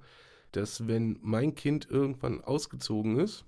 dass 0.52 0.88
wenn 0.88 1.18
mein 1.24 1.56
Kind 1.56 1.90
irgendwann 1.90 2.44
ausgezogen 2.44 3.18
ist 3.18 3.44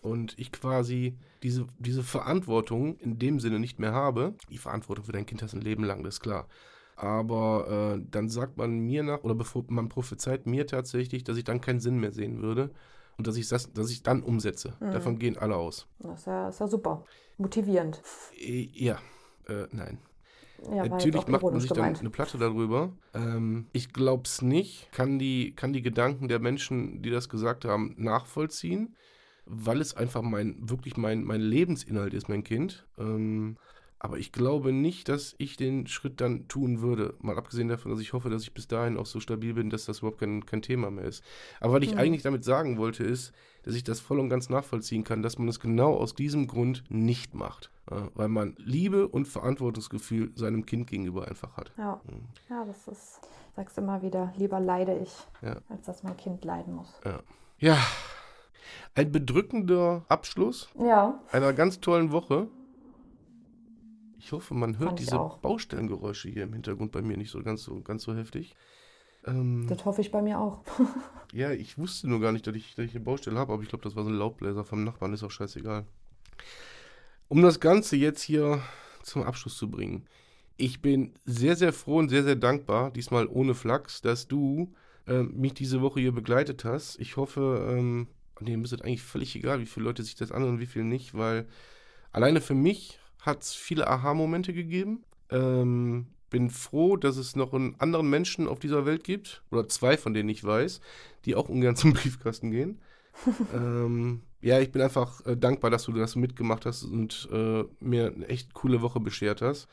und 0.00 0.38
ich 0.38 0.52
quasi 0.52 1.16
diese, 1.42 1.66
diese 1.78 2.02
Verantwortung 2.02 2.96
in 2.98 3.18
dem 3.18 3.40
Sinne 3.40 3.58
nicht 3.58 3.78
mehr 3.78 3.92
habe, 3.92 4.34
die 4.50 4.58
Verantwortung 4.58 5.04
für 5.04 5.12
dein 5.12 5.26
Kind 5.26 5.42
hast 5.42 5.54
ein 5.54 5.60
Leben 5.60 5.84
lang, 5.84 6.02
das 6.02 6.16
ist 6.16 6.20
klar. 6.20 6.46
Aber 6.96 7.96
äh, 7.96 8.04
dann 8.10 8.28
sagt 8.28 8.56
man 8.56 8.80
mir 8.80 9.02
nach, 9.04 9.22
oder 9.22 9.34
bevor 9.34 9.64
man 9.68 9.88
prophezeit 9.88 10.46
mir 10.46 10.66
tatsächlich, 10.66 11.22
dass 11.22 11.36
ich 11.36 11.44
dann 11.44 11.60
keinen 11.60 11.80
Sinn 11.80 11.98
mehr 11.98 12.12
sehen 12.12 12.42
würde 12.42 12.70
und 13.16 13.26
dass 13.26 13.36
ich 13.36 13.48
das, 13.48 13.72
dass 13.72 13.90
ich 13.90 14.02
dann 14.02 14.22
umsetze. 14.22 14.74
Mhm. 14.80 14.90
Davon 14.90 15.18
gehen 15.18 15.38
alle 15.38 15.56
aus. 15.56 15.86
Das 16.00 16.20
ist 16.20 16.26
ja, 16.26 16.48
ist 16.48 16.60
ja 16.60 16.66
super. 16.66 17.04
Motivierend. 17.36 18.02
Äh, 18.36 18.68
ja, 18.72 18.98
äh, 19.48 19.66
nein. 19.70 19.98
Ja, 20.72 20.86
Natürlich 20.86 21.28
macht 21.28 21.42
man 21.42 21.60
sich 21.60 21.68
dann 21.68 21.76
gemeint. 21.76 22.00
eine 22.00 22.10
Platte 22.10 22.36
darüber. 22.36 22.92
Ähm, 23.14 23.68
ich 23.72 23.92
glaube 23.92 24.24
es 24.24 24.42
nicht. 24.42 24.90
Kann 24.90 25.18
die, 25.18 25.54
kann 25.54 25.72
die 25.72 25.82
Gedanken 25.82 26.26
der 26.26 26.40
Menschen, 26.40 27.00
die 27.00 27.10
das 27.10 27.28
gesagt 27.28 27.64
haben, 27.64 27.94
nachvollziehen, 27.96 28.96
weil 29.48 29.80
es 29.80 29.96
einfach 29.96 30.22
mein, 30.22 30.56
wirklich 30.68 30.96
mein, 30.96 31.24
mein 31.24 31.40
Lebensinhalt 31.40 32.14
ist, 32.14 32.28
mein 32.28 32.44
Kind. 32.44 32.86
Ähm, 32.98 33.56
aber 34.00 34.18
ich 34.18 34.30
glaube 34.30 34.72
nicht, 34.72 35.08
dass 35.08 35.34
ich 35.38 35.56
den 35.56 35.88
Schritt 35.88 36.20
dann 36.20 36.46
tun 36.46 36.80
würde. 36.82 37.14
Mal 37.20 37.36
abgesehen 37.36 37.66
davon, 37.66 37.90
dass 37.90 38.00
ich 38.00 38.12
hoffe, 38.12 38.30
dass 38.30 38.42
ich 38.42 38.54
bis 38.54 38.68
dahin 38.68 38.96
auch 38.96 39.06
so 39.06 39.18
stabil 39.18 39.54
bin, 39.54 39.70
dass 39.70 39.86
das 39.86 39.98
überhaupt 39.98 40.20
kein, 40.20 40.46
kein 40.46 40.62
Thema 40.62 40.88
mehr 40.92 41.04
ist. 41.04 41.24
Aber 41.58 41.72
was 41.74 41.82
ich 41.82 41.94
Mhm. 41.94 41.98
eigentlich 41.98 42.22
damit 42.22 42.44
sagen 42.44 42.78
wollte, 42.78 43.02
ist, 43.02 43.32
dass 43.64 43.74
ich 43.74 43.82
das 43.82 43.98
voll 43.98 44.20
und 44.20 44.28
ganz 44.28 44.48
nachvollziehen 44.50 45.02
kann, 45.02 45.22
dass 45.22 45.36
man 45.36 45.48
es 45.48 45.58
genau 45.58 45.94
aus 45.96 46.14
diesem 46.14 46.46
Grund 46.46 46.84
nicht 46.90 47.34
macht. 47.34 47.72
Äh, 47.90 47.96
weil 48.14 48.28
man 48.28 48.54
Liebe 48.58 49.08
und 49.08 49.26
Verantwortungsgefühl 49.26 50.30
seinem 50.36 50.64
Kind 50.64 50.86
gegenüber 50.86 51.26
einfach 51.26 51.56
hat. 51.56 51.72
Ja. 51.76 52.00
Mhm. 52.08 52.20
ja, 52.50 52.64
das 52.66 52.86
ist, 52.86 53.20
sagst 53.56 53.78
immer 53.78 54.00
wieder, 54.02 54.32
lieber 54.36 54.60
leide 54.60 54.96
ich, 54.98 55.12
Ja. 55.42 55.56
als 55.68 55.86
dass 55.86 56.04
mein 56.04 56.16
Kind 56.16 56.44
leiden 56.44 56.74
muss. 56.76 57.00
Ja, 57.58 57.78
ein 58.94 59.12
bedrückender 59.12 60.04
Abschluss 60.08 60.68
Ja, 60.78 61.20
einer 61.30 61.52
ganz 61.52 61.80
tollen 61.80 62.12
Woche. 62.12 62.48
Ich 64.18 64.32
hoffe, 64.32 64.54
man 64.54 64.78
hört 64.78 64.98
diese 64.98 65.18
auch. 65.18 65.38
Baustellengeräusche 65.38 66.28
hier 66.28 66.42
im 66.42 66.52
Hintergrund 66.52 66.92
bei 66.92 67.02
mir 67.02 67.16
nicht 67.16 67.30
so 67.30 67.42
ganz 67.42 67.62
so, 67.62 67.80
ganz 67.80 68.02
so 68.02 68.14
heftig. 68.14 68.54
Ähm, 69.26 69.66
das 69.68 69.84
hoffe 69.84 70.00
ich 70.00 70.10
bei 70.10 70.22
mir 70.22 70.38
auch. 70.38 70.62
ja, 71.32 71.52
ich 71.52 71.78
wusste 71.78 72.08
nur 72.08 72.20
gar 72.20 72.32
nicht, 72.32 72.46
dass 72.46 72.54
ich, 72.54 72.74
dass 72.74 72.86
ich 72.86 72.94
eine 72.94 73.04
Baustelle 73.04 73.38
habe, 73.38 73.52
aber 73.52 73.62
ich 73.62 73.68
glaube, 73.68 73.84
das 73.84 73.96
war 73.96 74.04
so 74.04 74.10
ein 74.10 74.16
Laubbläser 74.16 74.64
vom 74.64 74.84
Nachbarn, 74.84 75.12
ist 75.12 75.22
auch 75.22 75.30
scheißegal. 75.30 75.86
Um 77.28 77.42
das 77.42 77.60
Ganze 77.60 77.96
jetzt 77.96 78.22
hier 78.22 78.62
zum 79.02 79.22
Abschluss 79.22 79.56
zu 79.56 79.70
bringen. 79.70 80.06
Ich 80.56 80.82
bin 80.82 81.14
sehr, 81.24 81.56
sehr 81.56 81.72
froh 81.72 81.98
und 81.98 82.08
sehr, 82.08 82.24
sehr 82.24 82.36
dankbar, 82.36 82.90
diesmal 82.90 83.26
ohne 83.28 83.54
Flachs, 83.54 84.00
dass 84.00 84.26
du 84.26 84.74
ähm, 85.06 85.32
mich 85.36 85.54
diese 85.54 85.80
Woche 85.80 86.00
hier 86.00 86.12
begleitet 86.12 86.64
hast. 86.64 86.98
Ich 86.98 87.16
hoffe, 87.16 87.66
ähm, 87.70 88.08
nee, 88.40 88.56
mir 88.56 88.64
ist 88.64 88.72
es 88.72 88.80
eigentlich 88.80 89.02
völlig 89.02 89.34
egal, 89.36 89.60
wie 89.60 89.66
viele 89.66 89.84
Leute 89.84 90.02
sich 90.02 90.14
das 90.14 90.32
anhören 90.32 90.54
und 90.54 90.60
wie 90.60 90.66
viele 90.66 90.84
nicht, 90.84 91.14
weil 91.14 91.46
alleine 92.12 92.40
für 92.40 92.54
mich 92.54 92.98
hat 93.20 93.42
es 93.42 93.54
viele 93.54 93.86
Aha-Momente 93.86 94.52
gegeben. 94.52 95.04
Ähm, 95.30 96.06
bin 96.30 96.50
froh, 96.50 96.96
dass 96.96 97.16
es 97.16 97.36
noch 97.36 97.54
einen 97.54 97.74
anderen 97.78 98.10
Menschen 98.10 98.48
auf 98.48 98.58
dieser 98.58 98.86
Welt 98.86 99.04
gibt, 99.04 99.42
oder 99.50 99.68
zwei, 99.68 99.96
von 99.96 100.14
denen 100.14 100.28
ich 100.28 100.44
weiß, 100.44 100.80
die 101.24 101.34
auch 101.34 101.48
ungern 101.48 101.76
zum 101.76 101.92
Briefkasten 101.92 102.50
gehen. 102.50 102.80
ähm, 103.54 104.22
ja, 104.40 104.60
ich 104.60 104.70
bin 104.70 104.82
einfach 104.82 105.24
äh, 105.26 105.36
dankbar, 105.36 105.70
dass 105.70 105.84
du 105.84 105.92
das 105.92 106.14
mitgemacht 106.16 106.66
hast 106.66 106.84
und 106.84 107.28
äh, 107.32 107.64
mir 107.80 108.12
eine 108.14 108.28
echt 108.28 108.54
coole 108.54 108.82
Woche 108.82 109.00
beschert 109.00 109.42
hast. 109.42 109.68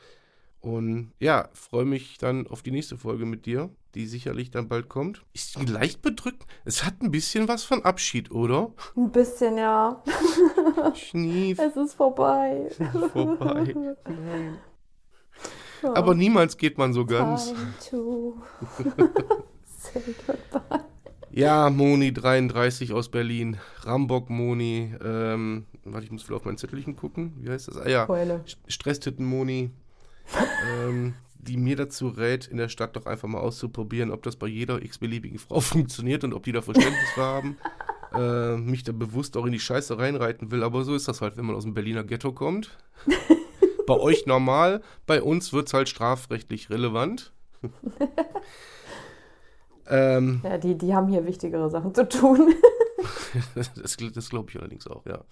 Und 0.66 1.12
ja, 1.20 1.48
freue 1.52 1.84
mich 1.84 2.18
dann 2.18 2.48
auf 2.48 2.60
die 2.60 2.72
nächste 2.72 2.96
Folge 2.98 3.24
mit 3.24 3.46
dir, 3.46 3.70
die 3.94 4.04
sicherlich 4.06 4.50
dann 4.50 4.66
bald 4.66 4.88
kommt. 4.88 5.22
Ist 5.32 5.56
leicht 5.68 6.02
bedrückt. 6.02 6.44
Es 6.64 6.84
hat 6.84 7.00
ein 7.02 7.12
bisschen 7.12 7.46
was 7.46 7.62
von 7.62 7.84
Abschied, 7.84 8.32
oder? 8.32 8.72
Ein 8.96 9.12
bisschen, 9.12 9.58
ja. 9.58 10.02
Schnief 10.94 11.60
Es 11.60 11.76
ist 11.76 11.94
vorbei. 11.94 12.68
vorbei. 13.12 13.74
Nein. 14.08 14.58
Aber 15.82 16.16
niemals 16.16 16.56
geht 16.56 16.78
man 16.78 16.92
so 16.92 17.06
ganz. 17.06 17.52
Time 17.52 17.74
to 17.88 18.42
say 19.64 20.00
goodbye. 20.26 20.80
Ja, 21.30 21.70
Moni 21.70 22.12
33 22.12 22.92
aus 22.92 23.08
Berlin. 23.08 23.58
Rambock 23.82 24.30
Moni. 24.30 24.92
Ähm, 25.04 25.66
warte, 25.84 26.06
ich 26.06 26.10
muss 26.10 26.26
wieder 26.26 26.36
auf 26.36 26.44
mein 26.44 26.56
Zettelchen 26.56 26.96
gucken. 26.96 27.34
Wie 27.38 27.50
heißt 27.50 27.68
das? 27.68 27.76
Ah 27.76 27.88
ja, 27.88 28.06
Keule. 28.06 28.42
St- 28.48 28.56
Stresstitten 28.66 29.24
Moni. 29.26 29.70
Ähm, 30.70 31.14
die 31.38 31.56
mir 31.56 31.76
dazu 31.76 32.08
rät, 32.08 32.46
in 32.46 32.56
der 32.56 32.68
Stadt 32.68 32.96
doch 32.96 33.06
einfach 33.06 33.28
mal 33.28 33.40
auszuprobieren, 33.40 34.10
ob 34.10 34.22
das 34.22 34.36
bei 34.36 34.46
jeder 34.46 34.82
x-beliebigen 34.82 35.38
Frau 35.38 35.60
funktioniert 35.60 36.24
und 36.24 36.34
ob 36.34 36.42
die 36.42 36.52
da 36.52 36.62
Verständnis 36.62 37.10
für 37.14 37.22
haben. 37.22 37.56
Äh, 38.14 38.56
mich 38.56 38.84
da 38.84 38.92
bewusst 38.92 39.36
auch 39.36 39.46
in 39.46 39.52
die 39.52 39.60
Scheiße 39.60 39.98
reinreiten 39.98 40.50
will. 40.50 40.62
Aber 40.62 40.84
so 40.84 40.94
ist 40.94 41.08
das 41.08 41.20
halt, 41.20 41.36
wenn 41.36 41.44
man 41.44 41.56
aus 41.56 41.64
dem 41.64 41.74
Berliner 41.74 42.04
Ghetto 42.04 42.32
kommt. 42.32 42.76
bei 43.86 43.94
euch 43.94 44.26
normal, 44.26 44.82
bei 45.06 45.22
uns 45.22 45.52
wird 45.52 45.68
es 45.68 45.74
halt 45.74 45.88
strafrechtlich 45.88 46.70
relevant. 46.70 47.32
ähm, 49.88 50.40
Ja, 50.44 50.58
die, 50.58 50.76
die 50.76 50.94
haben 50.94 51.08
hier 51.08 51.26
wichtigere 51.26 51.68
Sachen 51.70 51.94
zu 51.94 52.08
tun. 52.08 52.54
Das, 53.54 53.72
das 53.74 54.30
glaube 54.30 54.50
ich 54.50 54.58
allerdings 54.58 54.86
auch, 54.86 55.04
ja. 55.06 55.22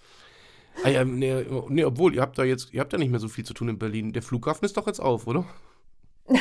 Ah 0.83 0.89
ja, 0.89 1.05
nee, 1.05 1.45
nee, 1.69 1.83
obwohl, 1.83 2.15
ihr 2.15 2.21
habt 2.21 2.37
da 2.37 2.43
jetzt, 2.43 2.73
ihr 2.73 2.81
habt 2.81 2.91
ja 2.93 2.99
nicht 2.99 3.11
mehr 3.11 3.19
so 3.19 3.27
viel 3.27 3.45
zu 3.45 3.53
tun 3.53 3.69
in 3.69 3.79
Berlin. 3.79 4.13
Der 4.13 4.21
Flughafen 4.21 4.65
ist 4.65 4.77
doch 4.77 4.87
jetzt 4.87 4.99
auf, 4.99 5.27
oder? 5.27 5.45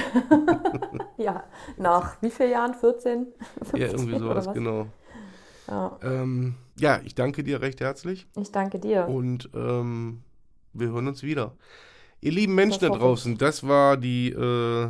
ja, 1.18 1.44
nach 1.76 2.20
wie 2.22 2.30
vielen 2.30 2.50
Jahren? 2.52 2.74
14? 2.74 3.26
Ja, 3.74 3.86
irgendwie 3.86 4.12
15 4.12 4.18
sowas, 4.18 4.46
was? 4.46 4.54
genau. 4.54 4.86
Ja, 5.68 5.98
Ähm, 6.02 6.56
ja, 6.78 7.00
ich 7.04 7.14
danke 7.14 7.42
dir 7.42 7.62
recht 7.62 7.80
herzlich 7.80 8.26
ich 8.36 8.50
danke 8.52 8.78
dir. 8.78 9.08
und 9.08 9.48
ähm, 9.54 10.22
wir 10.72 10.88
hören 10.88 11.08
uns 11.08 11.22
wieder. 11.22 11.52
Ihr 12.20 12.32
lieben 12.32 12.54
Menschen 12.54 12.80
da 12.80 12.90
draußen, 12.90 13.38
das 13.38 13.66
war 13.66 13.96
die 13.96 14.30
äh, 14.30 14.88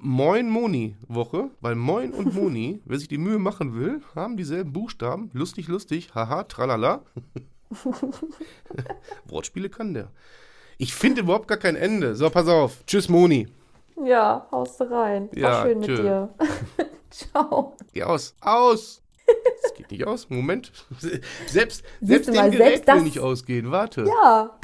Moin 0.00 0.48
Moni 0.48 0.96
Woche, 1.08 1.50
weil 1.60 1.74
Moin 1.74 2.12
und 2.12 2.34
Moni, 2.34 2.80
wer 2.84 2.98
sich 2.98 3.08
die 3.08 3.18
Mühe 3.18 3.38
machen 3.38 3.74
will, 3.74 4.02
haben 4.14 4.36
dieselben 4.36 4.72
Buchstaben. 4.72 5.30
Lustig, 5.32 5.66
lustig, 5.66 6.14
haha, 6.14 6.44
tralala. 6.44 7.02
Wortspiele 9.26 9.68
kann 9.68 9.94
der. 9.94 10.10
Ich 10.78 10.94
finde 10.94 11.22
überhaupt 11.22 11.48
gar 11.48 11.58
kein 11.58 11.76
Ende. 11.76 12.14
So, 12.14 12.30
pass 12.30 12.46
auf. 12.48 12.84
Tschüss, 12.86 13.08
Moni. 13.08 13.48
Ja, 14.04 14.46
haust 14.52 14.80
rein. 14.80 15.28
War 15.32 15.38
Ja, 15.38 15.62
schön 15.62 15.78
mit 15.80 15.88
tschö. 15.88 15.96
dir. 16.02 16.28
Ciao. 17.10 17.76
Geh 17.92 18.02
aus. 18.04 18.34
Aus! 18.40 19.02
Das 19.62 19.74
geht 19.74 19.90
nicht 19.90 20.06
aus. 20.06 20.30
Moment. 20.30 20.72
Selbst, 21.46 21.82
selbst 22.00 22.28
dem 22.28 22.34
mal, 22.36 22.50
Gerät 22.50 22.66
selbst 22.68 22.86
will 22.88 22.94
das- 22.94 23.02
nicht 23.02 23.18
ausgehen. 23.20 23.70
Warte. 23.70 24.04
Ja. 24.06 24.56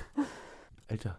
Alter, 0.89 1.19